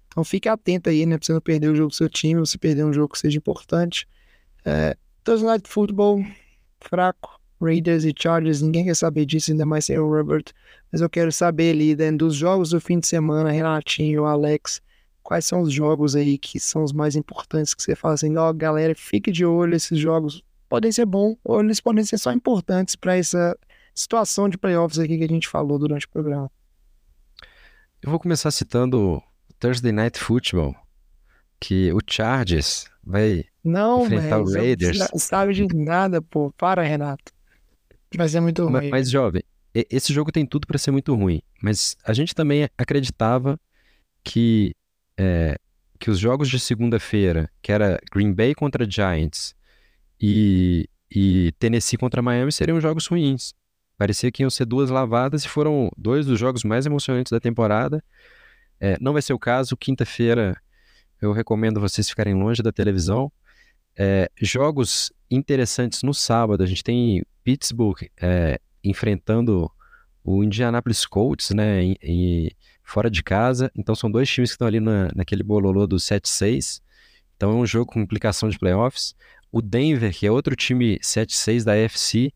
Então 0.07 0.23
fique 0.23 0.47
atento 0.47 0.89
aí, 0.89 1.05
né? 1.05 1.17
Pra 1.17 1.25
você 1.25 1.33
não 1.33 1.41
perder 1.41 1.69
o 1.69 1.75
jogo 1.75 1.89
do 1.89 1.95
seu 1.95 2.09
time, 2.09 2.39
você 2.39 2.57
perder 2.57 2.85
um 2.85 2.93
jogo 2.93 3.13
que 3.13 3.19
seja 3.19 3.37
importante. 3.37 4.07
É, 4.63 4.95
Thursday 5.23 5.49
Night 5.49 5.69
Football, 5.69 6.25
fraco. 6.79 7.40
Raiders 7.61 8.03
e 8.03 8.13
Chargers, 8.17 8.61
ninguém 8.61 8.85
quer 8.85 8.95
saber 8.95 9.25
disso, 9.25 9.51
ainda 9.51 9.65
mais 9.65 9.85
sem 9.85 9.97
o 9.99 10.09
Robert. 10.09 10.45
Mas 10.91 11.01
eu 11.01 11.09
quero 11.09 11.31
saber 11.31 11.71
ali, 11.71 11.95
né, 11.95 12.11
dos 12.11 12.35
jogos 12.35 12.71
do 12.71 12.81
fim 12.81 12.99
de 12.99 13.07
semana, 13.07 13.51
Renatinho, 13.51 14.25
Alex, 14.25 14.81
quais 15.21 15.45
são 15.45 15.61
os 15.61 15.71
jogos 15.71 16.15
aí 16.15 16.37
que 16.37 16.59
são 16.59 16.83
os 16.83 16.91
mais 16.91 17.15
importantes 17.15 17.73
que 17.73 17.83
você 17.83 17.95
fala 17.95 18.15
assim, 18.15 18.35
ó, 18.37 18.51
galera, 18.51 18.93
fique 18.95 19.31
de 19.31 19.45
olho, 19.45 19.75
esses 19.75 19.97
jogos 19.99 20.43
podem 20.67 20.91
ser 20.91 21.05
bons 21.05 21.37
ou 21.43 21.59
eles 21.61 21.79
podem 21.79 22.03
ser 22.03 22.17
só 22.17 22.31
importantes 22.31 22.95
para 22.95 23.15
essa 23.17 23.57
situação 23.93 24.49
de 24.49 24.57
playoffs 24.57 24.99
aqui 24.99 25.17
que 25.17 25.23
a 25.23 25.27
gente 25.27 25.47
falou 25.47 25.77
durante 25.77 26.05
o 26.05 26.09
programa. 26.09 26.49
Eu 28.01 28.09
vou 28.09 28.19
começar 28.19 28.49
citando 28.51 29.21
Thursday 29.59 29.91
Night 29.91 30.17
Football, 30.19 30.75
que 31.59 31.93
o 31.93 31.99
Chargers 32.07 32.85
vai 33.03 33.45
Não, 33.63 34.05
Enfrentar 34.05 34.39
o 34.39 34.51
Raiders. 34.51 34.97
não 34.97 35.19
sabe 35.19 35.53
de 35.53 35.67
nada, 35.67 36.21
pô. 36.21 36.51
Para, 36.57 36.81
Renato. 36.81 37.31
Vai 38.15 38.27
ser 38.27 38.39
muito 38.39 38.65
ruim. 38.65 38.89
Mas, 38.89 39.09
jovem, 39.09 39.41
e- 39.73 39.87
esse 39.89 40.13
jogo 40.13 40.31
tem 40.31 40.45
tudo 40.45 40.67
para 40.67 40.77
ser 40.77 40.91
muito 40.91 41.13
ruim. 41.15 41.41
Mas 41.61 41.95
a 42.03 42.13
gente 42.13 42.35
também 42.35 42.69
acreditava 42.77 43.59
que, 44.23 44.75
é, 45.17 45.57
que 45.99 46.09
os 46.09 46.19
jogos 46.19 46.49
de 46.49 46.59
segunda-feira, 46.59 47.49
que 47.61 47.71
era 47.71 47.99
Green 48.11 48.33
Bay 48.33 48.53
contra 48.53 48.89
Giants 48.89 49.55
e, 50.19 50.87
e 51.09 51.51
Tennessee 51.57 51.97
contra 51.97 52.21
Miami, 52.21 52.51
seriam 52.51 52.79
jogos 52.81 53.07
ruins. 53.07 53.53
Parecia 53.97 54.31
que 54.31 54.43
iam 54.43 54.49
ser 54.49 54.65
duas 54.65 54.89
lavadas 54.89 55.45
e 55.45 55.47
foram 55.47 55.89
dois 55.97 56.25
dos 56.25 56.39
jogos 56.39 56.63
mais 56.63 56.85
emocionantes 56.85 57.31
da 57.31 57.39
temporada. 57.39 58.03
É, 58.79 58.97
não 58.99 59.13
vai 59.13 59.21
ser 59.21 59.33
o 59.33 59.39
caso. 59.39 59.77
Quinta-feira 59.77 60.59
eu 61.21 61.31
recomendo 61.31 61.79
vocês 61.79 62.09
ficarem 62.09 62.33
longe 62.33 62.63
da 62.63 62.71
televisão. 62.71 63.31
É, 63.95 64.27
jogos 64.41 65.11
interessantes 65.29 66.01
no 66.01 66.13
sábado. 66.13 66.63
A 66.63 66.65
gente 66.65 66.83
tem 66.83 67.23
Pittsburgh 67.43 68.09
é, 68.21 68.59
enfrentando 68.83 69.71
o 70.23 70.43
Indianapolis 70.43 71.05
Colts, 71.05 71.49
né, 71.51 71.95
fora 72.83 73.09
de 73.09 73.23
casa. 73.23 73.71
Então 73.75 73.95
são 73.95 74.11
dois 74.11 74.29
times 74.29 74.51
que 74.51 74.55
estão 74.55 74.67
ali 74.67 74.79
na, 74.79 75.09
naquele 75.15 75.43
bololô 75.43 75.87
do 75.87 75.95
7-6. 75.95 76.81
Então 77.35 77.51
é 77.51 77.55
um 77.55 77.65
jogo 77.65 77.91
com 77.91 77.99
implicação 77.99 78.49
de 78.49 78.59
playoffs. 78.59 79.15
O 79.51 79.61
Denver, 79.61 80.13
que 80.13 80.27
é 80.27 80.31
outro 80.31 80.55
time 80.55 80.99
7-6 80.99 81.63
da 81.63 81.73
AFC, 81.73 82.31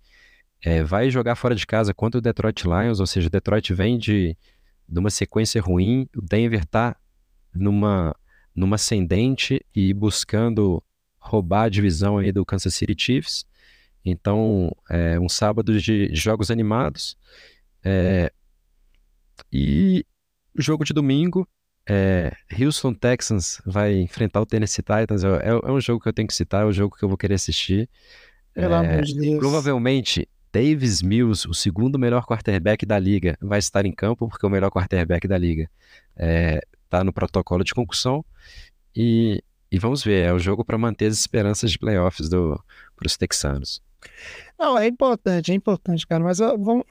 é, 0.61 0.83
vai 0.83 1.09
jogar 1.11 1.35
fora 1.35 1.55
de 1.55 1.65
casa 1.65 1.93
contra 1.93 2.17
o 2.17 2.21
Detroit 2.21 2.63
Lions, 2.63 2.99
ou 2.99 3.05
seja, 3.05 3.27
o 3.27 3.29
Detroit 3.29 3.71
vem 3.73 3.97
de, 3.97 4.35
de 4.89 4.99
uma 4.99 5.09
sequência 5.09 5.61
ruim. 5.61 6.09
O 6.15 6.21
Denver 6.21 6.63
está 6.63 6.95
numa, 7.53 8.15
numa 8.55 8.75
ascendente 8.75 9.63
e 9.75 9.93
buscando 9.93 10.83
roubar 11.19 11.63
a 11.63 11.69
divisão 11.69 12.17
aí 12.17 12.31
do 12.31 12.45
Kansas 12.45 12.73
City 12.73 12.95
Chiefs. 12.97 13.45
Então, 14.05 14.71
é 14.89 15.19
um 15.19 15.27
sábado 15.27 15.79
de 15.79 16.13
jogos 16.13 16.51
animados. 16.51 17.17
É, 17.83 18.31
e 19.51 20.05
o 20.57 20.61
jogo 20.61 20.83
de 20.85 20.93
domingo, 20.93 21.47
é, 21.87 22.31
Houston 22.59 22.93
Texans 22.93 23.61
vai 23.65 23.95
enfrentar 23.95 24.41
o 24.41 24.45
Tennessee 24.45 24.83
Titans. 24.83 25.23
É, 25.23 25.47
é 25.49 25.71
um 25.71 25.81
jogo 25.81 26.01
que 26.01 26.07
eu 26.07 26.13
tenho 26.13 26.27
que 26.27 26.33
citar, 26.33 26.63
é 26.63 26.65
um 26.65 26.71
jogo 26.71 26.95
que 26.95 27.03
eu 27.03 27.09
vou 27.09 27.17
querer 27.17 27.35
assistir. 27.35 27.89
Pelo 28.53 28.73
É, 28.73 28.77
amor 28.77 29.03
de 29.03 29.15
Deus. 29.19 29.39
Provavelmente 29.39 30.27
Davis 30.53 31.01
Mills, 31.01 31.47
o 31.47 31.53
segundo 31.53 31.99
melhor 31.99 32.25
quarterback 32.25 32.85
da 32.85 32.97
liga, 32.97 33.37
vai 33.41 33.59
estar 33.59 33.85
em 33.85 33.91
campo, 33.91 34.29
porque 34.29 34.45
o 34.45 34.49
melhor 34.49 34.71
quarterback 34.71 35.27
da 35.27 35.37
liga 35.37 35.69
está 36.85 37.03
no 37.03 37.11
protocolo 37.11 37.63
de 37.63 37.73
concussão. 37.73 38.23
E, 38.95 39.43
e 39.69 39.77
vamos 39.77 40.01
ver, 40.03 40.27
é 40.27 40.33
o 40.33 40.39
jogo 40.39 40.63
para 40.63 40.77
manter 40.77 41.07
as 41.07 41.19
esperanças 41.19 41.71
de 41.71 41.77
playoffs 41.77 42.29
para 42.29 43.05
os 43.05 43.17
texanos. 43.17 43.83
Não, 44.57 44.77
é 44.77 44.87
importante, 44.87 45.51
é 45.51 45.55
importante, 45.55 46.07
cara, 46.07 46.23
mas 46.23 46.39
vamos, 46.39 46.83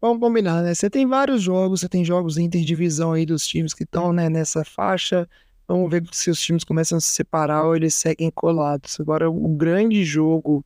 vamos 0.00 0.20
combinar, 0.20 0.62
né? 0.62 0.74
Você 0.74 0.88
tem 0.88 1.06
vários 1.06 1.42
jogos, 1.42 1.80
você 1.80 1.88
tem 1.88 2.04
jogos 2.04 2.38
interdivisão 2.38 3.12
aí 3.12 3.26
dos 3.26 3.46
times 3.46 3.74
que 3.74 3.84
estão 3.84 4.12
né, 4.12 4.28
nessa 4.28 4.64
faixa. 4.64 5.28
Vamos 5.68 5.90
ver 5.90 6.02
se 6.12 6.30
os 6.30 6.40
times 6.40 6.64
começam 6.64 6.98
a 6.98 7.00
se 7.00 7.08
separar 7.08 7.64
ou 7.64 7.76
eles 7.76 7.94
seguem 7.94 8.30
colados. 8.30 8.98
Agora, 9.00 9.30
o 9.30 9.48
grande 9.48 10.04
jogo 10.04 10.64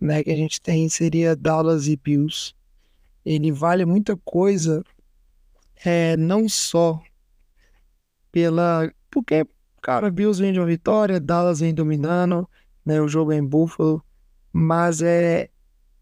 né, 0.00 0.24
que 0.24 0.30
a 0.30 0.36
gente 0.36 0.60
tem 0.60 0.88
seria 0.88 1.36
Dallas 1.36 1.86
e 1.86 1.96
Bills. 1.96 2.54
Ele 3.24 3.52
vale 3.52 3.84
muita 3.84 4.16
coisa, 4.16 4.82
é, 5.84 6.16
não 6.16 6.48
só 6.48 7.00
pela. 8.32 8.90
Porque, 9.10 9.46
cara, 9.82 10.10
Bills 10.10 10.40
vem 10.40 10.52
de 10.52 10.58
uma 10.58 10.66
vitória, 10.66 11.20
Dallas 11.20 11.60
vem 11.60 11.74
dominando, 11.74 12.48
né, 12.84 13.00
o 13.00 13.08
jogo 13.08 13.32
é 13.32 13.36
em 13.36 13.44
Buffalo, 13.44 14.02
mas 14.52 15.02
é. 15.02 15.48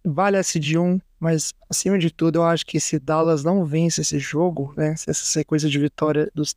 Vale 0.04 0.38
esse 0.38 0.58
de 0.58 0.78
um, 0.78 0.98
mas 1.20 1.52
acima 1.68 1.98
de 1.98 2.10
tudo, 2.10 2.36
eu 2.36 2.44
acho 2.44 2.64
que 2.64 2.80
se 2.80 2.98
Dallas 2.98 3.44
não 3.44 3.64
vence 3.64 4.00
esse 4.00 4.18
jogo, 4.18 4.72
né, 4.76 4.96
se 4.96 5.10
essa 5.10 5.24
sequência 5.24 5.68
de 5.68 5.78
vitória 5.78 6.30
dos, 6.34 6.54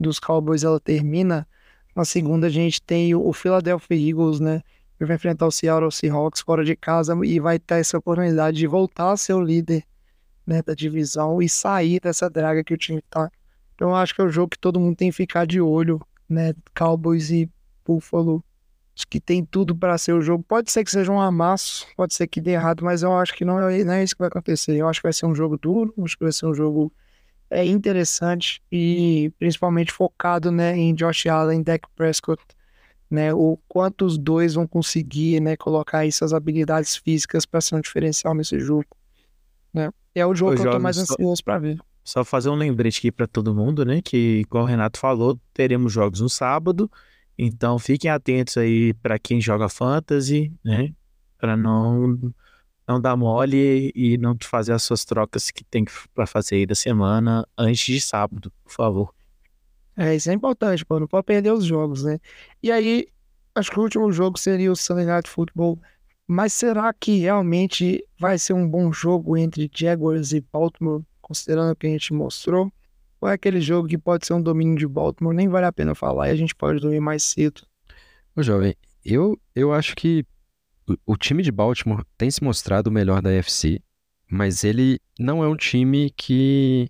dos 0.00 0.18
Cowboys 0.18 0.64
ela 0.64 0.80
termina, 0.80 1.46
na 1.94 2.04
segunda 2.04 2.46
a 2.46 2.50
gente 2.50 2.82
tem 2.82 3.14
o, 3.14 3.24
o 3.24 3.32
Philadelphia 3.32 3.94
Eagles, 3.94 4.40
né, 4.40 4.62
que 4.96 5.04
vai 5.04 5.14
enfrentar 5.14 5.46
o 5.46 5.50
Seattle 5.50 5.92
Seahawks 5.92 6.40
fora 6.40 6.64
de 6.64 6.74
casa 6.74 7.14
e 7.24 7.38
vai 7.38 7.58
ter 7.58 7.74
essa 7.74 7.98
oportunidade 7.98 8.56
de 8.56 8.66
voltar 8.66 9.12
a 9.12 9.16
ser 9.16 9.34
o 9.34 9.42
líder 9.42 9.84
né, 10.44 10.62
da 10.62 10.74
divisão 10.74 11.40
e 11.42 11.48
sair 11.48 12.00
dessa 12.00 12.28
draga 12.28 12.64
que 12.64 12.74
o 12.74 12.78
time 12.78 13.02
tá. 13.02 13.30
Então 13.74 13.90
eu 13.90 13.94
acho 13.94 14.14
que 14.14 14.20
é 14.20 14.24
o 14.24 14.30
jogo 14.30 14.50
que 14.50 14.58
todo 14.58 14.80
mundo 14.80 14.96
tem 14.96 15.10
que 15.10 15.16
ficar 15.16 15.46
de 15.46 15.60
olho, 15.60 16.00
né? 16.28 16.52
Cowboys 16.76 17.30
e 17.30 17.48
Buffalo. 17.86 18.42
Acho 18.98 19.06
que 19.08 19.20
tem 19.20 19.44
tudo 19.44 19.76
para 19.76 19.96
ser 19.96 20.12
o 20.12 20.20
jogo. 20.20 20.42
Pode 20.42 20.72
ser 20.72 20.82
que 20.82 20.90
seja 20.90 21.12
um 21.12 21.20
amasso, 21.20 21.86
pode 21.96 22.14
ser 22.14 22.26
que 22.26 22.40
dê 22.40 22.50
errado, 22.50 22.84
mas 22.84 23.04
eu 23.04 23.16
acho 23.16 23.32
que 23.32 23.44
não 23.44 23.60
é, 23.70 23.84
não 23.84 23.92
é 23.92 24.02
isso 24.02 24.16
que 24.16 24.18
vai 24.18 24.28
acontecer. 24.28 24.76
Eu 24.76 24.88
acho 24.88 25.00
que 25.00 25.06
vai 25.06 25.12
ser 25.12 25.26
um 25.26 25.34
jogo 25.34 25.56
duro, 25.56 25.94
acho 26.04 26.18
que 26.18 26.24
vai 26.24 26.32
ser 26.32 26.46
um 26.46 26.54
jogo 26.54 26.92
é, 27.48 27.64
interessante 27.64 28.60
e 28.72 29.32
principalmente 29.38 29.92
focado 29.92 30.50
né, 30.50 30.76
em 30.76 30.92
Josh 30.94 31.26
Allen, 31.26 31.62
Dak 31.62 31.86
Prescott 31.94 32.42
né? 33.10 33.32
O 33.32 33.58
quanto 33.68 34.04
os 34.04 34.18
dois 34.18 34.54
vão 34.54 34.66
conseguir, 34.66 35.40
né, 35.40 35.56
colocar 35.56 35.98
aí 35.98 36.12
suas 36.12 36.32
habilidades 36.32 36.96
físicas 36.96 37.46
para 37.46 37.60
ser 37.60 37.74
um 37.76 37.80
diferencial 37.80 38.34
nesse 38.34 38.58
jogo, 38.60 38.86
né? 39.72 39.90
É 40.14 40.26
o 40.26 40.34
jogo 40.34 40.56
que 40.56 40.66
eu 40.66 40.72
tô 40.72 40.80
mais 40.80 40.98
ansioso 40.98 41.42
para 41.42 41.58
ver. 41.58 41.78
Só 42.04 42.24
fazer 42.24 42.48
um 42.48 42.54
lembrete 42.54 42.98
aqui 42.98 43.12
para 43.12 43.26
todo 43.26 43.54
mundo, 43.54 43.84
né, 43.84 44.00
que 44.02 44.40
igual 44.40 44.64
o 44.64 44.66
Renato 44.66 44.98
falou, 44.98 45.38
teremos 45.52 45.92
jogos 45.92 46.20
no 46.20 46.28
sábado, 46.28 46.90
então 47.38 47.78
fiquem 47.78 48.10
atentos 48.10 48.56
aí 48.56 48.92
para 48.94 49.18
quem 49.18 49.40
joga 49.40 49.68
fantasy, 49.68 50.52
né, 50.64 50.92
para 51.38 51.56
não 51.56 52.18
não 52.86 52.98
dar 52.98 53.14
mole 53.16 53.92
e 53.94 54.16
não 54.16 54.34
fazer 54.42 54.72
as 54.72 54.82
suas 54.82 55.04
trocas 55.04 55.50
que 55.50 55.62
tem 55.62 55.84
para 56.14 56.26
fazer 56.26 56.56
aí 56.56 56.66
da 56.66 56.74
semana 56.74 57.46
antes 57.56 57.84
de 57.84 58.00
sábado, 58.00 58.50
por 58.64 58.72
favor. 58.72 59.14
É, 59.94 60.14
isso 60.14 60.30
é 60.30 60.32
importante, 60.32 60.86
pô, 60.86 60.98
não 60.98 61.06
pode 61.06 61.26
perder 61.26 61.52
os 61.52 61.64
jogos, 61.64 62.02
né? 62.02 62.18
E 62.62 62.72
aí, 62.72 63.08
acho 63.54 63.70
que 63.70 63.78
o 63.78 63.82
último 63.82 64.10
jogo 64.10 64.38
seria 64.38 64.72
o 64.72 64.76
Sunday 64.76 65.04
Night 65.04 65.28
Football. 65.28 65.78
Mas 66.26 66.52
será 66.52 66.92
que 66.92 67.18
realmente 67.18 68.06
vai 68.20 68.38
ser 68.38 68.52
um 68.52 68.68
bom 68.68 68.92
jogo 68.92 69.36
entre 69.36 69.70
Jaguars 69.74 70.32
e 70.32 70.40
Baltimore, 70.52 71.02
considerando 71.20 71.72
o 71.72 71.76
que 71.76 71.86
a 71.86 71.90
gente 71.90 72.12
mostrou? 72.12 72.70
Ou 73.20 73.28
é 73.28 73.32
aquele 73.32 73.60
jogo 73.60 73.88
que 73.88 73.98
pode 73.98 74.26
ser 74.26 74.34
um 74.34 74.42
domínio 74.42 74.76
de 74.76 74.86
Baltimore, 74.86 75.34
nem 75.34 75.48
vale 75.48 75.66
a 75.66 75.72
pena 75.72 75.94
falar 75.94 76.28
e 76.28 76.32
a 76.32 76.36
gente 76.36 76.54
pode 76.54 76.80
dormir 76.80 77.00
mais 77.00 77.22
cedo? 77.24 77.62
Ô, 78.36 78.42
jovem, 78.42 78.74
eu, 79.04 79.38
eu 79.54 79.72
acho 79.72 79.96
que 79.96 80.24
o, 80.86 81.12
o 81.12 81.16
time 81.16 81.42
de 81.42 81.50
Baltimore 81.50 82.04
tem 82.16 82.30
se 82.30 82.42
mostrado 82.42 82.88
o 82.88 82.92
melhor 82.92 83.20
da 83.20 83.30
UFC, 83.30 83.80
mas 84.30 84.62
ele 84.62 85.00
não 85.18 85.42
é 85.42 85.48
um 85.48 85.56
time 85.56 86.10
que 86.16 86.88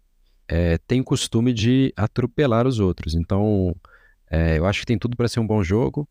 é, 0.49 0.79
tem 0.79 1.01
o 1.01 1.05
costume 1.05 1.53
de 1.53 1.93
atropelar 1.97 2.66
os 2.66 2.81
outros. 2.81 3.14
Então, 3.14 3.74
é, 4.31 4.59
eu 4.59 4.66
acho 4.66 4.81
que 4.81 4.87
tem 4.87 4.99
tudo 4.99 5.16
para 5.16 5.29
ser 5.29 5.41
um 5.41 5.47
bom 5.47 5.62
jogo. 5.62 6.09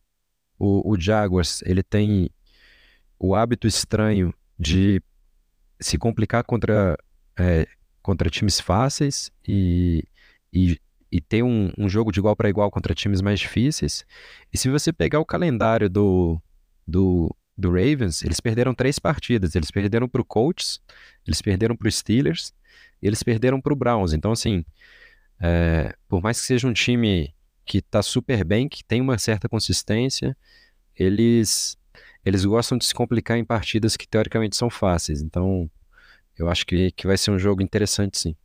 O, 0.58 0.92
o, 0.92 1.00
Jaguars, 1.00 1.62
ele 1.64 1.84
tem 1.84 2.30
o 3.20 3.36
hábito 3.36 3.68
estranho 3.68 4.34
de 4.58 5.02
se 5.80 5.98
complicar 5.98 6.44
contra, 6.44 6.98
é, 7.38 7.68
contra 8.08 8.30
times 8.30 8.60
fáceis 8.60 9.30
e, 9.48 10.04
e, 10.54 10.80
e 11.12 11.20
ter 11.20 11.44
um, 11.44 11.72
um, 11.78 11.90
jogo 11.90 12.12
de 12.12 12.20
igual 12.20 12.36
para 12.36 12.50
igual 12.50 12.72
contra 12.72 12.96
times 12.96 13.22
mais 13.22 13.40
difíceis. 13.40 14.06
E 14.52 14.58
se 14.58 14.70
você 14.70 14.94
pegar 14.94 15.20
o 15.20 15.26
calendário 15.26 15.90
do, 15.90 16.42
do, 16.88 17.36
do 17.58 17.70
Ravens, 17.70 18.24
eles 18.24 18.40
perderam 18.40 18.74
três 18.74 18.98
partidas. 18.98 19.56
Eles 19.56 19.70
perderam 19.70 20.08
para 20.08 20.22
o 20.22 20.26
Colts, 20.26 20.80
eles 21.26 21.42
perderam 21.42 21.76
para 21.76 21.88
o 21.88 21.92
Steelers 21.92 22.54
eles 23.02 23.24
perderam 23.24 23.62
para 23.62 23.74
o 23.74 23.76
Browns. 23.76 24.14
Então, 24.14 24.32
assim, 24.32 24.66
é, 25.40 25.96
por 26.08 26.22
mais 26.22 26.40
que 26.40 26.48
seja 26.48 26.68
um 26.68 26.74
time 26.74 27.34
que 27.66 27.80
está 27.80 28.02
super 28.02 28.44
bem, 28.44 28.68
que 28.68 28.84
tem 28.84 29.02
uma 29.02 29.18
certa 29.18 29.50
consistência, 29.50 30.36
eles, 30.96 31.78
eles 32.26 32.46
gostam 32.46 32.78
de 32.78 32.86
se 32.86 32.94
complicar 32.94 33.38
em 33.38 33.46
partidas 33.46 33.98
que 33.98 34.08
teoricamente 34.08 34.56
são 34.56 34.70
fáceis. 34.70 35.22
Então, 35.22 35.70
eu 36.42 36.50
acho 36.50 36.66
que, 36.66 36.92
que 36.92 37.08
vai 37.08 37.18
ser 37.18 37.32
um 37.32 37.40
jogo 37.40 37.62
interessante, 37.62 38.18
sim. 38.18 38.36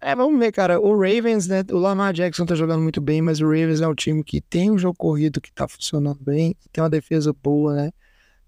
É, 0.00 0.14
vamos 0.14 0.38
ver, 0.38 0.50
cara. 0.50 0.80
O 0.80 0.92
Ravens, 0.98 1.46
né? 1.46 1.62
O 1.70 1.76
Lamar 1.76 2.14
Jackson 2.14 2.46
tá 2.46 2.54
jogando 2.54 2.82
muito 2.82 3.00
bem, 3.00 3.20
mas 3.20 3.40
o 3.40 3.44
Ravens 3.44 3.82
é 3.82 3.86
um 3.86 3.94
time 3.94 4.24
que 4.24 4.40
tem 4.40 4.70
um 4.70 4.78
jogo 4.78 4.96
corrido 4.96 5.40
que 5.40 5.52
tá 5.52 5.68
funcionando 5.68 6.18
bem, 6.22 6.56
tem 6.72 6.82
uma 6.82 6.88
defesa 6.88 7.34
boa, 7.34 7.74
né? 7.74 7.90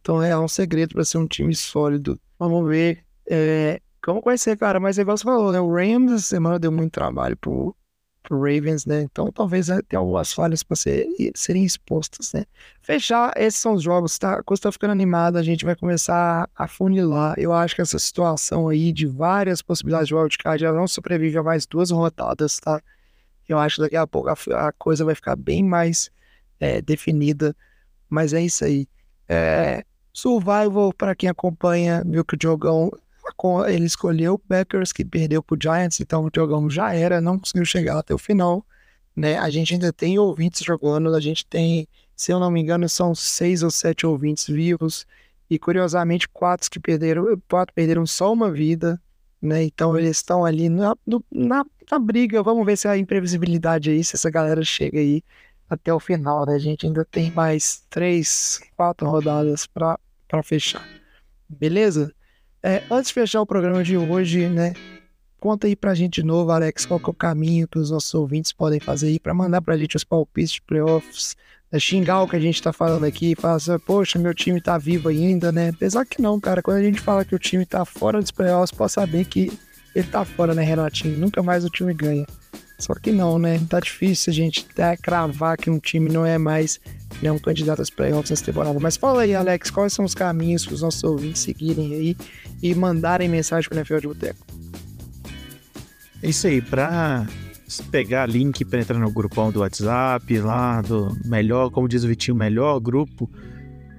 Então 0.01 0.23
é 0.23 0.37
um 0.39 0.49
segredo 0.49 0.95
para 0.95 1.05
ser 1.05 1.19
um 1.19 1.27
time 1.27 1.55
sólido. 1.55 2.19
Vamos 2.39 2.67
ver. 2.67 3.05
É, 3.29 3.81
como 4.03 4.21
vai 4.23 4.39
ser, 4.39 4.57
cara? 4.57 4.81
Mas 4.81 4.99
igual 4.99 5.17
você 5.17 5.25
falou, 5.25 5.53
né? 5.53 5.61
O 5.61 5.73
Rams 5.73 6.13
essa 6.13 6.23
semana 6.23 6.59
deu 6.59 6.73
muito 6.73 6.93
trabalho 6.93 7.37
pro, 7.37 7.77
pro 8.23 8.39
Ravens, 8.39 8.87
né? 8.87 9.03
Então 9.03 9.31
talvez 9.33 9.69
né, 9.69 9.81
tenha 9.89 10.01
algumas 10.01 10.33
falhas 10.33 10.63
para 10.63 10.77
ser, 10.77 11.07
serem 11.35 11.65
expostas, 11.65 12.33
né? 12.33 12.45
Fechar, 12.81 13.33
esses 13.37 13.61
são 13.61 13.75
os 13.75 13.83
jogos, 13.83 14.19
tá? 14.19 14.35
A 14.35 14.43
coisa 14.43 14.63
tá 14.63 14.73
ficando 14.73 14.93
animada, 14.93 15.39
a 15.39 15.43
gente 15.43 15.65
vai 15.65 15.75
começar 15.77 16.49
a 16.55 16.69
funilar. 16.69 17.35
Eu 17.39 17.53
acho 17.53 17.75
que 17.75 17.83
essa 17.83 17.99
situação 17.99 18.69
aí 18.69 18.93
de 18.93 19.07
várias 19.07 19.61
possibilidades 19.61 20.09
de 20.09 20.15
wildcard 20.15 20.61
já 20.63 20.73
não 20.73 20.87
sobrevive 20.87 21.39
a 21.39 21.43
mais 21.43 21.67
duas 21.67 21.91
rodadas, 21.91 22.59
tá? 22.59 22.81
Eu 23.49 23.59
acho 23.59 23.77
que 23.77 23.83
daqui 23.83 23.97
a 23.97 24.07
pouco 24.07 24.29
a, 24.29 24.69
a 24.69 24.73
coisa 24.73 25.05
vai 25.05 25.15
ficar 25.15 25.37
bem 25.37 25.65
mais 25.65 26.11
é, 26.61 26.81
definida. 26.81 27.55
Mas 28.09 28.33
é 28.33 28.43
isso 28.43 28.65
aí. 28.65 28.87
É, 29.29 29.85
survival, 30.13 30.93
para 30.93 31.15
quem 31.15 31.29
acompanha, 31.29 32.03
viu 32.07 32.25
que 32.25 32.35
o 32.35 32.39
jogão 32.41 32.91
ele 33.69 33.87
escolheu 33.87 34.35
o 34.35 34.39
Packers, 34.39 34.93
que 34.93 35.05
perdeu 35.05 35.43
para 35.43 35.55
o 35.55 35.59
Giants, 35.61 36.01
então 36.01 36.25
o 36.25 36.31
jogão 36.35 36.69
já 36.69 36.95
era, 36.95 37.21
não 37.21 37.39
conseguiu 37.39 37.65
chegar 37.65 37.99
até 37.99 38.15
o 38.15 38.19
final. 38.19 38.65
Né? 39.15 39.39
A 39.39 39.51
gente 39.51 39.75
ainda 39.75 39.93
tem 39.93 40.19
ouvintes 40.19 40.65
jogando, 40.65 41.15
a 41.15 41.21
gente 41.21 41.45
tem, 41.47 41.87
se 42.17 42.33
eu 42.33 42.41
não 42.41 42.51
me 42.51 42.61
engano, 42.61 42.89
são 42.89 43.15
seis 43.15 43.63
ou 43.63 43.71
sete 43.71 44.07
ouvintes 44.07 44.47
vivos, 44.47 45.07
e 45.51 45.59
curiosamente, 45.59 46.29
quatro 46.29 46.71
que 46.71 46.81
perderam, 46.81 47.41
quatro 47.49 47.75
perderam 47.75 48.07
só 48.07 48.33
uma 48.33 48.51
vida, 48.51 49.01
né? 49.41 49.63
Então 49.65 49.99
eles 49.99 50.17
estão 50.17 50.47
ali 50.47 50.69
na, 50.69 50.97
na, 51.31 51.65
na, 51.91 51.99
briga. 51.99 52.43
Vamos 52.43 52.65
ver 52.65 52.79
se 52.79 52.89
a 52.89 52.97
imprevisibilidade 52.97 53.91
aí, 53.91 54.03
se 54.03 54.17
essa 54.17 54.31
galera 54.31 54.65
chega 54.65 54.99
aí 54.99 55.23
até 55.69 55.93
o 55.93 56.01
final, 56.01 56.47
né? 56.47 56.55
A 56.55 56.59
gente 56.59 56.87
ainda 56.87 57.05
tem 57.05 57.31
mais 57.33 57.85
três, 57.91 58.61
quatro 58.77 59.07
rodadas 59.11 59.67
para 59.67 59.99
fechar. 60.43 60.89
Beleza? 61.49 62.15
É, 62.63 62.83
antes 62.91 63.09
de 63.09 63.15
fechar 63.15 63.41
o 63.41 63.47
programa 63.47 63.83
de 63.83 63.97
hoje, 63.97 64.49
né? 64.49 64.73
Conta 65.41 65.67
aí 65.67 65.75
pra 65.75 65.95
gente 65.95 66.21
de 66.21 66.27
novo, 66.27 66.53
Alex, 66.53 66.87
qual 66.87 67.01
que 67.01 67.07
é 67.07 67.11
o 67.11 67.15
caminho 67.15 67.67
que 67.67 67.77
os 67.77 67.91
nossos 67.91 68.15
ouvintes 68.15 68.53
podem 68.53 68.79
fazer 68.79 69.09
aí 69.09 69.19
para 69.19 69.35
mandar 69.35 69.61
pra 69.61 69.77
gente 69.77 69.97
os 69.97 70.05
palpites 70.05 70.53
de 70.53 70.63
playoffs, 70.63 71.37
né, 71.73 71.81
xingar 71.81 72.23
o 72.23 72.29
que 72.29 72.37
a 72.37 72.41
gente 72.41 72.63
tá 72.63 72.73
falando 72.73 73.05
aqui, 73.05 73.35
falar 73.35 73.57
assim, 73.57 73.77
poxa, 73.81 74.21
meu 74.21 74.33
time 74.33 74.61
tá 74.61 74.79
vivo 74.79 75.09
ainda, 75.09 75.51
né? 75.51 75.71
Apesar 75.71 76.07
que 76.07 76.23
não, 76.23 76.39
cara, 76.39 76.63
quando 76.63 76.77
a 76.77 76.83
gente 76.83 77.01
fala 77.01 77.25
que 77.25 77.35
o 77.35 77.39
time 77.41 77.67
tá 77.67 77.85
fora 77.85 78.21
dos 78.21 78.31
playoffs, 78.31 78.71
pode 78.71 78.93
saber 78.93 79.25
que 79.25 79.51
ele 79.93 80.07
tá 80.07 80.25
fora, 80.25 80.55
né, 80.55 80.63
Renatinho? 80.63 81.19
Nunca 81.19 81.43
mais 81.43 81.65
o 81.65 81.69
time 81.69 81.93
ganha. 81.93 82.25
Só 82.79 82.95
que 82.95 83.13
não, 83.13 83.39
né? 83.39 83.61
Tá 83.69 83.79
difícil 83.81 84.31
a 84.31 84.35
gente 84.35 84.67
até 84.71 84.97
cravar 84.97 85.57
que 85.57 85.71
um 85.71 85.79
time 85.79 86.11
não 86.11 86.27
é 86.27 86.37
mais 86.39 86.81
né, 87.23 87.31
um 87.31 87.39
candidato 87.39 87.79
aos 87.79 87.91
playoffs 87.91 88.31
nessa 88.31 88.45
temporada. 88.45 88.79
Mas 88.81 88.97
fala 88.97 89.23
aí, 89.23 89.35
Alex, 89.35 89.71
quais 89.71 89.93
são 89.93 90.05
os 90.05 90.15
caminhos 90.15 90.65
para 90.65 90.75
os 90.75 90.83
nossos 90.83 91.03
ouvintes 91.05 91.43
seguirem 91.43 91.95
aí 91.95 92.17
e 92.63 92.75
mandarem 92.75 93.29
mensagem 93.29 93.69
para 93.69 93.79
NFL 93.79 93.99
de 93.99 94.07
Boteco? 94.09 94.47
É 96.23 96.29
isso 96.29 96.47
aí, 96.47 96.61
para 96.61 97.27
pegar 97.91 98.27
link 98.27 98.65
para 98.65 98.81
entrar 98.81 98.99
no 98.99 99.11
grupão 99.11 99.51
do 99.51 99.61
WhatsApp, 99.61 100.39
lá 100.39 100.83
do 100.83 101.17
melhor, 101.25 101.71
como 101.71 101.89
diz 101.89 102.05
o 102.05 102.09
Vitinho, 102.09 102.37
melhor 102.37 102.79
grupo 102.81 103.31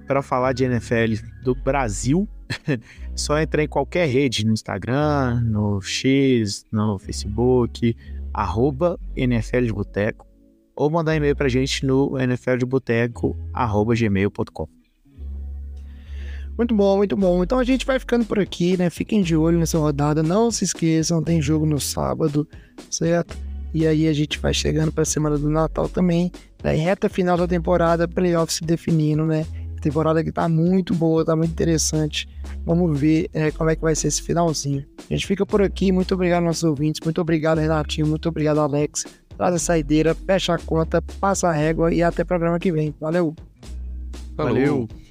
para 0.06 0.22
falar 0.22 0.54
de 0.54 0.66
NFL 0.66 1.24
do 1.44 1.56
Brasil. 1.56 2.28
só 3.16 3.40
entrar 3.40 3.64
em 3.64 3.68
qualquer 3.68 4.08
rede, 4.08 4.46
no 4.46 4.54
Instagram, 4.54 5.42
no 5.42 5.82
X, 5.82 6.66
no 6.72 7.00
Facebook, 7.00 7.96
arroba 8.34 9.00
NFL 9.16 9.62
de 9.62 9.74
Boteco, 9.74 10.28
ou 10.76 10.90
mandar 10.90 11.16
e-mail 11.16 11.36
pra 11.36 11.48
gente 11.48 11.86
no 11.86 12.18
nfldeboteco.gmail.com. 12.18 14.68
Muito 16.58 16.76
bom, 16.76 16.98
muito 16.98 17.18
bom. 17.18 17.44
Então 17.44 17.60
a 17.60 17.64
gente 17.64 17.86
vai 17.86 18.00
ficando 18.00 18.26
por 18.26 18.40
aqui, 18.40 18.78
né? 18.78 18.90
Fiquem 18.90 19.22
de 19.22 19.36
olho 19.36 19.58
nessa 19.58 19.78
rodada. 19.78 20.22
Não 20.22 20.52
se 20.52 20.64
esqueçam, 20.64 21.24
tem 21.24 21.42
jogo 21.42 21.66
no 21.66 21.80
sábado, 21.80 22.48
certo? 22.90 23.36
E 23.74 23.88
aí 23.88 24.08
a 24.08 24.14
gente 24.14 24.38
vai 24.38 24.54
chegando 24.54 24.92
para 24.92 25.02
a 25.02 25.06
semana 25.06 25.38
do 25.38 25.50
Natal 25.50 25.90
também. 25.90 26.32
Né? 26.64 26.76
Reta 26.76 27.10
final 27.10 27.36
da 27.36 27.48
temporada, 27.48 28.08
playoffs 28.08 28.58
se 28.58 28.64
definindo, 28.64 29.26
né? 29.26 29.46
Temporada 29.84 30.24
que 30.24 30.32
tá 30.32 30.48
muito 30.48 30.96
boa, 30.96 31.26
tá 31.26 31.36
muito 31.36 31.52
interessante. 31.52 32.26
Vamos 32.66 32.98
ver 32.98 33.30
é, 33.34 33.52
como 33.52 33.70
é 33.70 33.76
que 33.76 33.82
vai 33.82 33.94
ser 33.94 34.08
esse 34.08 34.22
finalzinho. 34.22 34.86
A 35.10 35.14
gente 35.14 35.28
fica 35.28 35.46
por 35.46 35.62
aqui. 35.62 35.92
Muito 35.92 36.14
obrigado, 36.14 36.44
nossos 36.44 36.64
ouvintes. 36.64 37.02
Muito 37.04 37.20
obrigado, 37.20 37.58
Renatinho. 37.58 38.08
Muito 38.08 38.30
obrigado, 38.30 38.60
Alex. 38.60 39.06
Traz 39.36 39.56
a 39.56 39.60
saideira, 39.60 40.16
fecha 40.16 40.54
a 40.54 40.58
conta, 40.58 41.02
passa 41.20 41.50
a 41.50 41.52
régua 41.52 41.94
e 41.94 42.02
até 42.02 42.24
programa 42.24 42.58
que 42.60 42.72
vem. 42.72 42.96
Valeu! 42.98 43.36
Falou. 44.38 44.54
Valeu. 44.54 45.03